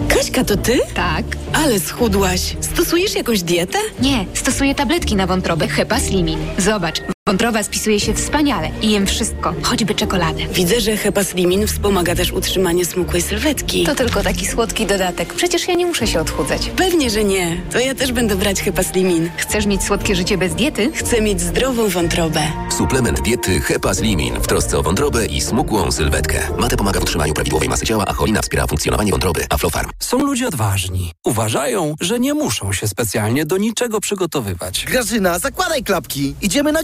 Kaśka, 0.08 0.44
to 0.44 0.56
ty? 0.56 0.80
Tak. 0.94 1.24
Ale 1.52 1.80
schudłaś. 1.80 2.56
Stosujesz 2.60 3.14
jakąś 3.14 3.42
dietę? 3.42 3.78
Nie, 4.00 4.26
stosuję 4.34 4.74
tabletki 4.74 5.16
na 5.16 5.26
wątrobę 5.26 5.68
Hepa 5.68 6.00
Slimin. 6.00 6.38
Zobacz, 6.58 7.00
Wątroba 7.34 7.62
spisuje 7.62 8.00
się 8.00 8.14
wspaniale 8.14 8.70
i 8.82 8.90
jem 8.90 9.06
wszystko, 9.06 9.54
choćby 9.62 9.94
czekoladę. 9.94 10.46
Widzę, 10.52 10.80
że 10.80 10.96
hepaslimin 10.96 11.66
wspomaga 11.66 12.14
też 12.14 12.32
utrzymanie 12.32 12.84
smukłej 12.84 13.22
sylwetki. 13.22 13.84
To 13.84 13.94
tylko 13.94 14.22
taki 14.22 14.46
słodki 14.46 14.86
dodatek. 14.86 15.34
Przecież 15.34 15.68
ja 15.68 15.74
nie 15.74 15.86
muszę 15.86 16.06
się 16.06 16.20
odchudzać. 16.20 16.70
Pewnie, 16.76 17.10
że 17.10 17.24
nie. 17.24 17.62
To 17.72 17.78
ja 17.78 17.94
też 17.94 18.12
będę 18.12 18.36
brać 18.36 18.62
hepaslimin. 18.62 19.30
Chcesz 19.36 19.66
mieć 19.66 19.82
słodkie 19.82 20.14
życie 20.16 20.38
bez 20.38 20.54
diety? 20.54 20.92
Chcę 20.94 21.20
mieć 21.20 21.40
zdrową 21.40 21.88
wątrobę. 21.88 22.40
Suplement 22.78 23.20
diety 23.20 23.60
hepaslimin 23.60 24.34
w 24.34 24.46
trosce 24.46 24.78
o 24.78 24.82
wątrobę 24.82 25.26
i 25.26 25.40
smukłą 25.40 25.92
sylwetkę. 25.92 26.40
Mate 26.58 26.76
pomaga 26.76 27.00
w 27.00 27.02
utrzymaniu 27.02 27.34
prawidłowej 27.34 27.68
masy 27.68 27.86
ciała, 27.86 28.04
a 28.06 28.12
cholina 28.12 28.42
wspiera 28.42 28.66
funkcjonowanie 28.66 29.10
wątroby. 29.10 29.46
Aflofarm. 29.50 29.90
Są 29.98 30.18
ludzie 30.18 30.48
odważni. 30.48 31.12
Uważają, 31.24 31.94
że 32.00 32.20
nie 32.20 32.34
muszą 32.34 32.72
się 32.72 32.88
specjalnie 32.88 33.46
do 33.46 33.56
niczego 33.56 34.00
przygotowywać. 34.00 34.84
Grażyna, 34.88 35.38
zakładaj 35.38 35.82
klapki. 35.84 36.34
Idziemy 36.42 36.72
na 36.72 36.82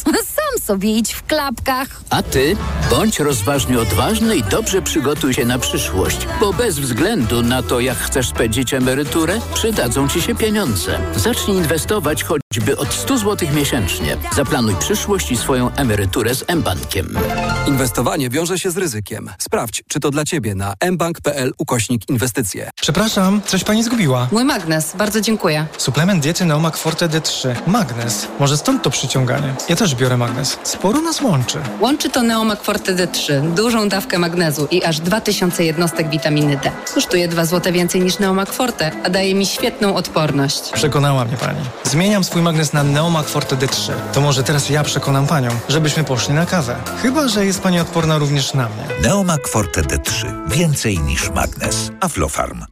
Sam 0.36 0.60
sobie 0.60 0.96
idź 0.96 1.12
w 1.12 1.22
klapkach. 1.22 1.88
A 2.10 2.22
ty 2.22 2.56
bądź 2.90 3.20
rozważnie 3.20 3.78
odważny 3.78 4.36
i 4.36 4.42
dobrze 4.42 4.82
przygotuj 4.82 5.34
się 5.34 5.44
na 5.44 5.58
przyszłość, 5.58 6.26
bo 6.40 6.52
bez 6.52 6.78
względu 6.78 7.42
na 7.42 7.62
to, 7.62 7.80
jak 7.80 7.98
chcesz 7.98 8.28
spędzić 8.28 8.74
emeryturę, 8.74 9.40
przydadzą 9.54 10.08
ci 10.08 10.22
się 10.22 10.34
pieniądze. 10.34 10.98
Zacznij 11.16 11.56
inwestować 11.56 12.24
choćby 12.52 12.76
od 12.76 12.94
100 12.94 13.18
zł 13.18 13.48
miesięcznie. 13.54 14.16
Zaplanuj 14.36 14.76
przyszłość 14.76 15.30
i 15.30 15.36
swoją 15.36 15.74
emeryturę 15.74 16.34
z 16.34 16.44
mBankiem. 16.54 17.18
Inwestowanie 17.66 18.30
wiąże 18.30 18.58
się 18.58 18.70
z 18.70 18.76
ryzykiem. 18.76 19.30
Sprawdź, 19.38 19.82
czy 19.88 20.00
to 20.00 20.10
dla 20.10 20.24
ciebie 20.24 20.54
na 20.54 20.74
mbank.pl 20.90 21.52
ukośnik 21.58 22.08
inwestycje. 22.08 22.70
Przepraszam, 22.80 23.40
coś 23.46 23.64
pani 23.64 23.84
zgubiła. 23.84 24.28
Mój 24.32 24.44
magnes, 24.44 24.96
bardzo 24.96 25.20
dziękuję. 25.20 25.66
Suplement 25.78 26.22
diety 26.22 26.44
Neomak 26.44 26.76
Forte 26.76 27.08
D3. 27.08 27.54
Magnes. 27.66 28.28
Może 28.40 28.56
stąd 28.56 28.82
to 28.82 28.90
przyciąganie. 28.90 29.54
Ja 29.68 29.76
też 29.76 29.94
biorę 29.94 30.16
magnes. 30.16 30.58
Sporo 30.62 31.00
nas 31.00 31.20
łączy. 31.20 31.58
Łączy 31.80 32.10
to 32.10 32.22
Neomak 32.22 32.62
Forte 32.62 32.94
D3, 32.94 33.54
dużą 33.54 33.88
dawkę 33.88 34.18
magnezu 34.18 34.68
i 34.70 34.84
aż 34.84 35.00
2000 35.00 35.64
jednostek 35.64 36.10
witaminy 36.10 36.56
D. 36.62 36.70
Kosztuje 36.94 37.28
2 37.28 37.44
zł 37.44 37.72
więcej 37.72 38.00
niż 38.00 38.18
Neomak 38.18 38.52
Forte, 38.52 38.90
a 39.04 39.10
daje 39.10 39.34
mi 39.34 39.46
świetną 39.46 39.94
odporność. 39.94 40.70
Przekonała 40.72 41.24
mnie 41.24 41.36
pani. 41.36 41.60
Zmieniam 41.84 42.24
swój 42.24 42.41
magnes 42.42 42.72
na 42.72 42.82
Neomak 42.82 43.28
Forte 43.28 43.56
D3. 43.56 43.92
To 44.12 44.20
może 44.20 44.42
teraz 44.42 44.68
ja 44.70 44.84
przekonam 44.84 45.26
panią, 45.26 45.50
żebyśmy 45.68 46.04
poszli 46.04 46.34
na 46.34 46.46
kawę. 46.46 46.76
Chyba, 47.02 47.28
że 47.28 47.46
jest 47.46 47.60
pani 47.60 47.80
odporna 47.80 48.18
również 48.18 48.54
na 48.54 48.68
mnie. 48.68 48.84
Neomak 49.02 49.48
Forte 49.48 49.82
D3. 49.82 50.26
Więcej 50.48 50.98
niż 50.98 51.30
magnes. 51.30 51.90
Aflofarm. 52.00 52.64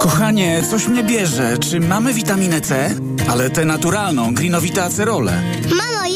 Kochanie, 0.00 0.62
coś 0.70 0.86
mnie 0.86 1.04
bierze. 1.04 1.58
Czy 1.58 1.80
mamy 1.80 2.14
witaminę 2.14 2.60
C? 2.60 2.90
Ale 3.30 3.50
tę 3.50 3.64
naturalną, 3.64 4.34
grinowita 4.34 4.84
acerolę. 4.84 5.42
Mamo? 5.70 6.07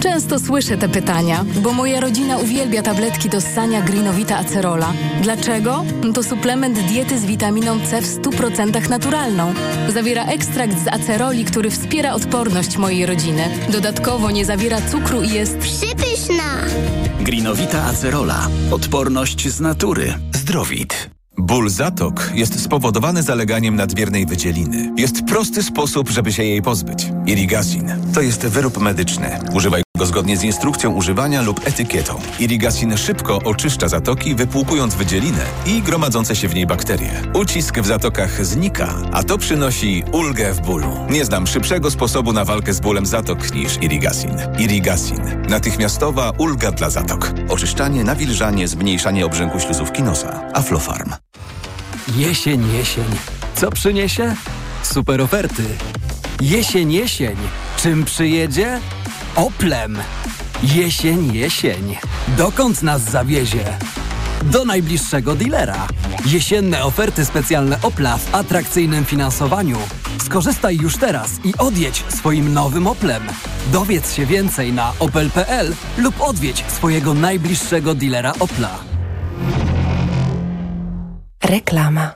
Często 0.00 0.38
słyszę 0.38 0.76
te 0.78 0.88
pytania, 0.88 1.44
bo 1.62 1.72
moja 1.72 2.00
rodzina 2.00 2.38
uwielbia 2.38 2.82
tabletki 2.82 3.28
do 3.28 3.40
ssania 3.40 3.82
Greenowita 3.82 4.38
Acerola. 4.38 4.92
Dlaczego? 5.22 5.84
To 6.14 6.22
suplement 6.22 6.78
diety 6.78 7.18
z 7.18 7.24
witaminą 7.24 7.80
C 7.80 8.02
w 8.02 8.22
100% 8.22 8.90
naturalną. 8.90 9.54
Zawiera 9.88 10.24
ekstrakt 10.24 10.84
z 10.84 10.88
aceroli, 10.88 11.44
który 11.44 11.70
wspiera 11.70 12.12
odporność 12.12 12.76
mojej 12.76 13.06
rodziny. 13.06 13.48
Dodatkowo 13.68 14.30
nie 14.30 14.44
zawiera 14.44 14.80
cukru 14.80 15.22
i 15.22 15.30
jest 15.30 15.58
przypyszna. 15.58 16.44
Greenowita 17.20 17.84
Acerola. 17.84 18.48
Odporność 18.70 19.48
z 19.48 19.60
natury. 19.60 20.14
Zdrowit. 20.34 21.10
Ból 21.38 21.70
zatok 21.70 22.30
jest 22.34 22.62
spowodowany 22.62 23.22
zaleganiem 23.22 23.76
nadmiernej 23.76 24.26
wydzieliny. 24.26 24.92
Jest 24.96 25.24
prosty 25.24 25.62
sposób, 25.62 26.10
żeby 26.10 26.32
się 26.32 26.44
jej 26.44 26.62
pozbyć. 26.62 27.06
Irigasin 27.26 27.92
to 28.14 28.20
jest 28.20 28.46
wyrób 28.46 28.78
medyczny. 28.78 29.38
Używaj 29.54 29.85
zgodnie 30.04 30.36
z 30.36 30.42
instrukcją 30.42 30.92
używania 30.92 31.42
lub 31.42 31.60
etykietą. 31.66 32.20
Irigasin 32.38 32.96
szybko 32.96 33.38
oczyszcza 33.44 33.88
zatoki, 33.88 34.34
wypłukując 34.34 34.94
wydzielinę 34.94 35.44
i 35.66 35.82
gromadzące 35.82 36.36
się 36.36 36.48
w 36.48 36.54
niej 36.54 36.66
bakterie. 36.66 37.10
Ucisk 37.34 37.78
w 37.78 37.86
zatokach 37.86 38.46
znika, 38.46 38.94
a 39.12 39.22
to 39.22 39.38
przynosi 39.38 40.04
ulgę 40.12 40.52
w 40.52 40.60
bólu. 40.60 40.96
Nie 41.10 41.24
znam 41.24 41.46
szybszego 41.46 41.90
sposobu 41.90 42.32
na 42.32 42.44
walkę 42.44 42.74
z 42.74 42.80
bólem 42.80 43.06
zatok 43.06 43.54
niż 43.54 43.82
Irigasin. 43.82 44.36
Irigasin. 44.58 45.22
Natychmiastowa 45.48 46.32
ulga 46.38 46.70
dla 46.72 46.90
zatok. 46.90 47.32
Oczyszczanie, 47.48 48.04
nawilżanie, 48.04 48.68
zmniejszanie 48.68 49.26
obrzęku 49.26 49.60
śluzówki 49.60 50.02
nosa. 50.02 50.42
Aflofarm. 50.54 51.12
Jesień, 52.16 52.72
jesień. 52.72 53.04
Co 53.54 53.70
przyniesie? 53.70 54.34
Super 54.82 55.20
oferty. 55.20 55.62
Jesień, 56.40 56.92
jesień. 56.92 57.36
Czym 57.76 58.04
przyjedzie? 58.04 58.80
Oplem. 59.36 59.98
Jesień, 60.62 61.34
jesień. 61.34 61.96
Dokąd 62.36 62.82
nas 62.82 63.02
zawiezie? 63.02 63.64
do 64.44 64.64
najbliższego 64.64 65.34
dealera. 65.34 65.86
Jesienne 66.26 66.84
oferty 66.84 67.24
specjalne 67.24 67.78
Opla 67.82 68.16
w 68.16 68.34
atrakcyjnym 68.34 69.04
finansowaniu. 69.04 69.78
Skorzystaj 70.24 70.76
już 70.76 70.96
teraz 70.96 71.30
i 71.44 71.54
odjedź 71.58 72.04
swoim 72.08 72.52
nowym 72.52 72.86
Oplem. 72.86 73.22
Dowiedz 73.72 74.14
się 74.14 74.26
więcej 74.26 74.72
na 74.72 74.92
opel.pl 74.98 75.74
lub 75.98 76.20
odwiedź 76.20 76.64
swojego 76.68 77.14
najbliższego 77.14 77.94
dealera 77.94 78.32
Opla. 78.40 78.78
Reklama. 81.44 82.14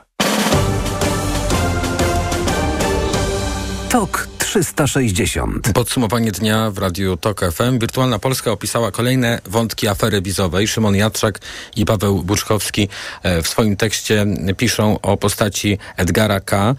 TOK 3.89 4.30
360. 4.51 5.73
Podsumowanie 5.73 6.31
dnia 6.31 6.71
w 6.71 6.77
Radiu 6.77 7.17
TOK 7.17 7.41
FM. 7.53 7.79
Wirtualna 7.79 8.19
Polska 8.19 8.51
opisała 8.51 8.91
kolejne 8.91 9.39
wątki 9.45 9.87
afery 9.87 10.21
wizowej. 10.21 10.67
Szymon 10.67 10.95
Jatrzak 10.95 11.39
i 11.75 11.85
Paweł 11.85 12.23
Buczkowski 12.23 12.87
e, 13.23 13.41
w 13.41 13.47
swoim 13.47 13.77
tekście 13.77 14.25
piszą 14.57 14.99
o 15.01 15.17
postaci 15.17 15.77
Edgara 15.97 16.39
K. 16.39 16.75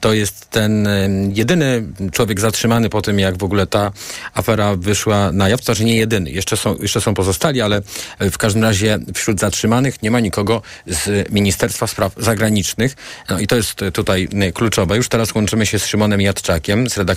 To 0.00 0.12
jest 0.12 0.50
ten 0.50 0.86
e, 0.86 1.08
jedyny 1.34 1.82
człowiek 2.12 2.40
zatrzymany 2.40 2.88
po 2.88 3.02
tym, 3.02 3.18
jak 3.18 3.38
w 3.38 3.44
ogóle 3.44 3.66
ta 3.66 3.92
afera 4.34 4.76
wyszła 4.76 5.32
na 5.32 5.48
jaw. 5.48 5.60
To 5.60 5.64
znaczy 5.64 5.84
nie 5.84 5.96
jedyny. 5.96 6.30
Jeszcze 6.30 6.56
są, 6.56 6.76
jeszcze 6.76 7.00
są 7.00 7.14
pozostali, 7.14 7.60
ale 7.60 7.82
w 8.20 8.38
każdym 8.38 8.62
razie 8.62 8.98
wśród 9.14 9.40
zatrzymanych 9.40 10.02
nie 10.02 10.10
ma 10.10 10.20
nikogo 10.20 10.62
z 10.86 11.32
Ministerstwa 11.32 11.86
Spraw 11.86 12.12
Zagranicznych. 12.16 12.96
No 13.30 13.38
i 13.38 13.46
to 13.46 13.56
jest 13.56 13.80
tutaj 13.92 14.28
kluczowe. 14.54 14.96
Już 14.96 15.08
teraz 15.08 15.34
łączymy 15.34 15.66
się 15.66 15.78
z 15.78 15.86
Szymonem 15.86 16.20
Jadczakiem, 16.20 16.90
z 16.90 16.96
redaktorem 16.96 17.09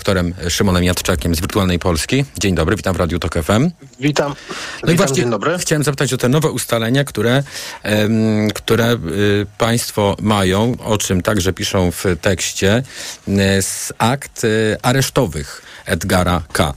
Szymonem 0.50 0.84
Jadczakiem 0.84 1.36
z 1.36 1.39
Wirtualnej 1.39 1.80
Polski. 1.80 2.26
Dzień 2.39 2.56
dobry, 2.56 2.76
witam 2.76 2.94
w 2.94 2.98
Radiu 2.98 3.20
Tok 3.20 3.34
FM. 3.34 3.72
Witam. 4.00 4.30
No 4.30 4.36
witam, 4.76 4.94
i 4.94 4.98
właśnie 4.98 5.16
dzień 5.16 5.30
dobry. 5.30 5.58
chciałem 5.58 5.84
zapytać 5.84 6.14
o 6.14 6.18
te 6.18 6.30
nowe 6.30 6.50
ustalenia, 6.50 7.04
które, 7.04 7.44
em, 7.84 8.50
które 8.52 8.94
y, 8.94 9.46
Państwo 9.58 10.16
mają, 10.22 10.76
o 10.86 10.98
czym 10.98 11.22
także 11.22 11.54
piszą 11.54 11.91
w 11.91 12.06
tekście, 12.22 12.84
y, 13.28 13.62
z 13.62 13.94
akt 13.98 14.44
y, 14.44 14.78
aresztowych 14.82 15.62
Edgara 15.86 16.41
K. 16.52 16.74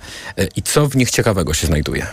I 0.57 0.63
co 0.63 0.89
w 0.89 0.97
nich 0.97 1.11
ciekawego 1.11 1.55
się 1.55 1.67
znajduje? 1.67 2.07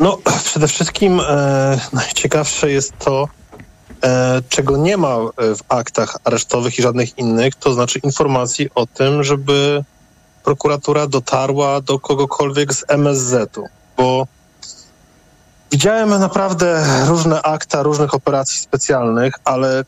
No, 0.00 0.18
przede 0.44 0.68
wszystkim 0.68 1.20
e, 1.20 1.80
najciekawsze 1.92 2.70
jest 2.70 2.92
to, 2.98 3.28
czego 4.48 4.76
nie 4.76 4.96
ma 4.96 5.16
w 5.38 5.60
aktach 5.68 6.16
aresztowych 6.24 6.78
i 6.78 6.82
żadnych 6.82 7.18
innych, 7.18 7.54
to 7.54 7.74
znaczy 7.74 7.98
informacji 7.98 8.68
o 8.74 8.86
tym, 8.86 9.24
żeby 9.24 9.84
prokuratura 10.44 11.06
dotarła 11.06 11.80
do 11.80 11.98
kogokolwiek 11.98 12.74
z 12.74 12.84
MSZ-u, 12.88 13.68
bo 13.96 14.26
widziałem 15.72 16.08
naprawdę 16.20 16.84
różne 17.06 17.42
akta 17.42 17.82
różnych 17.82 18.14
operacji 18.14 18.58
specjalnych, 18.58 19.34
ale 19.44 19.84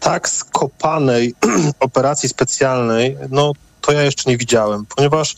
tak 0.00 0.28
skopanej 0.28 1.34
operacji 1.80 2.28
specjalnej, 2.28 3.16
no 3.30 3.52
to 3.80 3.92
ja 3.92 4.02
jeszcze 4.02 4.30
nie 4.30 4.36
widziałem, 4.36 4.86
ponieważ 4.96 5.36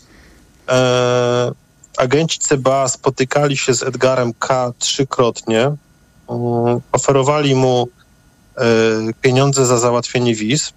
e, 0.68 1.52
agenci 1.96 2.38
CBA 2.38 2.88
spotykali 2.88 3.56
się 3.56 3.74
z 3.74 3.82
Edgarem 3.82 4.34
K. 4.38 4.72
trzykrotnie, 4.78 5.76
oferowali 6.92 7.54
mu 7.54 7.88
e, 8.56 8.62
pieniądze 9.20 9.66
za 9.66 9.78
załatwienie 9.78 10.34
wiz. 10.34 10.72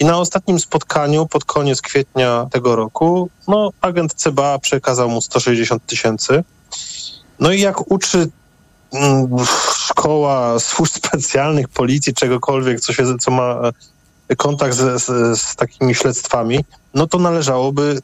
I 0.00 0.04
na 0.04 0.18
ostatnim 0.18 0.60
spotkaniu 0.60 1.26
pod 1.26 1.44
koniec 1.44 1.82
kwietnia 1.82 2.46
tego 2.50 2.76
roku, 2.76 3.30
no, 3.48 3.70
agent 3.80 4.14
CBA 4.14 4.58
przekazał 4.58 5.10
mu 5.10 5.20
160 5.20 5.86
tysięcy. 5.86 6.44
No 7.40 7.52
i 7.52 7.60
jak 7.60 7.90
uczy 7.90 8.28
mm, 8.92 9.28
szkoła 9.86 10.58
służb 10.58 10.92
specjalnych, 11.02 11.68
policji, 11.68 12.14
czegokolwiek, 12.14 12.80
co, 12.80 12.92
się, 12.92 13.18
co 13.18 13.30
ma 13.30 13.70
e, 14.28 14.36
kontakt 14.36 14.74
z, 14.74 15.02
z, 15.02 15.40
z 15.40 15.56
takimi 15.56 15.94
śledztwami, 15.94 16.64
no 16.94 17.06
to 17.06 17.18
należałoby 17.18 17.98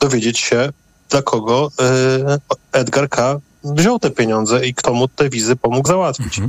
dowiedzieć 0.00 0.38
się, 0.38 0.72
dla 1.10 1.22
kogo 1.22 1.70
e, 1.80 2.38
Edgar 2.72 3.08
K. 3.08 3.40
wziął 3.64 3.98
te 3.98 4.10
pieniądze 4.10 4.66
i 4.66 4.74
kto 4.74 4.92
mu 4.94 5.08
te 5.08 5.30
wizy 5.30 5.56
pomógł 5.56 5.88
załatwić. 5.88 6.40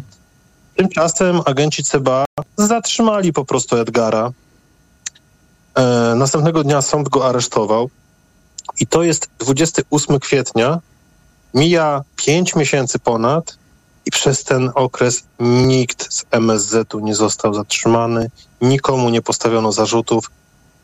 Tymczasem 0.76 1.42
agenci 1.46 1.84
CBA 1.84 2.26
zatrzymali 2.58 3.34
po 3.34 3.46
prostu 3.46 3.78
Edgara. 3.78 4.32
E, 5.76 6.14
następnego 6.16 6.64
dnia 6.64 6.82
sąd 6.82 7.10
go 7.10 7.28
aresztował 7.30 7.90
i 8.80 8.88
to 8.88 9.04
jest 9.04 9.30
28 9.40 10.20
kwietnia. 10.20 10.80
Mija 11.54 12.04
5 12.16 12.56
miesięcy 12.56 13.00
ponad 13.00 13.58
i 14.06 14.12
przez 14.12 14.44
ten 14.44 14.72
okres 14.76 15.24
nikt 15.40 16.14
z 16.14 16.26
MSZ-u 16.32 17.00
nie 17.00 17.16
został 17.16 17.54
zatrzymany, 17.54 18.30
nikomu 18.62 19.10
nie 19.10 19.22
postawiono 19.22 19.72
zarzutów. 19.72 20.32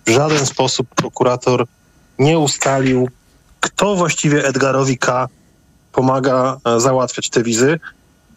W 0.06 0.10
żaden 0.10 0.46
sposób 0.46 0.88
prokurator 0.96 1.66
nie 2.20 2.40
ustalił, 2.40 3.10
kto 3.60 3.96
właściwie 3.96 4.48
Edgarowi 4.48 4.98
K. 4.98 5.28
pomaga 5.92 6.58
e, 6.66 6.80
załatwiać 6.80 7.30
te 7.30 7.44
wizy, 7.44 7.80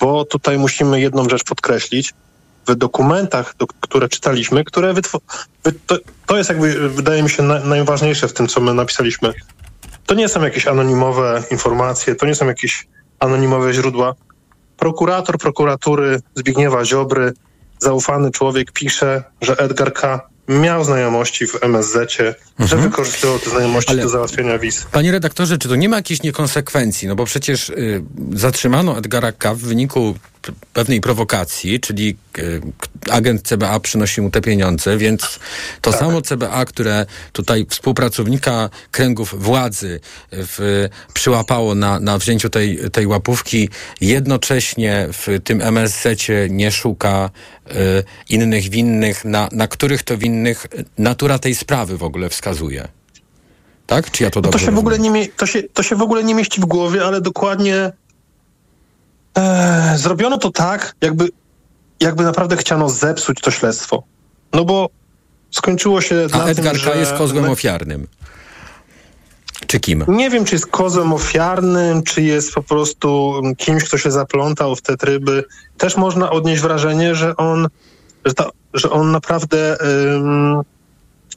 bo 0.01 0.25
tutaj 0.25 0.59
musimy 0.59 1.01
jedną 1.01 1.29
rzecz 1.29 1.45
podkreślić. 1.45 2.15
W 2.67 2.75
dokumentach, 2.75 3.55
do, 3.59 3.67
które 3.67 4.09
czytaliśmy, 4.09 4.65
które 4.65 4.95
to, 5.87 5.99
to 6.27 6.37
jest 6.37 6.51
jakby, 6.51 6.89
wydaje 6.89 7.23
mi 7.23 7.31
się, 7.31 7.43
na, 7.43 7.59
najważniejsze 7.59 8.29
w 8.29 8.33
tym, 8.33 8.49
co 8.49 8.61
my 8.61 8.75
napisaliśmy. 8.75 9.33
To 10.07 10.15
nie 10.15 10.29
są 10.29 10.43
jakieś 10.43 10.67
anonimowe 10.67 11.43
informacje, 11.51 12.15
to 12.15 12.27
nie 12.27 12.35
są 12.35 12.47
jakieś 12.47 12.87
anonimowe 13.19 13.73
źródła. 13.73 14.15
Prokurator 14.77 15.39
prokuratury 15.39 16.21
Zbigniewa 16.35 16.85
Ziobry, 16.85 17.33
zaufany 17.79 18.31
człowiek, 18.31 18.73
pisze, 18.73 19.25
że 19.41 19.57
Edgar 19.57 19.93
K 19.93 20.21
miał 20.49 20.85
znajomości 20.85 21.47
w 21.47 21.63
MSZ-cie, 21.63 22.35
że 22.59 22.77
wykorzystywał 22.77 23.39
te 23.39 23.51
znajomości 23.51 23.97
do 23.97 24.09
załatwienia 24.09 24.59
wiz. 24.59 24.87
Panie 24.93 25.13
redaktorze, 25.13 25.59
czy 25.59 25.69
to 25.69 25.77
nie 25.77 25.89
ma 25.89 25.97
jakichś 25.97 26.23
niekonsekwencji? 26.23 27.09
No 27.09 27.17
bo 27.17 27.25
przecież 27.25 27.69
y, 27.69 28.05
zatrzymano 28.33 28.99
Edgara 28.99 29.33
K. 29.33 29.55
w 29.55 29.59
wyniku 29.59 30.15
pewnej 30.73 31.01
prowokacji, 31.01 31.81
czyli 31.81 32.17
k- 32.33 32.43
agent 33.11 33.43
CBA 33.43 33.81
przynosi 33.81 34.21
mu 34.21 34.31
te 34.31 34.41
pieniądze, 34.41 34.97
więc 34.99 35.39
to 35.81 35.93
samo 35.93 36.23
CBA, 36.23 36.65
które 36.65 37.07
tutaj 37.33 37.67
współpracownika 37.71 38.71
kręgów 38.91 39.43
władzy 39.43 40.01
w, 40.33 40.89
przyłapało 41.15 41.75
na, 41.75 42.01
na 42.01 42.19
wzięciu 42.19 42.51
tej, 42.51 42.79
tej 42.93 43.07
łapówki, 43.07 43.69
jednocześnie 44.01 45.09
w 45.13 45.29
tym 45.45 45.63
MSZ-cie 45.63 46.49
nie 46.51 46.71
szuka 46.73 47.31
y, 47.71 47.75
innych 48.29 48.69
winnych, 48.69 49.25
na, 49.25 49.49
na 49.53 49.69
których 49.69 50.03
to 50.03 50.19
winnych 50.19 50.67
natura 50.99 51.39
tej 51.39 51.55
sprawy 51.55 51.99
w 51.99 52.03
ogóle 52.03 52.29
wskazuje. 52.29 52.89
Tak? 53.87 54.11
Czy 54.11 54.23
ja 54.25 54.31
to 54.31 54.41
No 54.41 54.43
to 54.43 54.51
dobrze 54.51 54.67
się, 54.67 54.73
w 54.73 54.79
ogóle 54.79 54.97
rozumiem? 54.97 55.23
nie 55.23 55.29
to, 55.29 55.47
się, 55.47 55.63
to 55.63 55.83
się 55.83 55.97
w 55.97 56.03
ogóle 56.03 56.25
nie 56.25 56.35
mieści 56.35 56.61
w 56.61 56.65
głowie, 56.65 57.05
ale 57.05 57.21
dokładnie 57.21 57.93
e, 59.39 59.95
zrobiono 59.97 60.39
to 60.39 60.51
tak, 60.51 60.95
jakby, 61.01 61.29
jakby 62.01 62.25
naprawdę 62.25 62.57
chciano 62.57 62.89
zepsuć 62.89 63.41
to 63.41 63.51
śledztwo. 63.51 64.03
No 64.53 64.65
bo 64.65 64.89
skończyło 65.51 66.01
się 66.01 66.27
A 66.33 66.39
na 66.39 66.45
Edgar 66.45 66.73
tym, 66.73 66.83
że... 66.83 66.97
jest 66.97 67.13
kozłem 67.13 67.45
ofiarnym. 67.45 68.07
Czy 69.67 69.81
kim? 69.81 70.05
Nie 70.09 70.31
wiem, 70.31 70.45
czy 70.45 70.55
jest 70.55 70.67
kozłem 70.67 71.13
ofiarnym, 71.13 72.03
czy 72.03 72.23
jest 72.23 72.55
po 72.55 72.63
prostu 72.63 73.41
kimś, 73.59 73.85
kto 73.85 73.99
się 73.99 74.11
zaplątał 74.11 74.77
w 74.77 74.83
te 74.83 74.97
tryby. 74.97 75.45
Też 75.79 75.97
można 75.97 76.31
odnieść 76.31 76.63
wrażenie, 76.63 77.15
że 77.15 77.37
on, 77.37 77.69
że, 78.25 78.35
ta, 78.35 78.51
że 78.75 78.91
on 78.91 79.13
naprawdę, 79.13 79.77
ym, 80.15 80.63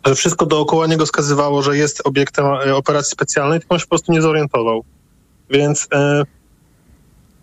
że 0.05 0.15
wszystko 0.15 0.45
dookoła 0.45 0.87
niego 0.87 1.05
wskazywało, 1.05 1.63
że 1.63 1.77
jest 1.77 2.01
obiektem 2.07 2.45
e, 2.45 2.75
operacji 2.75 3.11
specjalnej, 3.11 3.59
tylko 3.59 3.75
on 3.75 3.79
się 3.79 3.85
po 3.85 3.89
prostu 3.89 4.11
nie 4.11 4.21
zorientował. 4.21 4.83
Więc 5.49 5.87
e, 5.93 6.23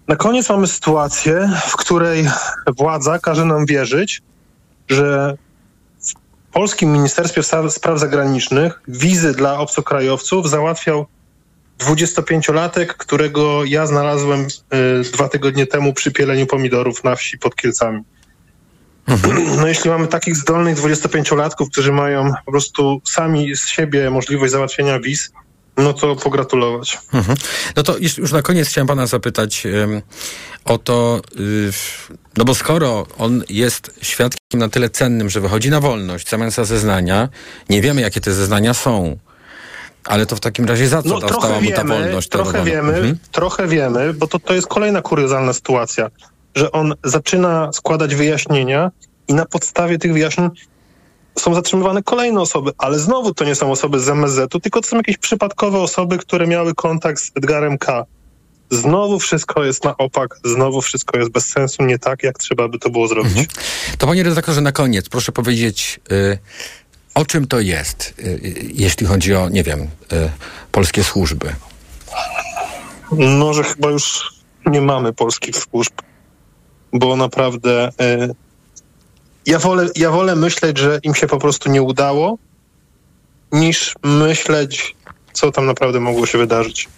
na 0.08 0.16
koniec 0.16 0.48
mamy 0.48 0.66
sytuację, 0.66 1.50
w 1.66 1.76
której 1.76 2.28
władza 2.76 3.18
każe 3.18 3.44
nam 3.44 3.66
wierzyć, 3.66 4.22
że 4.88 5.36
w 6.48 6.52
polskim 6.52 6.92
Ministerstwie 6.92 7.42
Spraw 7.68 7.98
Zagranicznych 7.98 8.80
wizy 8.88 9.32
dla 9.32 9.58
obcokrajowców 9.58 10.50
załatwiał 10.50 11.06
25-latek, 11.78 12.86
którego 12.86 13.64
ja 13.64 13.86
znalazłem 13.86 14.40
y, 14.40 15.10
dwa 15.12 15.28
tygodnie 15.28 15.66
temu 15.66 15.92
przy 15.92 16.12
pieleniu 16.12 16.46
pomidorów 16.46 17.04
na 17.04 17.16
wsi 17.16 17.38
pod 17.38 17.56
Kielcami. 17.56 18.02
No 19.56 19.66
jeśli 19.66 19.90
mamy 19.90 20.06
takich 20.06 20.36
zdolnych 20.36 20.78
25-latków, 20.78 21.70
którzy 21.70 21.92
mają 21.92 22.32
po 22.46 22.52
prostu 22.52 23.00
sami 23.04 23.56
z 23.56 23.68
siebie 23.68 24.10
możliwość 24.10 24.52
załatwienia 24.52 25.00
wiz, 25.00 25.32
no 25.76 25.92
to 25.92 26.16
pogratulować. 26.16 26.98
Mhm. 27.12 27.38
No 27.76 27.82
to 27.82 27.96
już, 27.98 28.32
na 28.32 28.42
koniec 28.42 28.68
chciałem 28.68 28.86
pana 28.88 29.06
zapytać 29.06 29.66
ym, 29.66 30.02
o 30.64 30.78
to, 30.78 31.20
y, 31.40 31.70
no 32.36 32.44
bo 32.44 32.54
skoro 32.54 33.06
on 33.18 33.42
jest 33.48 33.98
świadkiem 34.02 34.38
na 34.60 34.68
tyle 34.68 34.90
cennym, 34.90 35.30
że 35.30 35.40
wychodzi 35.40 35.70
na 35.70 35.80
wolność, 35.80 36.28
zamiast 36.28 36.56
za 36.56 36.64
zeznania, 36.64 37.28
nie 37.68 37.82
wiemy 37.82 38.00
jakie 38.00 38.20
te 38.20 38.32
zeznania 38.34 38.74
są. 38.74 39.16
Ale 40.04 40.26
to 40.26 40.36
w 40.36 40.40
takim 40.40 40.64
razie 40.64 40.88
za 40.88 41.02
co 41.02 41.08
No, 41.08 41.20
dostała 41.20 41.60
mu 41.60 41.70
ta 41.70 41.84
wolność? 41.84 42.28
trochę 42.28 42.64
wiemy, 42.64 42.92
Mhm. 42.94 43.18
trochę 43.32 43.68
wiemy, 43.68 44.14
bo 44.14 44.26
to, 44.26 44.38
to 44.38 44.54
jest 44.54 44.66
kolejna 44.66 45.02
kuriozalna 45.02 45.52
sytuacja. 45.52 46.10
że 46.56 46.72
on 46.72 46.94
zaczyna 47.04 47.72
składać 47.72 48.14
wyjaśnienia 48.14 48.90
i 49.28 49.34
na 49.34 49.44
podstawie 49.46 49.98
tych 49.98 50.12
wyjaśnień 50.12 50.50
są 51.38 51.54
zatrzymywane 51.54 52.02
kolejne 52.02 52.40
osoby, 52.40 52.72
ale 52.78 52.98
znowu 52.98 53.34
to 53.34 53.44
nie 53.44 53.54
są 53.54 53.70
osoby 53.70 54.00
z 54.00 54.08
MSZ-u, 54.08 54.60
tylko 54.60 54.80
to 54.80 54.88
są 54.88 54.96
jakieś 54.96 55.16
przypadkowe 55.16 55.78
osoby, 55.78 56.18
które 56.18 56.46
miały 56.46 56.74
kontakt 56.74 57.20
z 57.20 57.30
Edgarem 57.34 57.78
K. 57.78 58.04
Znowu 58.70 59.18
wszystko 59.18 59.64
jest 59.64 59.84
na 59.84 59.96
opak, 59.96 60.38
znowu 60.44 60.80
wszystko 60.80 61.18
jest 61.18 61.30
bez 61.30 61.46
sensu, 61.46 61.82
nie 61.82 61.98
tak, 61.98 62.22
jak 62.22 62.38
trzeba 62.38 62.68
by 62.68 62.78
to 62.78 62.90
było 62.90 63.08
zrobić. 63.08 63.38
Mhm. 63.38 63.46
To 63.98 64.06
panie 64.06 64.22
redaktorze, 64.22 64.60
na 64.60 64.72
koniec 64.72 65.08
proszę 65.08 65.32
powiedzieć, 65.32 66.00
y, 66.12 66.38
o 67.14 67.24
czym 67.24 67.46
to 67.46 67.60
jest, 67.60 68.14
y, 68.18 68.70
jeśli 68.74 69.06
chodzi 69.06 69.34
o, 69.34 69.48
nie 69.48 69.62
wiem, 69.62 69.80
y, 69.80 69.86
polskie 70.72 71.04
służby? 71.04 71.54
No, 73.12 73.54
że 73.54 73.64
chyba 73.64 73.90
już 73.90 74.34
nie 74.66 74.80
mamy 74.80 75.12
polskich 75.12 75.56
służb, 75.56 75.92
bo 76.92 77.16
naprawdę 77.16 77.88
y, 77.88 78.34
ja, 79.46 79.58
wolę, 79.58 79.88
ja 79.96 80.10
wolę 80.10 80.36
myśleć, 80.36 80.78
że 80.78 81.00
im 81.02 81.14
się 81.14 81.26
po 81.26 81.38
prostu 81.38 81.70
nie 81.70 81.82
udało, 81.82 82.38
niż 83.52 83.94
myśleć, 84.02 84.96
co 85.32 85.52
tam 85.52 85.66
naprawdę 85.66 86.00
mogło 86.00 86.26
się 86.26 86.38
wydarzyć. 86.38 86.88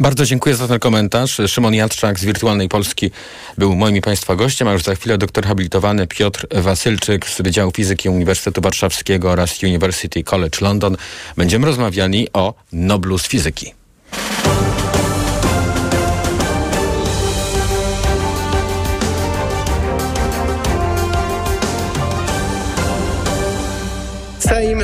Bardzo 0.00 0.24
dziękuję 0.24 0.54
za 0.54 0.68
ten 0.68 0.78
komentarz. 0.78 1.40
Szymon 1.46 1.74
Jadczak 1.74 2.18
z 2.18 2.24
Wirtualnej 2.24 2.68
Polski 2.68 3.10
był 3.58 3.76
moim 3.76 3.96
i 3.96 4.00
Państwa 4.00 4.36
gościem, 4.36 4.68
a 4.68 4.72
już 4.72 4.82
za 4.82 4.94
chwilę 4.94 5.18
doktor 5.18 5.44
habilitowany 5.44 6.06
Piotr 6.06 6.46
Wasylczyk 6.50 7.28
z 7.28 7.42
Wydziału 7.42 7.72
Fizyki 7.72 8.08
Uniwersytetu 8.08 8.60
Warszawskiego 8.60 9.30
oraz 9.30 9.62
University 9.62 10.24
College 10.24 10.58
London. 10.60 10.96
Będziemy 11.36 11.66
rozmawiali 11.66 12.28
o 12.32 12.54
Noblu 12.72 13.18
z 13.18 13.28
fizyki. 13.28 13.74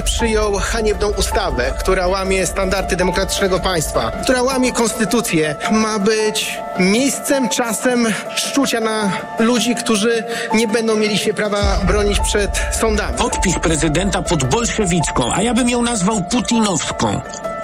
Przyjął 0.04 0.54
haniebną 0.54 1.08
ustawę, 1.08 1.72
która 1.78 2.06
łamie 2.06 2.46
standardy 2.46 2.96
demokratycznego 2.96 3.60
państwa, 3.60 4.10
która 4.22 4.42
łamie 4.42 4.72
konstytucję. 4.72 5.54
Ma 5.70 5.98
być 5.98 6.58
miejscem, 6.78 7.48
czasem 7.48 8.06
szczucia 8.36 8.80
na 8.80 9.10
ludzi, 9.38 9.74
którzy 9.74 10.24
nie 10.54 10.68
będą 10.68 10.96
mieli 10.96 11.18
się 11.18 11.34
prawa 11.34 11.78
bronić 11.86 12.20
przed 12.20 12.50
sądami. 12.80 13.18
Podpis 13.18 13.58
prezydenta 13.58 14.22
pod 14.22 14.44
bolszewicką, 14.44 15.32
a 15.34 15.42
ja 15.42 15.54
bym 15.54 15.68
ją 15.68 15.82
nazwał 15.82 16.22
putinowską 16.22 17.20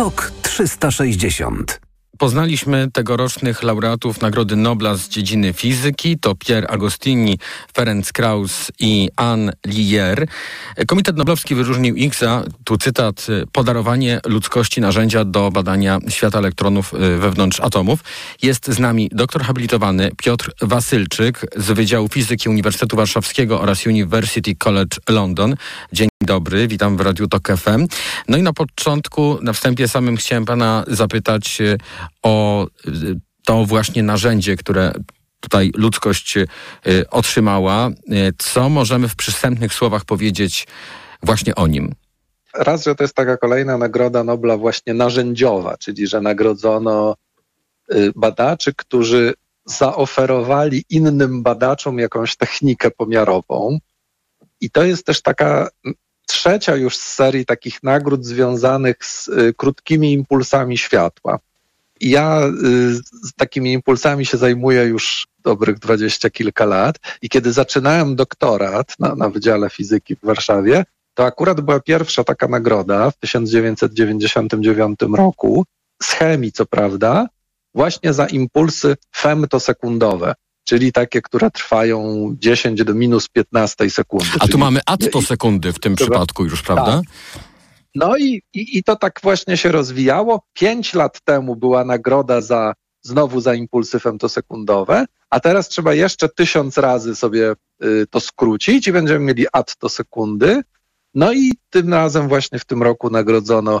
TOK 0.00 0.32
360. 0.42 1.80
Poznaliśmy 2.18 2.88
tegorocznych 2.92 3.62
laureatów 3.62 4.20
Nagrody 4.20 4.56
Nobla 4.56 4.96
z 4.96 5.08
dziedziny 5.08 5.52
fizyki. 5.52 6.18
To 6.18 6.34
Pierre 6.34 6.68
Agostini, 6.68 7.38
Ferenc 7.74 8.12
Kraus 8.12 8.72
i 8.78 9.08
Anne 9.16 9.52
Lier. 9.66 10.26
Komitet 10.86 11.16
Noblowski 11.16 11.54
wyróżnił 11.54 11.96
ich 11.96 12.14
za, 12.14 12.44
tu 12.64 12.78
cytat, 12.78 13.26
podarowanie 13.52 14.20
ludzkości 14.26 14.80
narzędzia 14.80 15.24
do 15.24 15.50
badania 15.50 15.98
świata 16.08 16.38
elektronów 16.38 16.94
y, 16.94 17.18
wewnątrz 17.18 17.60
atomów. 17.60 18.00
Jest 18.42 18.68
z 18.68 18.78
nami 18.78 19.08
doktor 19.12 19.42
habilitowany 19.42 20.10
Piotr 20.16 20.52
Wasylczyk 20.62 21.46
z 21.56 21.66
Wydziału 21.66 22.08
Fizyki 22.08 22.48
Uniwersytetu 22.48 22.96
Warszawskiego 22.96 23.60
oraz 23.60 23.86
University 23.86 24.54
College 24.56 24.96
London. 25.08 25.54
Dzień 25.92 26.09
dobry, 26.30 26.68
witam 26.68 26.96
w 26.96 27.00
Radiu 27.00 27.28
Tok 27.28 27.48
FM. 27.48 27.86
No 28.28 28.36
i 28.36 28.42
na 28.42 28.52
początku, 28.52 29.38
na 29.42 29.52
wstępie 29.52 29.88
samym 29.88 30.16
chciałem 30.16 30.44
pana 30.44 30.84
zapytać 30.88 31.60
y, 31.60 31.78
o 32.22 32.66
y, 32.66 33.20
to 33.44 33.64
właśnie 33.64 34.02
narzędzie, 34.02 34.56
które 34.56 34.92
tutaj 35.40 35.72
ludzkość 35.74 36.36
y, 36.36 36.46
otrzymała. 37.10 37.90
Co 38.38 38.68
możemy 38.68 39.08
w 39.08 39.16
przystępnych 39.16 39.74
słowach 39.74 40.04
powiedzieć 40.04 40.66
właśnie 41.22 41.54
o 41.54 41.66
nim? 41.66 41.94
Raz, 42.54 42.84
że 42.84 42.94
to 42.94 43.04
jest 43.04 43.14
taka 43.14 43.36
kolejna 43.36 43.78
nagroda 43.78 44.24
Nobla 44.24 44.56
właśnie 44.56 44.94
narzędziowa, 44.94 45.76
czyli 45.76 46.06
że 46.06 46.20
nagrodzono 46.20 47.14
badaczy, 48.16 48.74
którzy 48.74 49.34
zaoferowali 49.64 50.84
innym 50.90 51.42
badaczom 51.42 51.98
jakąś 51.98 52.36
technikę 52.36 52.90
pomiarową. 52.90 53.78
I 54.60 54.70
to 54.70 54.84
jest 54.84 55.06
też 55.06 55.22
taka 55.22 55.68
trzecia 56.30 56.76
już 56.76 56.96
z 56.96 57.14
serii 57.14 57.46
takich 57.46 57.82
nagród 57.82 58.24
związanych 58.24 59.04
z 59.04 59.28
y, 59.28 59.54
krótkimi 59.56 60.12
impulsami 60.12 60.78
światła. 60.78 61.38
Ja 62.00 62.46
y, 62.46 62.94
z 63.22 63.32
takimi 63.36 63.72
impulsami 63.72 64.26
się 64.26 64.36
zajmuję 64.36 64.82
już 64.82 65.26
dobrych 65.44 65.78
dwadzieścia 65.78 66.30
kilka 66.30 66.64
lat. 66.64 66.98
I 67.22 67.28
kiedy 67.28 67.52
zaczynałem 67.52 68.16
doktorat 68.16 68.94
na, 68.98 69.14
na 69.14 69.28
Wydziale 69.28 69.70
Fizyki 69.70 70.16
w 70.16 70.20
Warszawie, 70.26 70.84
to 71.14 71.24
akurat 71.24 71.60
była 71.60 71.80
pierwsza 71.80 72.24
taka 72.24 72.48
nagroda 72.48 73.10
w 73.10 73.16
1999 73.16 75.00
roku 75.14 75.64
z 76.02 76.12
chemii, 76.12 76.52
co 76.52 76.66
prawda, 76.66 77.26
właśnie 77.74 78.12
za 78.12 78.26
impulsy 78.26 78.96
femtosekundowe 79.16 80.34
czyli 80.64 80.92
takie, 80.92 81.22
które 81.22 81.50
trwają 81.50 82.28
10 82.38 82.84
do 82.84 82.94
minus 82.94 83.28
15 83.28 83.90
sekundy. 83.90 84.26
A 84.40 84.48
tu 84.48 84.58
mamy 84.58 84.80
attosekundy 84.86 85.72
w 85.72 85.78
tym 85.78 85.94
przypadku 85.94 86.44
już, 86.44 86.62
prawda? 86.62 86.92
Tak. 86.92 87.42
No 87.94 88.16
i, 88.16 88.42
i, 88.54 88.78
i 88.78 88.84
to 88.84 88.96
tak 88.96 89.20
właśnie 89.22 89.56
się 89.56 89.72
rozwijało. 89.72 90.42
Pięć 90.52 90.94
lat 90.94 91.20
temu 91.24 91.56
była 91.56 91.84
nagroda 91.84 92.40
za 92.40 92.74
znowu 93.02 93.40
za 93.40 93.54
impulsy 93.54 94.00
femtosekundowe, 94.00 95.04
a 95.30 95.40
teraz 95.40 95.68
trzeba 95.68 95.94
jeszcze 95.94 96.28
tysiąc 96.28 96.78
razy 96.78 97.16
sobie 97.16 97.52
y, 97.84 98.06
to 98.10 98.20
skrócić 98.20 98.88
i 98.88 98.92
będziemy 98.92 99.24
mieli 99.24 99.46
attosekundy. 99.52 100.62
No 101.14 101.32
i 101.32 101.52
tym 101.70 101.94
razem 101.94 102.28
właśnie 102.28 102.58
w 102.58 102.64
tym 102.64 102.82
roku 102.82 103.10
nagrodzono 103.10 103.80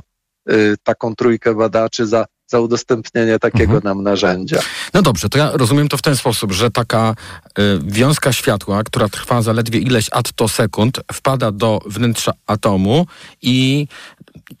y, 0.50 0.76
taką 0.82 1.14
trójkę 1.14 1.54
badaczy 1.54 2.06
za 2.06 2.26
za 2.50 2.60
udostępnienie 2.60 3.38
takiego 3.38 3.74
mhm. 3.74 3.82
nam 3.84 4.02
narzędzia. 4.02 4.60
No 4.94 5.02
dobrze, 5.02 5.28
to 5.28 5.38
ja 5.38 5.50
rozumiem 5.54 5.88
to 5.88 5.96
w 5.96 6.02
ten 6.02 6.16
sposób, 6.16 6.52
że 6.52 6.70
taka 6.70 7.14
y, 7.58 7.62
wiązka 7.82 8.32
światła, 8.32 8.82
która 8.84 9.08
trwa 9.08 9.42
zaledwie 9.42 9.80
ileś 9.80 10.08
attosekund, 10.12 11.00
wpada 11.12 11.52
do 11.52 11.80
wnętrza 11.86 12.32
atomu 12.46 13.06
i 13.42 13.86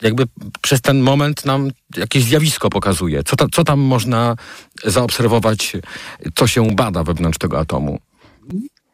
jakby 0.02 0.24
przez 0.60 0.80
ten 0.80 1.00
moment 1.00 1.44
nam 1.44 1.70
jakieś 1.96 2.24
zjawisko 2.24 2.70
pokazuje. 2.70 3.22
Co, 3.22 3.36
ta, 3.36 3.46
co 3.52 3.64
tam 3.64 3.80
można 3.80 4.36
zaobserwować, 4.84 5.76
co 6.34 6.46
się 6.46 6.70
bada 6.74 7.04
wewnątrz 7.04 7.38
tego 7.38 7.58
atomu? 7.58 7.98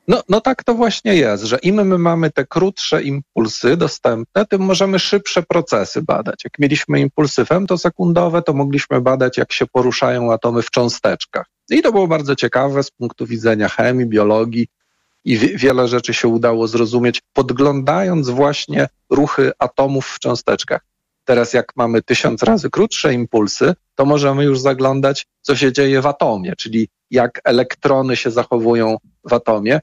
No, 0.08 0.22
no 0.28 0.40
tak 0.40 0.64
to 0.64 0.74
właśnie 0.74 1.14
jest, 1.14 1.44
że 1.44 1.58
im 1.62 1.86
my 1.86 1.98
mamy 1.98 2.30
te 2.30 2.46
krótsze 2.46 3.02
impulsy 3.02 3.76
dostępne, 3.76 4.46
tym 4.46 4.60
możemy 4.62 4.98
szybsze 4.98 5.42
procesy 5.42 6.02
badać. 6.02 6.44
Jak 6.44 6.58
mieliśmy 6.58 7.00
impulsy 7.00 7.44
femtosekundowe, 7.44 8.42
to 8.42 8.52
mogliśmy 8.52 9.00
badać, 9.00 9.36
jak 9.36 9.52
się 9.52 9.66
poruszają 9.66 10.32
atomy 10.32 10.62
w 10.62 10.70
cząsteczkach. 10.70 11.46
I 11.70 11.82
to 11.82 11.92
było 11.92 12.08
bardzo 12.08 12.36
ciekawe 12.36 12.82
z 12.82 12.90
punktu 12.90 13.26
widzenia 13.26 13.68
chemii, 13.68 14.06
biologii 14.06 14.68
i 15.24 15.38
wiele 15.38 15.88
rzeczy 15.88 16.14
się 16.14 16.28
udało 16.28 16.68
zrozumieć, 16.68 17.22
podglądając 17.32 18.28
właśnie 18.28 18.88
ruchy 19.10 19.52
atomów 19.58 20.06
w 20.06 20.18
cząsteczkach. 20.18 20.80
Teraz 21.24 21.52
jak 21.52 21.72
mamy 21.76 22.02
tysiąc 22.02 22.42
razy 22.42 22.70
krótsze 22.70 23.14
impulsy, 23.14 23.74
to 23.94 24.04
możemy 24.04 24.44
już 24.44 24.60
zaglądać, 24.60 25.26
co 25.40 25.56
się 25.56 25.72
dzieje 25.72 26.00
w 26.00 26.06
atomie, 26.06 26.56
czyli 26.56 26.88
jak 27.10 27.40
elektrony 27.44 28.16
się 28.16 28.30
zachowują 28.30 28.96
w 29.24 29.32
atomie. 29.32 29.80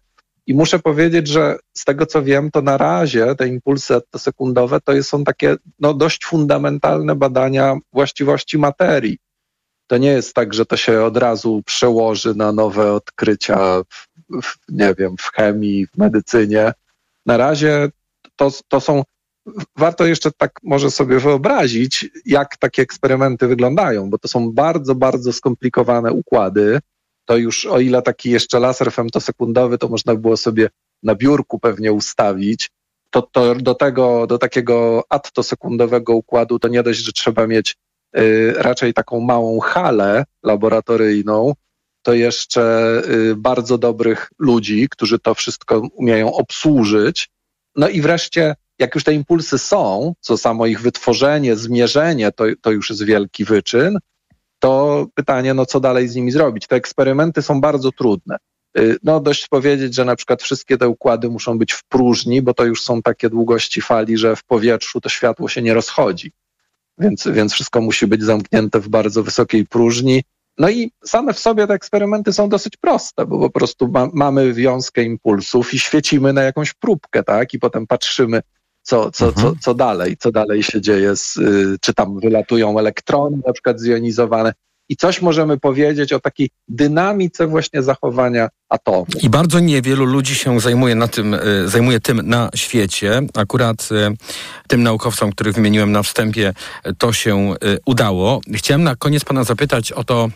I 0.47 0.53
muszę 0.53 0.79
powiedzieć, 0.79 1.27
że 1.27 1.57
z 1.73 1.85
tego 1.85 2.05
co 2.05 2.23
wiem, 2.23 2.51
to 2.51 2.61
na 2.61 2.77
razie 2.77 3.35
te 3.35 3.47
impulsy 3.47 4.01
sekundowe 4.17 4.81
to 4.81 5.03
są 5.03 5.23
takie 5.23 5.55
no, 5.79 5.93
dość 5.93 6.25
fundamentalne 6.25 7.15
badania 7.15 7.75
właściwości 7.93 8.57
materii. 8.57 9.17
To 9.87 9.97
nie 9.97 10.09
jest 10.09 10.33
tak, 10.33 10.53
że 10.53 10.65
to 10.65 10.77
się 10.77 11.03
od 11.03 11.17
razu 11.17 11.61
przełoży 11.65 12.35
na 12.35 12.51
nowe 12.51 12.93
odkrycia, 12.93 13.83
w, 13.89 14.07
w, 14.43 14.55
nie 14.69 14.95
wiem, 14.97 15.15
w 15.19 15.31
chemii, 15.31 15.87
w 15.87 15.97
medycynie. 15.97 16.73
Na 17.25 17.37
razie 17.37 17.89
to, 18.35 18.51
to 18.67 18.79
są. 18.79 19.03
Warto 19.77 20.05
jeszcze 20.05 20.31
tak 20.31 20.59
może 20.63 20.91
sobie 20.91 21.19
wyobrazić, 21.19 22.09
jak 22.25 22.57
takie 22.57 22.81
eksperymenty 22.81 23.47
wyglądają, 23.47 24.09
bo 24.09 24.17
to 24.17 24.27
są 24.27 24.51
bardzo, 24.51 24.95
bardzo 24.95 25.33
skomplikowane 25.33 26.11
układy. 26.11 26.79
To 27.25 27.37
już 27.37 27.65
o 27.65 27.79
ile 27.79 28.01
taki 28.01 28.29
jeszcze 28.29 28.59
laser 28.59 28.91
femtosekundowy, 28.91 29.77
to 29.77 29.87
można 29.87 30.15
było 30.15 30.37
sobie 30.37 30.69
na 31.03 31.15
biurku 31.15 31.59
pewnie 31.59 31.93
ustawić. 31.93 32.69
To, 33.09 33.21
to 33.21 33.55
do 33.55 33.75
tego, 33.75 34.27
do 34.27 34.37
takiego 34.37 35.03
attosekundowego 35.09 36.13
układu 36.13 36.59
to 36.59 36.67
nie 36.67 36.83
dość, 36.83 36.99
że 36.99 37.11
trzeba 37.11 37.47
mieć 37.47 37.75
y, 38.17 38.53
raczej 38.57 38.93
taką 38.93 39.19
małą 39.19 39.59
halę 39.59 40.25
laboratoryjną, 40.43 41.53
to 42.01 42.13
jeszcze 42.13 43.01
y, 43.09 43.35
bardzo 43.35 43.77
dobrych 43.77 44.29
ludzi, 44.39 44.87
którzy 44.89 45.19
to 45.19 45.33
wszystko 45.33 45.79
umieją 45.93 46.33
obsłużyć. 46.33 47.29
No 47.75 47.89
i 47.89 48.01
wreszcie, 48.01 48.55
jak 48.79 48.95
już 48.95 49.03
te 49.03 49.13
impulsy 49.13 49.57
są, 49.57 50.13
co 50.19 50.37
samo 50.37 50.65
ich 50.65 50.81
wytworzenie, 50.81 51.55
zmierzenie, 51.55 52.31
to, 52.31 52.45
to 52.61 52.71
już 52.71 52.89
jest 52.89 53.03
wielki 53.03 53.45
wyczyn, 53.45 53.97
to 54.63 55.07
pytanie, 55.13 55.53
no 55.53 55.65
co 55.65 55.79
dalej 55.79 56.07
z 56.07 56.15
nimi 56.15 56.31
zrobić? 56.31 56.67
Te 56.67 56.75
eksperymenty 56.75 57.41
są 57.41 57.61
bardzo 57.61 57.91
trudne. 57.91 58.37
Y, 58.77 58.97
no 59.03 59.19
dość 59.19 59.47
powiedzieć, 59.47 59.95
że 59.95 60.05
na 60.05 60.15
przykład 60.15 60.43
wszystkie 60.43 60.77
te 60.77 60.87
układy 60.87 61.29
muszą 61.29 61.57
być 61.57 61.73
w 61.73 61.83
próżni, 61.83 62.41
bo 62.41 62.53
to 62.53 62.65
już 62.65 62.81
są 62.81 63.01
takie 63.01 63.29
długości 63.29 63.81
fali, 63.81 64.17
że 64.17 64.35
w 64.35 64.43
powietrzu 64.43 65.01
to 65.01 65.09
światło 65.09 65.49
się 65.49 65.61
nie 65.61 65.73
rozchodzi. 65.73 66.31
Więc, 66.97 67.27
więc 67.27 67.53
wszystko 67.53 67.81
musi 67.81 68.07
być 68.07 68.23
zamknięte 68.23 68.79
w 68.79 68.89
bardzo 68.89 69.23
wysokiej 69.23 69.65
próżni. 69.65 70.23
No 70.57 70.69
i 70.69 70.91
same 71.05 71.33
w 71.33 71.39
sobie 71.39 71.67
te 71.67 71.73
eksperymenty 71.73 72.33
są 72.33 72.49
dosyć 72.49 72.77
proste, 72.77 73.25
bo 73.25 73.39
po 73.39 73.49
prostu 73.49 73.87
ma, 73.87 74.09
mamy 74.13 74.53
wiązkę 74.53 75.03
impulsów 75.03 75.73
i 75.73 75.79
świecimy 75.79 76.33
na 76.33 76.43
jakąś 76.43 76.73
próbkę, 76.73 77.23
tak? 77.23 77.53
I 77.53 77.59
potem 77.59 77.87
patrzymy, 77.87 78.41
co, 78.83 79.11
co, 79.11 79.27
mhm. 79.27 79.47
co, 79.47 79.55
co 79.61 79.73
dalej, 79.73 80.17
co 80.17 80.31
dalej 80.31 80.63
się 80.63 80.81
dzieje, 80.81 81.15
z, 81.15 81.37
y, 81.37 81.77
czy 81.81 81.93
tam 81.93 82.19
wylatują 82.19 82.79
elektrony 82.79 83.37
na 83.47 83.53
przykład 83.53 83.79
zjonizowane. 83.79 84.53
I 84.89 84.95
coś 84.95 85.21
możemy 85.21 85.59
powiedzieć 85.59 86.13
o 86.13 86.19
takiej 86.19 86.49
dynamice 86.67 87.47
właśnie 87.47 87.83
zachowania 87.83 88.49
atomu. 88.69 89.05
I 89.21 89.29
bardzo 89.29 89.59
niewielu 89.59 90.05
ludzi 90.05 90.35
się 90.35 90.59
zajmuje, 90.59 90.95
na 90.95 91.07
tym, 91.07 91.33
y, 91.33 91.39
zajmuje 91.67 91.99
tym 91.99 92.21
na 92.23 92.49
świecie. 92.55 93.21
Akurat 93.33 93.89
y, 93.91 94.17
tym 94.67 94.83
naukowcom, 94.83 95.31
których 95.31 95.55
wymieniłem 95.55 95.91
na 95.91 96.03
wstępie, 96.03 96.53
to 96.97 97.13
się 97.13 97.53
udało. 97.85 98.41
Chciałem 98.53 98.83
na 98.83 98.95
koniec 98.95 99.25
pana 99.25 99.43
zapytać 99.43 99.91
o 99.91 100.03
to, 100.03 100.29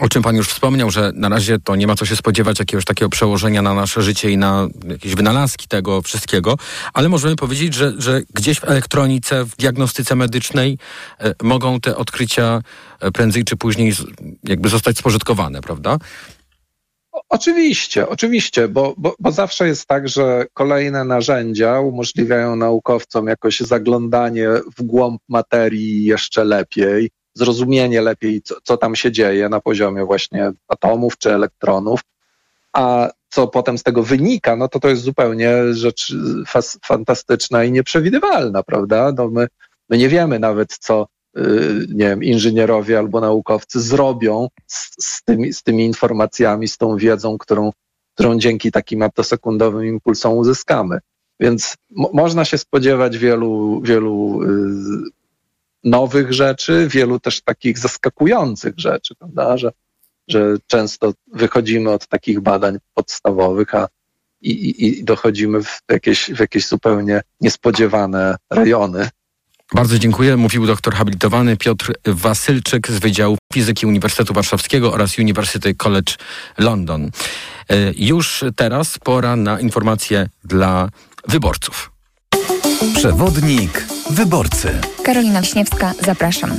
o 0.00 0.08
czym 0.08 0.22
pan 0.22 0.36
już 0.36 0.48
wspomniał, 0.48 0.90
że 0.90 1.12
na 1.14 1.28
razie 1.28 1.58
to 1.58 1.76
nie 1.76 1.86
ma 1.86 1.94
co 1.94 2.04
się 2.04 2.16
spodziewać 2.16 2.58
jakiegoś 2.58 2.84
takiego 2.84 3.08
przełożenia 3.08 3.62
na 3.62 3.74
nasze 3.74 4.02
życie 4.02 4.30
i 4.30 4.38
na 4.38 4.68
jakieś 4.88 5.14
wynalazki 5.14 5.68
tego 5.68 6.02
wszystkiego, 6.02 6.56
ale 6.92 7.08
możemy 7.08 7.36
powiedzieć, 7.36 7.74
że, 7.74 7.92
że 7.98 8.22
gdzieś 8.34 8.60
w 8.60 8.64
elektronice, 8.64 9.44
w 9.44 9.56
diagnostyce 9.56 10.14
medycznej 10.16 10.78
e, 11.20 11.34
mogą 11.42 11.80
te 11.80 11.96
odkrycia 11.96 12.62
e, 13.00 13.10
prędzej 13.10 13.44
czy 13.44 13.56
później 13.56 13.92
z, 13.92 14.04
jakby 14.44 14.68
zostać 14.68 14.98
spożytkowane, 14.98 15.60
prawda? 15.60 15.98
Oczywiście, 17.28 18.08
oczywiście, 18.08 18.68
bo, 18.68 18.94
bo, 18.96 19.14
bo 19.20 19.32
zawsze 19.32 19.66
jest 19.66 19.86
tak, 19.86 20.08
że 20.08 20.46
kolejne 20.52 21.04
narzędzia 21.04 21.80
umożliwiają 21.80 22.56
naukowcom 22.56 23.26
jakoś 23.26 23.60
zaglądanie 23.60 24.48
w 24.78 24.82
głąb 24.82 25.22
materii 25.28 26.04
jeszcze 26.04 26.44
lepiej 26.44 27.10
zrozumienie 27.34 28.00
lepiej, 28.00 28.42
co, 28.42 28.54
co 28.62 28.76
tam 28.76 28.96
się 28.96 29.12
dzieje 29.12 29.48
na 29.48 29.60
poziomie 29.60 30.04
właśnie 30.04 30.52
atomów 30.68 31.18
czy 31.18 31.34
elektronów, 31.34 32.00
a 32.72 33.08
co 33.28 33.48
potem 33.48 33.78
z 33.78 33.82
tego 33.82 34.02
wynika, 34.02 34.56
no 34.56 34.68
to 34.68 34.80
to 34.80 34.88
jest 34.88 35.02
zupełnie 35.02 35.74
rzecz 35.74 36.14
fas, 36.46 36.78
fantastyczna 36.84 37.64
i 37.64 37.72
nieprzewidywalna, 37.72 38.62
prawda? 38.62 39.12
No 39.16 39.28
my, 39.28 39.46
my 39.88 39.98
nie 39.98 40.08
wiemy 40.08 40.38
nawet, 40.38 40.78
co 40.80 41.06
yy, 41.36 41.86
nie 41.88 42.08
wiem, 42.08 42.24
inżynierowie 42.24 42.98
albo 42.98 43.20
naukowcy 43.20 43.80
zrobią 43.80 44.48
z, 44.66 45.04
z, 45.04 45.22
tymi, 45.24 45.52
z 45.52 45.62
tymi 45.62 45.84
informacjami, 45.84 46.68
z 46.68 46.78
tą 46.78 46.96
wiedzą, 46.96 47.38
którą, 47.38 47.72
którą 48.14 48.38
dzięki 48.38 48.72
takim 48.72 49.02
atosekundowym 49.02 49.84
impulsom 49.86 50.36
uzyskamy. 50.36 50.98
Więc 51.40 51.74
można 51.90 52.44
się 52.44 52.58
spodziewać 52.58 53.18
wielu, 53.18 53.80
wielu 53.84 54.42
yy, 54.42 55.21
nowych 55.84 56.32
rzeczy, 56.32 56.88
wielu 56.90 57.20
też 57.20 57.42
takich 57.42 57.78
zaskakujących 57.78 58.74
rzeczy, 58.76 59.14
prawda? 59.14 59.56
Że, 59.56 59.72
że 60.28 60.56
często 60.66 61.12
wychodzimy 61.32 61.90
od 61.90 62.06
takich 62.06 62.40
badań 62.40 62.78
podstawowych, 62.94 63.74
a 63.74 63.88
i, 64.42 64.86
i, 64.86 65.04
dochodzimy 65.04 65.62
w 65.62 65.80
jakieś, 65.90 66.30
w 66.30 66.40
jakieś 66.40 66.66
zupełnie 66.66 67.20
niespodziewane 67.40 68.36
rejony. 68.50 69.08
Bardzo 69.74 69.98
dziękuję. 69.98 70.36
Mówił 70.36 70.66
doktor 70.66 70.94
habilitowany 70.94 71.56
Piotr 71.56 71.92
Wasylczyk 72.04 72.88
z 72.88 72.98
Wydziału 72.98 73.38
Fizyki 73.52 73.86
Uniwersytetu 73.86 74.34
Warszawskiego 74.34 74.92
oraz 74.92 75.18
University 75.18 75.74
College 75.74 76.12
London. 76.58 77.10
E, 77.68 77.92
już 77.96 78.44
teraz 78.56 78.98
pora 78.98 79.36
na 79.36 79.60
informacje 79.60 80.28
dla 80.44 80.88
wyborców. 81.28 81.90
Przewodnik 82.96 83.91
wyborcy. 84.10 84.68
Karolina 85.04 85.40
Wiśniewska, 85.40 85.92
zapraszam. 86.04 86.50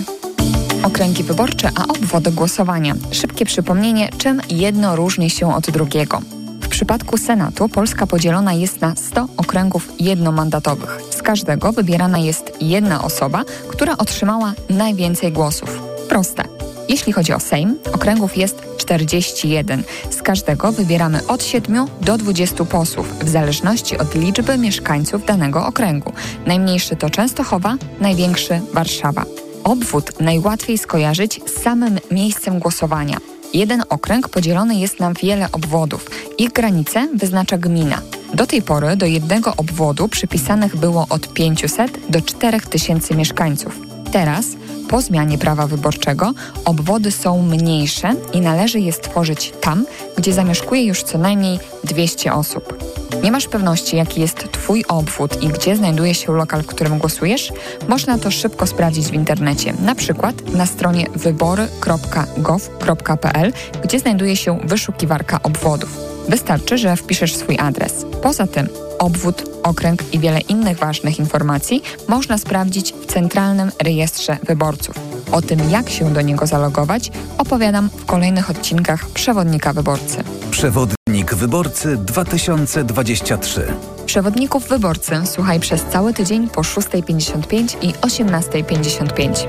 Okręgi 0.83 1.23
wyborcze, 1.23 1.69
a 1.75 1.83
obwody 1.83 2.31
głosowania. 2.31 2.95
Szybkie 3.11 3.45
przypomnienie, 3.45 4.09
czym 4.17 4.41
jedno 4.49 4.95
różni 4.95 5.29
się 5.29 5.55
od 5.55 5.71
drugiego. 5.71 6.21
W 6.61 6.67
przypadku 6.67 7.17
Senatu 7.17 7.69
Polska 7.69 8.07
podzielona 8.07 8.53
jest 8.53 8.81
na 8.81 8.95
100 8.95 9.27
okręgów 9.37 9.89
jednomandatowych. 9.99 11.01
Z 11.09 11.21
każdego 11.21 11.71
wybierana 11.71 12.17
jest 12.17 12.53
jedna 12.61 13.03
osoba, 13.03 13.43
która 13.67 13.97
otrzymała 13.97 14.53
najwięcej 14.69 15.31
głosów. 15.31 15.81
Proste. 16.09 16.43
Jeśli 16.89 17.13
chodzi 17.13 17.34
o 17.34 17.39
Sejm, 17.39 17.77
okręgów 17.93 18.38
jest 18.38 18.63
41. 18.77 19.84
Z 20.09 20.21
każdego 20.21 20.71
wybieramy 20.71 21.27
od 21.27 21.43
7 21.43 21.88
do 22.01 22.17
20 22.17 22.65
posłów, 22.65 23.19
w 23.19 23.29
zależności 23.29 23.97
od 23.97 24.15
liczby 24.15 24.57
mieszkańców 24.57 25.25
danego 25.25 25.65
okręgu. 25.65 26.13
Najmniejszy 26.45 26.95
to 26.95 27.09
Częstochowa, 27.09 27.75
największy 27.99 28.61
Warszawa. 28.73 29.25
Obwód 29.63 30.19
najłatwiej 30.19 30.77
skojarzyć 30.77 31.41
z 31.45 31.63
samym 31.63 31.99
miejscem 32.11 32.59
głosowania. 32.59 33.17
Jeden 33.53 33.84
okręg 33.89 34.29
podzielony 34.29 34.75
jest 34.75 34.99
na 34.99 35.13
wiele 35.13 35.47
obwodów. 35.51 36.09
Ich 36.38 36.51
granice 36.51 37.07
wyznacza 37.13 37.57
gmina. 37.57 38.01
Do 38.34 38.47
tej 38.47 38.61
pory 38.61 38.95
do 38.95 39.05
jednego 39.05 39.53
obwodu 39.57 40.07
przypisanych 40.07 40.75
było 40.75 41.05
od 41.09 41.34
500 41.34 41.99
do 42.09 42.21
4000 42.21 43.15
mieszkańców. 43.15 43.79
Teraz 44.11 44.45
po 44.93 45.01
zmianie 45.01 45.37
prawa 45.37 45.67
wyborczego 45.67 46.33
obwody 46.65 47.11
są 47.11 47.41
mniejsze 47.41 48.15
i 48.33 48.41
należy 48.41 48.79
je 48.79 48.93
stworzyć 48.93 49.53
tam, 49.61 49.85
gdzie 50.17 50.33
zamieszkuje 50.33 50.85
już 50.85 51.03
co 51.03 51.17
najmniej 51.17 51.59
200 51.83 52.33
osób. 52.33 52.83
Nie 53.23 53.31
masz 53.31 53.47
pewności, 53.47 53.97
jaki 53.97 54.21
jest 54.21 54.51
Twój 54.51 54.85
obwód 54.87 55.43
i 55.43 55.47
gdzie 55.47 55.75
znajduje 55.75 56.13
się 56.13 56.31
lokal, 56.31 56.63
w 56.63 56.67
którym 56.67 56.97
głosujesz? 56.97 57.53
Można 57.87 58.17
to 58.17 58.31
szybko 58.31 58.67
sprawdzić 58.67 59.07
w 59.07 59.13
internecie, 59.13 59.73
na 59.79 59.95
przykład 59.95 60.53
na 60.53 60.65
stronie 60.65 61.05
wybory.gov.pl, 61.15 63.53
gdzie 63.83 63.99
znajduje 63.99 64.35
się 64.35 64.59
wyszukiwarka 64.63 65.39
obwodów. 65.43 65.97
Wystarczy, 66.29 66.77
że 66.77 66.95
wpiszesz 66.95 67.35
swój 67.35 67.57
adres. 67.59 68.05
Poza 68.21 68.47
tym 68.47 68.67
obwód, 69.03 69.43
okręg 69.63 70.13
i 70.13 70.19
wiele 70.19 70.39
innych 70.39 70.77
ważnych 70.77 71.19
informacji 71.19 71.83
można 72.07 72.37
sprawdzić 72.37 72.93
w 72.93 73.05
Centralnym 73.05 73.71
Rejestrze 73.83 74.37
Wyborców. 74.47 74.95
O 75.31 75.41
tym, 75.41 75.69
jak 75.69 75.89
się 75.89 76.13
do 76.13 76.21
niego 76.21 76.47
zalogować, 76.47 77.11
opowiadam 77.37 77.89
w 77.89 78.05
kolejnych 78.05 78.49
odcinkach 78.49 79.09
Przewodnika 79.09 79.73
Wyborcy. 79.73 80.23
Przewodnik 80.51 81.33
Wyborcy 81.33 81.97
2023. 81.97 83.73
Przewodników 84.05 84.67
Wyborcy 84.67 85.21
słuchaj 85.25 85.59
przez 85.59 85.85
cały 85.85 86.13
tydzień 86.13 86.49
po 86.49 86.61
6.55 86.61 87.75
i 87.81 87.93
18.55. 87.93 89.47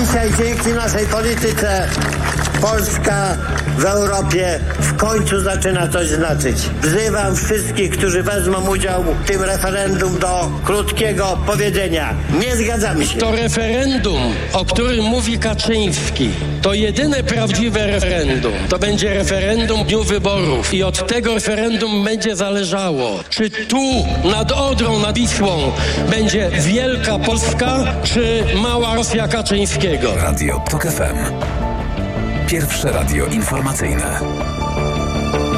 Dzisiaj 0.00 0.30
dzięki 0.38 0.68
naszej 0.68 1.06
polityce 1.06 1.88
Polska 2.60 3.36
w 3.78 3.84
Europie 3.84 4.60
w 4.78 4.96
końcu 4.96 5.40
zaczyna 5.40 5.88
coś 5.88 6.08
znaczyć. 6.08 6.56
Wzywam 6.82 7.36
wszystkich, 7.36 7.90
którzy 7.90 8.22
wezmą 8.22 8.70
udział 8.70 9.02
w 9.02 9.26
tym 9.26 9.42
referendum 9.42 10.18
do 10.18 10.50
krótkiego 10.64 11.38
powiedzenia. 11.46 12.14
Nie 12.40 12.56
zgadzamy 12.56 13.06
się. 13.06 13.18
To 13.18 13.32
referendum, 13.32 14.22
o 14.52 14.64
którym 14.64 15.04
mówi 15.04 15.38
Kaczyński, 15.38 16.30
to 16.62 16.74
jedyne 16.74 17.22
prawdziwe 17.22 17.86
referendum. 17.86 18.52
To 18.68 18.78
będzie 18.78 19.14
referendum 19.14 19.84
w 19.84 19.86
dniu 19.86 20.04
wyborów 20.04 20.74
i 20.74 20.82
od 20.82 21.06
tego 21.06 21.34
referendum 21.34 22.04
będzie 22.04 22.36
zależało, 22.36 23.20
czy 23.30 23.50
tu 23.50 24.06
nad 24.24 24.52
Odrą, 24.52 24.98
nad 24.98 25.16
Wisłą 25.16 25.72
będzie 26.10 26.50
wielka 26.50 27.18
Polska, 27.18 27.76
czy 28.04 28.44
mała 28.62 28.94
Rosja 28.94 29.28
Kaczyńskiego. 29.28 30.14
Radio 30.16 30.62
TOK 30.70 30.82
FM. 30.82 31.69
Pierwsze 32.50 32.92
radio 32.92 33.26
informacyjne. 33.26 34.20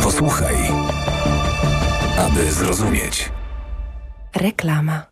Posłuchaj, 0.03 0.55
aby 2.19 2.53
zrozumieć. 2.53 3.33
Reklama. 4.37 5.12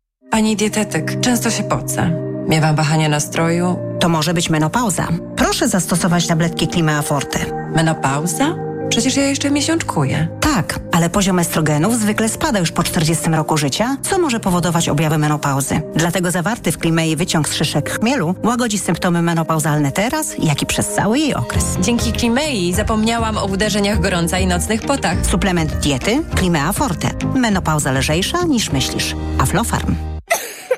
Pani 0.31 0.55
dietetyk, 0.55 1.21
często 1.21 1.49
się 1.49 1.63
pocę. 1.63 2.11
Miewam 2.47 2.75
wahania 2.75 3.09
nastroju. 3.09 3.79
To 3.99 4.09
może 4.09 4.33
być 4.33 4.49
menopauza. 4.49 5.07
Proszę 5.35 5.67
zastosować 5.67 6.27
tabletki 6.27 6.67
Klimea 6.67 7.01
Forte. 7.01 7.39
Menopauza? 7.75 8.55
Przecież 8.89 9.15
ja 9.15 9.23
jeszcze 9.23 9.51
miesiączkuję. 9.51 10.27
Tak, 10.39 10.79
ale 10.91 11.09
poziom 11.09 11.39
estrogenów 11.39 11.95
zwykle 11.99 12.29
spada 12.29 12.59
już 12.59 12.71
po 12.71 12.83
40 12.83 13.29
roku 13.29 13.57
życia, 13.57 13.97
co 14.01 14.19
może 14.19 14.39
powodować 14.39 14.89
objawy 14.89 15.17
menopauzy. 15.17 15.81
Dlatego 15.95 16.31
zawarty 16.31 16.71
w 16.71 16.77
Klimei 16.77 17.15
wyciąg 17.15 17.49
z 17.49 17.53
szyszek 17.53 17.89
chmielu 17.89 18.35
łagodzi 18.43 18.79
symptomy 18.79 19.21
menopauzalne 19.21 19.91
teraz, 19.91 20.35
jak 20.39 20.61
i 20.61 20.65
przez 20.65 20.87
cały 20.87 21.19
jej 21.19 21.35
okres. 21.35 21.65
Dzięki 21.81 22.13
Klimei 22.13 22.73
zapomniałam 22.73 23.37
o 23.37 23.45
uderzeniach 23.45 24.01
gorąca 24.01 24.39
i 24.39 24.47
nocnych 24.47 24.81
potach. 24.81 25.25
Suplement 25.25 25.73
diety 25.73 26.23
Klimea 26.35 26.73
Forte. 26.73 27.09
Menopauza 27.35 27.91
lżejsza 27.91 28.43
niż 28.43 28.71
myślisz. 28.71 29.15
Aflofarm. 29.39 30.10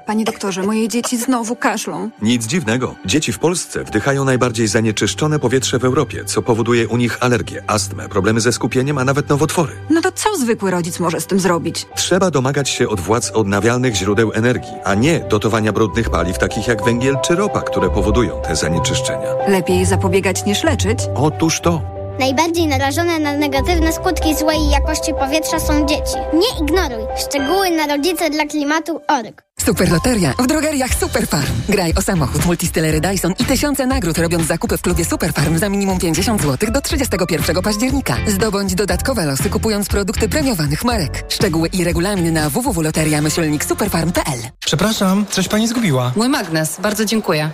Panie 0.06 0.26
doktorze, 0.26 0.64
moje 0.64 0.88
dzieci 0.88 1.18
znowu 1.18 1.56
kaszlą. 1.56 2.10
Nic 2.22 2.46
dziwnego. 2.48 2.96
Dzieci 3.06 3.34
w 3.34 3.40
Polsce 3.40 3.84
wdychają 3.84 4.26
najbardziej 4.26 4.68
zanieczyszczone 4.68 5.40
powietrze 5.40 5.80
w 5.80 5.86
Europie, 5.86 6.26
co 6.26 6.42
powoduje 6.42 6.88
u 6.88 6.98
nich 6.98 7.18
alergię, 7.20 7.64
astmę, 7.68 8.10
problemy 8.10 8.42
ze 8.42 8.52
skupieniem, 8.52 8.98
a 8.98 9.04
nawet 9.06 9.30
nowotwory. 9.30 9.74
No 9.90 10.02
to 10.02 10.12
co 10.12 10.38
zwykły 10.38 10.72
rodzic 10.72 11.00
może 11.00 11.22
z 11.22 11.28
tym 11.28 11.40
zrobić? 11.40 11.86
Trzeba 11.96 12.32
domagać 12.32 12.70
się 12.70 12.90
od 12.90 13.00
władz 13.00 13.32
odnawialnych 13.32 13.96
źródeł 13.96 14.32
energii, 14.34 14.74
a 14.84 14.96
nie 14.96 15.20
dotowania 15.20 15.74
brudnych 15.74 16.10
paliw 16.10 16.38
takich 16.40 16.68
jak 16.68 16.84
węgiel 16.84 17.16
czy 17.24 17.36
ropa, 17.36 17.62
które 17.62 17.90
powodują 17.90 18.42
te 18.48 18.56
zanieczyszczenia. 18.56 19.28
Lepiej 19.48 19.86
zapobiegać 19.86 20.46
niż 20.46 20.64
leczyć? 20.64 21.00
Otóż 21.16 21.62
to. 21.62 21.93
Najbardziej 22.20 22.68
narażone 22.68 23.20
na 23.20 23.34
negatywne 23.34 23.94
skutki 23.94 24.36
złej 24.36 24.70
jakości 24.70 25.14
powietrza 25.20 25.60
są 25.60 25.86
dzieci. 25.86 26.16
Nie 26.34 26.66
ignoruj. 26.66 27.06
Szczegóły 27.28 27.72
na 27.72 27.88
rodzice 27.88 28.30
dla 28.30 28.46
klimatu.org. 28.46 29.44
Super 29.66 29.92
Loteria 29.92 30.34
w 30.40 30.48
drogeriach 30.48 30.94
Superfarm. 30.96 31.54
Graj 31.70 31.94
o 31.98 32.02
samochód, 32.02 32.46
multistylery 32.46 33.02
Dyson 33.02 33.34
i 33.40 33.46
tysiące 33.46 33.86
nagród 33.88 34.18
robiąc 34.18 34.48
zakupy 34.48 34.78
w 34.78 34.82
klubie 34.82 35.06
Superfarm 35.06 35.58
za 35.58 35.70
minimum 35.70 36.00
50 36.00 36.42
zł 36.42 36.72
do 36.72 36.82
31 36.82 37.62
października. 37.62 38.16
Zdobądź 38.28 38.76
dodatkowe 38.76 39.26
losy 39.26 39.50
kupując 39.50 39.88
produkty 39.90 40.30
premiowanych 40.30 40.84
marek. 40.84 41.26
Szczegóły 41.30 41.68
i 41.68 41.84
regulamin 41.84 42.34
na 42.34 42.50
www.loteria-superfarm.pl 42.50 44.40
Przepraszam, 44.66 45.26
coś 45.30 45.48
pani 45.48 45.68
zgubiła. 45.68 46.12
Mój 46.16 46.30
magnes, 46.30 46.80
bardzo 46.82 47.06
dziękuję. 47.06 47.50